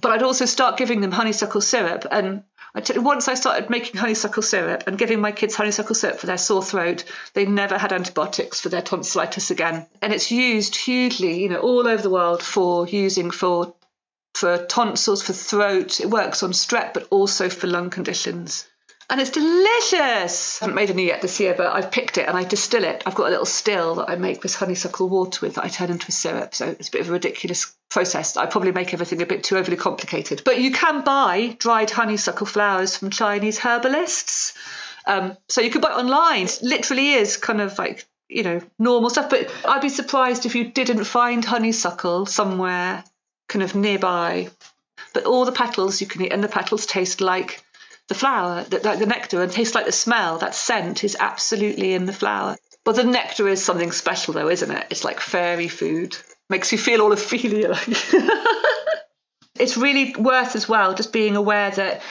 but 0.00 0.12
I'd 0.12 0.22
also 0.22 0.46
start 0.46 0.76
giving 0.76 1.00
them 1.00 1.12
honeysuckle 1.12 1.60
syrup. 1.60 2.06
And 2.10 2.42
once 2.74 3.28
I 3.28 3.34
started 3.34 3.70
making 3.70 4.00
honeysuckle 4.00 4.42
syrup 4.42 4.84
and 4.86 4.98
giving 4.98 5.20
my 5.20 5.32
kids 5.32 5.54
honeysuckle 5.54 5.94
syrup 5.94 6.18
for 6.18 6.26
their 6.26 6.38
sore 6.38 6.62
throat, 6.62 7.04
they 7.34 7.44
never 7.44 7.76
had 7.76 7.92
antibiotics 7.92 8.60
for 8.60 8.68
their 8.68 8.82
tonsillitis 8.82 9.50
again. 9.50 9.86
And 10.00 10.12
it's 10.12 10.30
used 10.30 10.76
hugely, 10.76 11.42
you 11.42 11.48
know, 11.48 11.60
all 11.60 11.88
over 11.88 12.02
the 12.02 12.10
world 12.10 12.42
for 12.42 12.86
using 12.86 13.30
for 13.30 13.74
for 14.34 14.64
tonsils, 14.66 15.22
for 15.22 15.32
throat. 15.32 16.00
It 16.00 16.08
works 16.08 16.42
on 16.42 16.52
strep, 16.52 16.94
but 16.94 17.08
also 17.10 17.48
for 17.48 17.66
lung 17.66 17.90
conditions 17.90 18.69
and 19.10 19.20
it's 19.20 19.30
delicious. 19.30 20.62
I 20.62 20.66
haven't 20.66 20.76
made 20.76 20.90
any 20.90 21.06
yet 21.06 21.20
this 21.20 21.40
year, 21.40 21.54
but 21.56 21.74
I've 21.74 21.90
picked 21.90 22.16
it 22.16 22.28
and 22.28 22.36
I 22.36 22.44
distill 22.44 22.84
it. 22.84 23.02
I've 23.04 23.16
got 23.16 23.26
a 23.26 23.30
little 23.30 23.44
still 23.44 23.96
that 23.96 24.08
I 24.08 24.14
make 24.14 24.40
this 24.40 24.54
honeysuckle 24.54 25.08
water 25.08 25.44
with 25.44 25.56
that 25.56 25.64
I 25.64 25.68
turn 25.68 25.90
into 25.90 26.06
a 26.08 26.12
syrup. 26.12 26.54
So 26.54 26.68
it's 26.68 26.88
a 26.88 26.92
bit 26.92 27.00
of 27.00 27.08
a 27.08 27.12
ridiculous 27.12 27.74
process. 27.90 28.36
I 28.36 28.46
probably 28.46 28.70
make 28.70 28.94
everything 28.94 29.20
a 29.20 29.26
bit 29.26 29.42
too 29.42 29.56
overly 29.56 29.76
complicated. 29.76 30.42
But 30.44 30.60
you 30.60 30.70
can 30.70 31.02
buy 31.02 31.56
dried 31.58 31.90
honeysuckle 31.90 32.46
flowers 32.46 32.96
from 32.96 33.10
Chinese 33.10 33.58
herbalists. 33.58 34.54
Um, 35.06 35.36
so 35.48 35.60
you 35.60 35.70
can 35.70 35.80
buy 35.80 35.90
it 35.90 35.98
online. 35.98 36.44
It 36.44 36.60
literally 36.62 37.14
is 37.14 37.36
kind 37.36 37.60
of 37.60 37.76
like 37.78 38.06
you 38.28 38.44
know 38.44 38.60
normal 38.78 39.10
stuff. 39.10 39.28
But 39.28 39.52
I'd 39.66 39.82
be 39.82 39.88
surprised 39.88 40.46
if 40.46 40.54
you 40.54 40.70
didn't 40.70 41.04
find 41.04 41.44
honeysuckle 41.44 42.26
somewhere 42.26 43.02
kind 43.48 43.64
of 43.64 43.74
nearby. 43.74 44.50
But 45.12 45.24
all 45.24 45.44
the 45.44 45.52
petals 45.52 46.00
you 46.00 46.06
can 46.06 46.22
eat, 46.22 46.32
and 46.32 46.44
the 46.44 46.48
petals 46.48 46.86
taste 46.86 47.20
like 47.20 47.64
the 48.10 48.14
flower, 48.16 48.64
the, 48.64 48.80
like 48.80 48.98
the 48.98 49.06
nectar, 49.06 49.40
and 49.40 49.52
tastes 49.52 49.76
like 49.76 49.86
the 49.86 49.92
smell. 49.92 50.38
That 50.38 50.56
scent 50.56 51.04
is 51.04 51.16
absolutely 51.18 51.94
in 51.94 52.06
the 52.06 52.12
flower. 52.12 52.56
But 52.84 52.96
the 52.96 53.04
nectar 53.04 53.46
is 53.46 53.64
something 53.64 53.92
special, 53.92 54.34
though, 54.34 54.48
isn't 54.48 54.70
it? 54.70 54.86
It's 54.90 55.04
like 55.04 55.20
fairy 55.20 55.68
food. 55.68 56.16
Makes 56.48 56.72
you 56.72 56.78
feel 56.78 57.02
all 57.02 57.12
Ophelia. 57.12 57.76
it's 59.60 59.76
really 59.76 60.12
worth 60.16 60.56
as 60.56 60.68
well 60.68 60.94
just 60.94 61.12
being 61.12 61.36
aware 61.36 61.70
that 61.70 62.02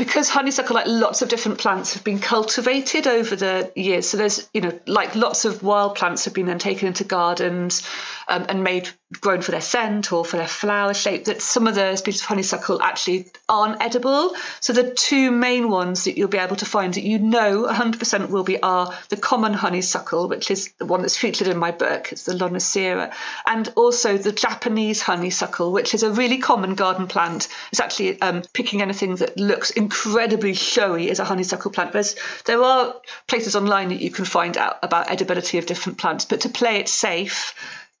because 0.00 0.30
honeysuckle, 0.30 0.76
like 0.76 0.86
lots 0.86 1.20
of 1.20 1.28
different 1.28 1.58
plants, 1.58 1.92
have 1.92 2.02
been 2.02 2.20
cultivated 2.20 3.06
over 3.06 3.36
the 3.36 3.70
years. 3.76 4.08
So 4.08 4.16
there's, 4.16 4.48
you 4.54 4.62
know, 4.62 4.72
like 4.86 5.14
lots 5.14 5.44
of 5.44 5.62
wild 5.62 5.94
plants 5.94 6.24
have 6.24 6.32
been 6.32 6.46
then 6.46 6.58
taken 6.58 6.88
into 6.88 7.04
gardens 7.04 7.86
um, 8.26 8.46
and 8.48 8.64
made 8.64 8.88
grown 9.20 9.42
for 9.42 9.50
their 9.50 9.60
scent 9.60 10.10
or 10.10 10.24
for 10.24 10.38
their 10.38 10.48
flower 10.48 10.94
shape. 10.94 11.26
That 11.26 11.42
some 11.42 11.66
of 11.66 11.74
the 11.74 11.96
species 11.96 12.22
of 12.22 12.28
honeysuckle 12.28 12.80
actually 12.80 13.26
aren't 13.46 13.82
edible. 13.82 14.34
So 14.60 14.72
the 14.72 14.90
two 14.90 15.30
main 15.30 15.68
ones 15.68 16.04
that 16.04 16.16
you'll 16.16 16.28
be 16.28 16.38
able 16.38 16.56
to 16.56 16.64
find 16.64 16.94
that 16.94 17.02
you 17.02 17.18
know 17.18 17.66
100% 17.68 18.30
will 18.30 18.44
be 18.44 18.58
are 18.62 18.96
the 19.10 19.18
common 19.18 19.52
honeysuckle, 19.52 20.28
which 20.28 20.50
is 20.50 20.72
the 20.78 20.86
one 20.86 21.02
that's 21.02 21.18
featured 21.18 21.48
in 21.48 21.58
my 21.58 21.72
book. 21.72 22.12
It's 22.12 22.22
the 22.22 22.32
Lonicera, 22.32 23.12
and 23.46 23.70
also 23.76 24.16
the 24.16 24.32
Japanese 24.32 25.02
honeysuckle, 25.02 25.72
which 25.72 25.92
is 25.92 26.02
a 26.02 26.10
really 26.10 26.38
common 26.38 26.74
garden 26.74 27.06
plant. 27.06 27.48
It's 27.70 27.80
actually 27.80 28.18
um, 28.22 28.42
picking 28.54 28.80
anything 28.80 29.16
that 29.16 29.36
looks 29.36 29.70
incredibly 29.90 30.54
showy 30.54 31.10
as 31.10 31.18
a 31.18 31.24
honeysuckle 31.24 31.72
plant. 31.72 31.92
There's, 31.92 32.14
there 32.46 32.62
are 32.62 32.94
places 33.26 33.56
online 33.56 33.88
that 33.88 34.00
you 34.00 34.12
can 34.12 34.24
find 34.24 34.56
out 34.56 34.78
about 34.84 35.10
edibility 35.10 35.58
of 35.58 35.66
different 35.66 35.98
plants, 35.98 36.24
but 36.24 36.42
to 36.42 36.48
play 36.48 36.76
it 36.76 36.88
safe, 36.88 37.54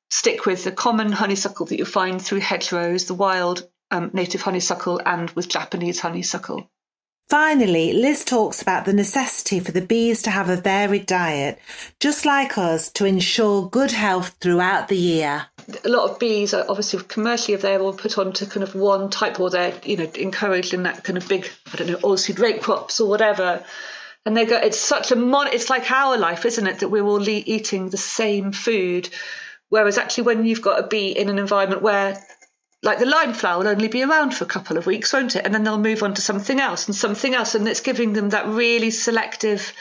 stick 0.08 0.46
with 0.46 0.62
the 0.62 0.70
common 0.70 1.10
honeysuckle 1.10 1.66
that 1.66 1.78
you 1.78 1.84
find 1.84 2.22
through 2.22 2.40
hedgerows, 2.40 3.06
the 3.06 3.14
wild 3.14 3.68
um, 3.90 4.10
native 4.12 4.40
honeysuckle, 4.40 5.00
and 5.04 5.30
with 5.30 5.48
Japanese 5.48 5.98
honeysuckle. 5.98 6.70
Finally, 7.28 7.92
Liz 7.92 8.24
talks 8.24 8.62
about 8.62 8.84
the 8.84 8.92
necessity 8.92 9.58
for 9.58 9.72
the 9.72 9.80
bees 9.80 10.22
to 10.22 10.30
have 10.30 10.48
a 10.48 10.56
varied 10.56 11.06
diet, 11.06 11.58
just 11.98 12.24
like 12.24 12.56
us, 12.56 12.90
to 12.90 13.04
ensure 13.04 13.68
good 13.68 13.92
health 13.92 14.36
throughout 14.40 14.88
the 14.88 14.96
year. 14.96 15.46
A 15.84 15.88
lot 15.88 16.10
of 16.10 16.18
bees 16.18 16.54
are 16.54 16.64
obviously 16.68 17.02
commercially 17.02 17.54
if 17.54 17.62
they're 17.62 17.80
all 17.80 17.92
put 17.92 18.18
onto 18.18 18.46
kind 18.46 18.62
of 18.62 18.74
one 18.74 19.10
type 19.10 19.40
or 19.40 19.50
they're, 19.50 19.74
you 19.84 19.96
know, 19.96 20.10
encouraged 20.14 20.74
in 20.74 20.84
that 20.84 21.04
kind 21.04 21.16
of 21.16 21.28
big, 21.28 21.48
I 21.72 21.76
don't 21.76 21.88
know, 21.88 21.98
oilseed 21.98 22.38
rape 22.38 22.62
crops 22.62 23.00
or 23.00 23.08
whatever. 23.08 23.64
And 24.26 24.36
they 24.36 24.44
go, 24.44 24.56
it's 24.56 24.78
such 24.78 25.12
a 25.12 25.16
mon, 25.16 25.48
it's 25.48 25.70
like 25.70 25.90
our 25.90 26.18
life, 26.18 26.44
isn't 26.44 26.66
it, 26.66 26.80
that 26.80 26.88
we're 26.88 27.04
all 27.04 27.26
eating 27.28 27.88
the 27.88 27.96
same 27.96 28.52
food. 28.52 29.08
Whereas 29.68 29.98
actually, 29.98 30.24
when 30.24 30.44
you've 30.44 30.62
got 30.62 30.80
a 30.80 30.86
bee 30.86 31.10
in 31.10 31.28
an 31.28 31.38
environment 31.38 31.82
where 31.82 32.20
like 32.82 32.98
the 32.98 33.06
lime 33.06 33.34
flower 33.34 33.58
will 33.58 33.68
only 33.68 33.88
be 33.88 34.02
around 34.02 34.34
for 34.34 34.44
a 34.44 34.48
couple 34.48 34.78
of 34.78 34.86
weeks, 34.86 35.12
won't 35.12 35.36
it? 35.36 35.44
And 35.44 35.54
then 35.54 35.64
they'll 35.64 35.78
move 35.78 36.02
on 36.02 36.14
to 36.14 36.22
something 36.22 36.60
else 36.60 36.86
and 36.86 36.96
something 36.96 37.34
else. 37.34 37.54
And 37.54 37.68
it's 37.68 37.80
giving 37.80 38.14
them 38.14 38.30
that 38.30 38.46
really 38.46 38.90
selective, 38.90 39.72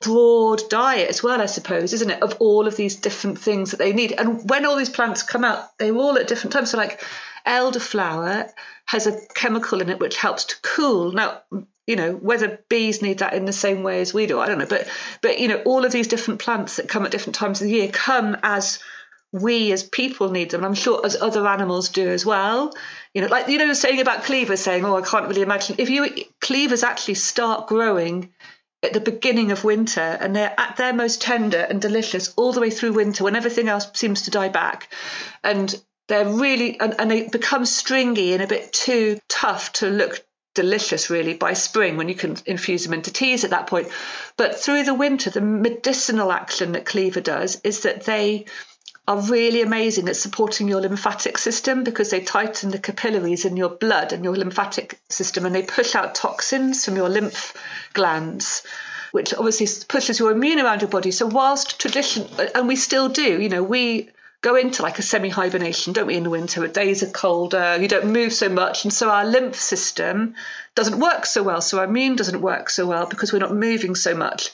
broad 0.00 0.62
diet 0.68 1.08
as 1.08 1.22
well, 1.22 1.40
I 1.40 1.46
suppose, 1.46 1.92
isn't 1.92 2.10
it? 2.10 2.22
Of 2.22 2.36
all 2.40 2.66
of 2.66 2.76
these 2.76 2.96
different 2.96 3.38
things 3.38 3.72
that 3.72 3.78
they 3.78 3.92
need. 3.92 4.12
And 4.12 4.48
when 4.48 4.64
all 4.64 4.76
these 4.76 4.90
plants 4.90 5.22
come 5.22 5.44
out, 5.44 5.76
they're 5.78 5.94
all 5.94 6.18
at 6.18 6.28
different 6.28 6.52
times. 6.52 6.70
So, 6.70 6.78
like 6.78 7.02
elderflower 7.46 8.50
has 8.86 9.06
a 9.06 9.20
chemical 9.34 9.80
in 9.80 9.90
it 9.90 10.00
which 10.00 10.16
helps 10.16 10.44
to 10.44 10.56
cool. 10.62 11.12
Now, 11.12 11.42
you 11.86 11.96
know 11.96 12.12
whether 12.12 12.60
bees 12.68 13.00
need 13.00 13.18
that 13.20 13.32
in 13.32 13.46
the 13.46 13.52
same 13.52 13.82
way 13.82 14.02
as 14.02 14.12
we 14.12 14.26
do, 14.26 14.38
I 14.38 14.46
don't 14.46 14.58
know. 14.58 14.66
But 14.66 14.88
but 15.22 15.40
you 15.40 15.48
know 15.48 15.62
all 15.64 15.84
of 15.84 15.92
these 15.92 16.08
different 16.08 16.40
plants 16.40 16.76
that 16.76 16.88
come 16.88 17.04
at 17.04 17.10
different 17.10 17.34
times 17.34 17.60
of 17.60 17.66
the 17.66 17.72
year 17.72 17.88
come 17.90 18.36
as 18.42 18.78
we 19.32 19.72
as 19.72 19.82
people 19.82 20.30
need 20.30 20.50
them. 20.50 20.64
I'm 20.64 20.74
sure 20.74 21.04
as 21.04 21.20
other 21.20 21.46
animals 21.46 21.90
do 21.90 22.08
as 22.08 22.24
well. 22.24 22.74
You 23.14 23.22
know, 23.22 23.28
like 23.28 23.48
you 23.48 23.58
know, 23.58 23.72
saying 23.72 24.00
about 24.00 24.24
cleavers, 24.24 24.60
saying, 24.60 24.84
"Oh, 24.84 24.96
I 24.96 25.02
can't 25.02 25.28
really 25.28 25.42
imagine." 25.42 25.76
If 25.78 25.90
you 25.90 26.08
cleavers 26.40 26.82
actually 26.82 27.14
start 27.14 27.68
growing 27.68 28.32
at 28.82 28.92
the 28.92 29.00
beginning 29.00 29.50
of 29.50 29.64
winter, 29.64 30.00
and 30.00 30.34
they're 30.34 30.54
at 30.56 30.76
their 30.76 30.92
most 30.92 31.20
tender 31.20 31.58
and 31.58 31.80
delicious 31.80 32.32
all 32.36 32.52
the 32.52 32.60
way 32.60 32.70
through 32.70 32.92
winter, 32.92 33.24
when 33.24 33.36
everything 33.36 33.68
else 33.68 33.88
seems 33.94 34.22
to 34.22 34.30
die 34.30 34.48
back, 34.48 34.92
and 35.42 35.80
they're 36.06 36.28
really 36.28 36.78
and, 36.80 36.94
and 36.98 37.10
they 37.10 37.28
become 37.28 37.66
stringy 37.66 38.32
and 38.32 38.42
a 38.42 38.46
bit 38.46 38.72
too 38.72 39.18
tough 39.28 39.72
to 39.74 39.88
look 39.88 40.24
delicious 40.54 41.10
really 41.10 41.34
by 41.34 41.52
spring 41.52 41.96
when 41.96 42.08
you 42.08 42.14
can 42.14 42.36
infuse 42.46 42.82
them 42.84 42.94
into 42.94 43.12
teas 43.12 43.44
at 43.44 43.50
that 43.50 43.68
point. 43.68 43.88
But 44.36 44.58
through 44.58 44.84
the 44.84 44.94
winter, 44.94 45.30
the 45.30 45.40
medicinal 45.40 46.32
action 46.32 46.72
that 46.72 46.86
cleaver 46.86 47.20
does 47.20 47.60
is 47.62 47.82
that 47.82 48.04
they 48.04 48.46
are 49.08 49.22
really 49.22 49.62
amazing 49.62 50.06
at 50.06 50.16
supporting 50.16 50.68
your 50.68 50.82
lymphatic 50.82 51.38
system 51.38 51.82
because 51.82 52.10
they 52.10 52.20
tighten 52.20 52.70
the 52.70 52.78
capillaries 52.78 53.46
in 53.46 53.56
your 53.56 53.70
blood 53.70 54.12
and 54.12 54.22
your 54.22 54.36
lymphatic 54.36 55.00
system 55.08 55.46
and 55.46 55.54
they 55.54 55.62
push 55.62 55.94
out 55.94 56.14
toxins 56.14 56.84
from 56.84 56.94
your 56.94 57.08
lymph 57.08 57.56
glands 57.94 58.62
which 59.10 59.32
obviously 59.32 59.66
pushes 59.88 60.18
your 60.18 60.30
immune 60.30 60.60
around 60.60 60.82
your 60.82 60.90
body. 60.90 61.10
So 61.10 61.26
whilst 61.26 61.80
tradition 61.80 62.28
uh, 62.38 62.48
and 62.54 62.68
we 62.68 62.76
still 62.76 63.08
do 63.08 63.40
you 63.40 63.48
know 63.48 63.62
we 63.62 64.10
go 64.42 64.56
into 64.56 64.82
like 64.82 64.98
a 64.98 65.02
semi 65.02 65.30
hibernation 65.30 65.94
don't 65.94 66.06
we 66.06 66.16
in 66.16 66.24
the 66.24 66.30
winter? 66.30 66.60
Where 66.60 66.68
days 66.68 67.02
are 67.02 67.10
colder 67.10 67.78
you 67.80 67.88
don't 67.88 68.12
move 68.12 68.34
so 68.34 68.50
much 68.50 68.84
and 68.84 68.92
so 68.92 69.08
our 69.08 69.24
lymph 69.24 69.56
system 69.56 70.34
doesn't 70.74 71.00
work 71.00 71.24
so 71.24 71.42
well. 71.42 71.62
So 71.62 71.78
our 71.78 71.84
immune 71.84 72.16
doesn't 72.16 72.42
work 72.42 72.68
so 72.68 72.86
well 72.86 73.06
because 73.06 73.32
we're 73.32 73.38
not 73.38 73.54
moving 73.54 73.94
so 73.94 74.14
much. 74.14 74.50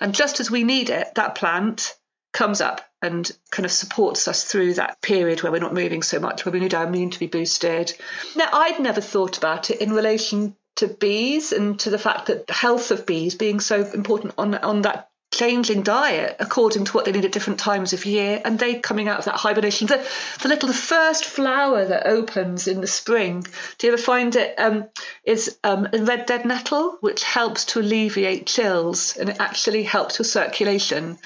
And 0.00 0.14
just 0.14 0.40
as 0.40 0.50
we 0.50 0.64
need 0.64 0.88
it 0.88 1.14
that 1.16 1.34
plant 1.34 1.94
comes 2.32 2.60
up 2.60 2.80
and 3.00 3.30
kind 3.50 3.64
of 3.64 3.72
supports 3.72 4.28
us 4.28 4.44
through 4.44 4.74
that 4.74 5.00
period 5.00 5.42
where 5.42 5.52
we're 5.52 5.60
not 5.60 5.74
moving 5.74 6.02
so 6.02 6.18
much, 6.18 6.44
where 6.44 6.52
we 6.52 6.60
need 6.60 6.74
our 6.74 6.86
immune 6.86 7.10
to 7.10 7.18
be 7.18 7.26
boosted. 7.26 7.92
Now, 8.36 8.48
I'd 8.52 8.80
never 8.80 9.00
thought 9.00 9.38
about 9.38 9.70
it 9.70 9.80
in 9.80 9.92
relation 9.92 10.56
to 10.76 10.88
bees 10.88 11.52
and 11.52 11.78
to 11.80 11.90
the 11.90 11.98
fact 11.98 12.26
that 12.26 12.46
the 12.46 12.52
health 12.52 12.90
of 12.90 13.06
bees 13.06 13.34
being 13.34 13.60
so 13.60 13.84
important 13.92 14.34
on 14.38 14.54
on 14.54 14.82
that 14.82 15.10
changing 15.32 15.82
diet 15.82 16.36
according 16.38 16.84
to 16.86 16.92
what 16.92 17.04
they 17.04 17.12
need 17.12 17.24
at 17.24 17.32
different 17.32 17.60
times 17.60 17.92
of 17.92 18.06
year 18.06 18.40
and 18.44 18.58
they 18.58 18.76
coming 18.76 19.08
out 19.08 19.18
of 19.18 19.26
that 19.26 19.34
hibernation 19.34 19.86
the, 19.86 20.08
the 20.42 20.48
little 20.48 20.68
the 20.68 20.74
first 20.74 21.24
flower 21.24 21.84
that 21.84 22.06
opens 22.06 22.66
in 22.66 22.80
the 22.80 22.86
spring 22.86 23.44
do 23.76 23.86
you 23.86 23.92
ever 23.92 24.00
find 24.00 24.36
it 24.36 24.54
um, 24.58 24.88
is 25.24 25.58
um, 25.64 25.86
a 25.92 25.98
red 26.02 26.24
dead 26.24 26.46
nettle 26.46 26.96
which 27.00 27.24
helps 27.24 27.66
to 27.66 27.80
alleviate 27.80 28.46
chills 28.46 29.16
and 29.18 29.28
it 29.28 29.36
actually 29.38 29.82
helps 29.82 30.18
with 30.18 30.26
circulation 30.28 31.18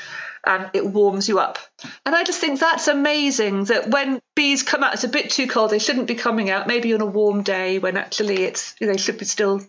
and 0.44 0.70
it 0.72 0.86
warms 0.86 1.28
you 1.28 1.38
up. 1.38 1.58
And 2.04 2.14
I 2.14 2.24
just 2.24 2.40
think 2.40 2.58
that's 2.58 2.88
amazing 2.88 3.64
that 3.64 3.90
when 3.90 4.20
bees 4.34 4.62
come 4.62 4.82
out, 4.82 4.94
it's 4.94 5.04
a 5.04 5.08
bit 5.08 5.30
too 5.30 5.46
cold. 5.46 5.70
They 5.70 5.78
shouldn't 5.78 6.08
be 6.08 6.14
coming 6.14 6.50
out. 6.50 6.66
Maybe 6.66 6.94
on 6.94 7.00
a 7.00 7.06
warm 7.06 7.42
day 7.42 7.78
when 7.78 7.96
actually 7.96 8.42
it's 8.42 8.74
they 8.80 8.96
should 8.96 9.18
be 9.18 9.24
still 9.24 9.60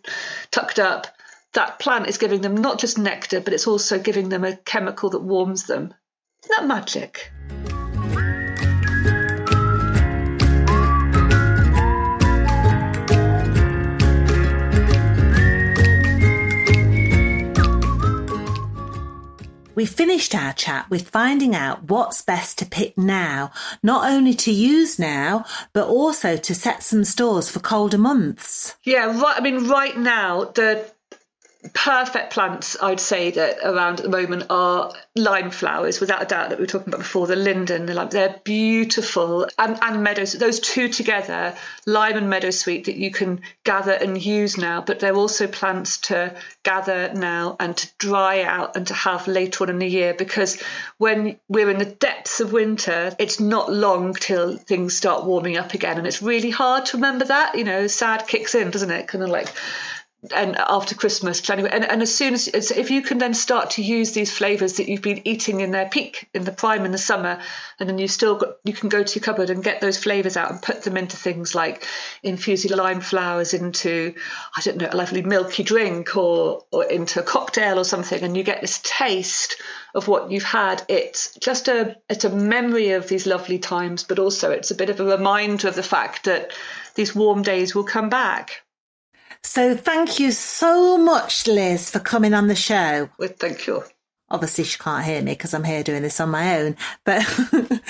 tucked 0.51 0.79
up. 0.79 1.07
That 1.53 1.77
plant 1.77 2.07
is 2.07 2.17
giving 2.17 2.41
them 2.41 2.55
not 2.55 2.79
just 2.79 2.97
nectar, 2.97 3.39
but 3.39 3.53
it's 3.53 3.67
also 3.67 3.99
giving 3.99 4.29
them 4.29 4.43
a 4.43 4.55
chemical 4.55 5.11
that 5.11 5.21
warms 5.21 5.65
them. 5.65 5.93
Isn't 6.43 6.55
that 6.57 6.67
magic? 6.67 7.31
We 19.75 19.85
finished 19.87 20.35
our 20.35 20.53
chat 20.53 20.87
with 20.91 21.09
finding 21.09 21.55
out 21.55 21.89
what's 21.89 22.21
best 22.21 22.59
to 22.59 22.65
pick 22.65 22.95
now, 22.95 23.51
not 23.81 24.09
only 24.09 24.35
to 24.35 24.51
use 24.51 24.99
now, 24.99 25.45
but 25.73 25.87
also 25.87 26.37
to 26.37 26.53
set 26.53 26.83
some 26.83 27.03
stores 27.03 27.49
for 27.49 27.59
colder 27.59 27.97
months. 27.97 28.75
Yeah, 28.83 29.05
right. 29.19 29.35
I 29.35 29.41
mean, 29.41 29.67
right 29.67 29.97
now, 29.97 30.45
the 30.45 30.92
perfect 31.73 32.33
plants 32.33 32.75
I'd 32.81 32.99
say 32.99 33.31
that 33.31 33.59
around 33.63 33.99
at 33.99 34.03
the 34.03 34.09
moment 34.09 34.47
are 34.49 34.93
lime 35.15 35.49
flowers 35.49 36.01
without 36.01 36.21
a 36.21 36.25
doubt 36.25 36.49
that 36.49 36.57
we 36.57 36.63
were 36.63 36.67
talking 36.67 36.89
about 36.89 36.99
before 36.99 37.27
the 37.27 37.35
linden 37.35 37.85
the 37.85 37.93
lime, 37.93 38.09
they're 38.09 38.39
beautiful. 38.43 39.47
And, 39.57 39.77
and 39.81 40.03
meadows 40.03 40.33
those 40.33 40.59
two 40.59 40.89
together 40.89 41.55
lime 41.85 42.17
and 42.17 42.29
meadow 42.29 42.49
sweet 42.49 42.85
that 42.85 42.97
you 42.97 43.11
can 43.11 43.41
gather 43.63 43.93
and 43.93 44.21
use 44.21 44.57
now 44.57 44.81
but 44.81 44.99
they're 44.99 45.15
also 45.15 45.47
plants 45.47 45.99
to 45.99 46.35
gather 46.63 47.13
now 47.13 47.55
and 47.59 47.77
to 47.77 47.89
dry 47.97 48.41
out 48.41 48.75
and 48.75 48.87
to 48.87 48.93
have 48.93 49.27
later 49.27 49.63
on 49.63 49.69
in 49.69 49.79
the 49.79 49.87
year 49.87 50.13
because 50.13 50.61
when 50.97 51.39
we're 51.47 51.69
in 51.69 51.77
the 51.77 51.85
depths 51.85 52.39
of 52.39 52.51
winter 52.51 53.15
it's 53.19 53.39
not 53.39 53.71
long 53.71 54.13
till 54.13 54.57
things 54.57 54.95
start 54.95 55.23
warming 55.23 55.55
up 55.55 55.73
again 55.73 55.97
and 55.97 56.07
it's 56.07 56.21
really 56.21 56.51
hard 56.51 56.85
to 56.85 56.97
remember 56.97 57.25
that 57.25 57.55
you 57.57 57.63
know 57.63 57.87
sad 57.87 58.27
kicks 58.27 58.55
in 58.55 58.71
doesn't 58.71 58.91
it? 58.91 59.07
Kind 59.07 59.23
of 59.23 59.29
like 59.29 59.47
and 60.31 60.55
after 60.55 60.95
Christmas, 60.95 61.41
January, 61.41 61.73
and, 61.73 61.83
and 61.83 62.01
as 62.01 62.13
soon 62.13 62.33
as 62.33 62.47
if 62.47 62.91
you 62.91 63.01
can 63.01 63.17
then 63.17 63.33
start 63.33 63.71
to 63.71 63.83
use 63.83 64.11
these 64.11 64.31
flavors 64.31 64.77
that 64.77 64.87
you've 64.87 65.01
been 65.01 65.27
eating 65.27 65.59
in 65.59 65.71
their 65.71 65.89
peak 65.89 66.29
in 66.33 66.43
the 66.43 66.51
prime 66.51 66.85
in 66.85 66.91
the 66.91 66.97
summer, 66.97 67.39
and 67.79 67.89
then 67.89 67.97
you 67.97 68.07
still 68.07 68.35
got 68.35 68.55
you 68.63 68.73
can 68.73 68.89
go 68.89 69.03
to 69.03 69.15
your 69.19 69.23
cupboard 69.23 69.49
and 69.49 69.63
get 69.63 69.81
those 69.81 69.97
flavors 69.97 70.37
out 70.37 70.51
and 70.51 70.61
put 70.61 70.83
them 70.83 70.97
into 70.97 71.17
things 71.17 71.53
like 71.53 71.85
infusing 72.21 72.71
lime 72.71 73.01
flowers 73.01 73.53
into 73.53 74.13
I 74.55 74.61
don't 74.61 74.77
know 74.77 74.89
a 74.91 74.95
lovely 74.95 75.23
milky 75.23 75.63
drink 75.63 76.15
or 76.15 76.63
or 76.71 76.85
into 76.85 77.19
a 77.19 77.23
cocktail 77.23 77.79
or 77.79 77.83
something, 77.83 78.23
and 78.23 78.37
you 78.37 78.43
get 78.43 78.61
this 78.61 78.79
taste 78.83 79.61
of 79.93 80.07
what 80.07 80.31
you've 80.31 80.43
had. 80.43 80.83
It's 80.87 81.35
just 81.35 81.67
a 81.67 81.97
it's 82.09 82.25
a 82.25 82.29
memory 82.29 82.91
of 82.91 83.07
these 83.07 83.27
lovely 83.27 83.59
times, 83.59 84.03
but 84.03 84.19
also 84.19 84.51
it's 84.51 84.71
a 84.71 84.75
bit 84.75 84.89
of 84.89 84.99
a 84.99 85.05
reminder 85.05 85.67
of 85.67 85.75
the 85.75 85.83
fact 85.83 86.25
that 86.25 86.51
these 86.95 87.15
warm 87.15 87.41
days 87.41 87.75
will 87.75 87.83
come 87.83 88.09
back. 88.09 88.62
So 89.43 89.75
thank 89.75 90.19
you 90.19 90.31
so 90.31 90.97
much, 90.97 91.47
Liz, 91.47 91.89
for 91.89 91.99
coming 91.99 92.33
on 92.33 92.47
the 92.47 92.55
show. 92.55 93.09
Well, 93.17 93.29
thank 93.29 93.67
you. 93.67 93.83
Obviously, 94.29 94.63
she 94.63 94.79
can't 94.79 95.05
hear 95.05 95.21
me 95.21 95.33
because 95.33 95.53
I'm 95.53 95.63
here 95.65 95.83
doing 95.83 96.01
this 96.01 96.19
on 96.19 96.29
my 96.29 96.57
own. 96.59 96.75
But 97.03 97.21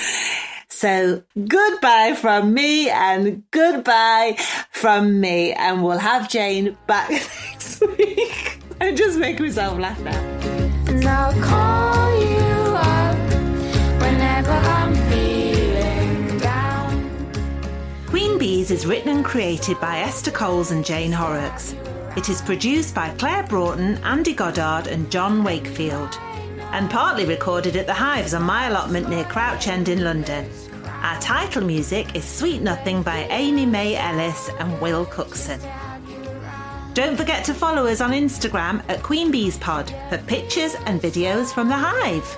so 0.69 1.23
goodbye 1.47 2.17
from 2.19 2.53
me 2.53 2.89
and 2.89 3.43
goodbye 3.51 4.37
from 4.71 5.21
me. 5.21 5.53
And 5.53 5.83
we'll 5.83 5.99
have 5.99 6.29
Jane 6.29 6.75
back 6.87 7.09
next 7.11 7.81
week. 7.97 8.59
I 8.81 8.93
just 8.93 9.17
make 9.19 9.39
myself 9.39 9.79
laugh 9.79 9.99
now. 10.01 10.19
And 10.87 11.05
I'll 11.05 11.41
call 11.41 12.19
you 12.19 12.75
up 12.75 13.15
whenever 14.01 14.51
I'm 14.51 14.82
Bees 18.43 18.71
is 18.71 18.85
written 18.85 19.07
and 19.07 19.23
created 19.23 19.79
by 19.79 19.99
Esther 19.99 20.29
Coles 20.29 20.71
and 20.71 20.83
Jane 20.83 21.13
Horrocks. 21.13 21.73
It 22.17 22.27
is 22.27 22.41
produced 22.41 22.93
by 22.93 23.07
Claire 23.11 23.43
Broughton, 23.43 23.95
Andy 24.03 24.33
Goddard, 24.33 24.87
and 24.87 25.09
John 25.09 25.45
Wakefield, 25.45 26.19
and 26.73 26.89
partly 26.89 27.23
recorded 27.23 27.77
at 27.77 27.85
the 27.85 27.93
Hives 27.93 28.33
on 28.33 28.43
my 28.43 28.67
allotment 28.67 29.07
near 29.07 29.23
Crouch 29.23 29.69
End 29.69 29.87
in 29.87 30.03
London. 30.03 30.49
Our 30.83 31.17
title 31.21 31.63
music 31.63 32.17
is 32.17 32.25
Sweet 32.25 32.61
Nothing 32.61 33.01
by 33.01 33.19
Amy 33.29 33.65
May 33.65 33.95
Ellis 33.95 34.49
and 34.59 34.81
Will 34.81 35.05
Cookson. 35.05 35.61
Don't 36.93 37.15
forget 37.15 37.45
to 37.45 37.53
follow 37.53 37.87
us 37.87 38.01
on 38.01 38.11
Instagram 38.11 38.83
at 38.89 39.03
Queen 39.03 39.31
Bees 39.31 39.57
Pod 39.57 39.89
for 40.09 40.17
pictures 40.17 40.75
and 40.85 41.01
videos 41.01 41.53
from 41.53 41.69
the 41.69 41.77
Hive. 41.77 42.37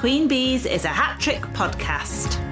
Queen 0.00 0.26
Bees 0.26 0.64
is 0.64 0.86
a 0.86 0.88
hat 0.88 1.20
trick 1.20 1.42
podcast. 1.52 2.47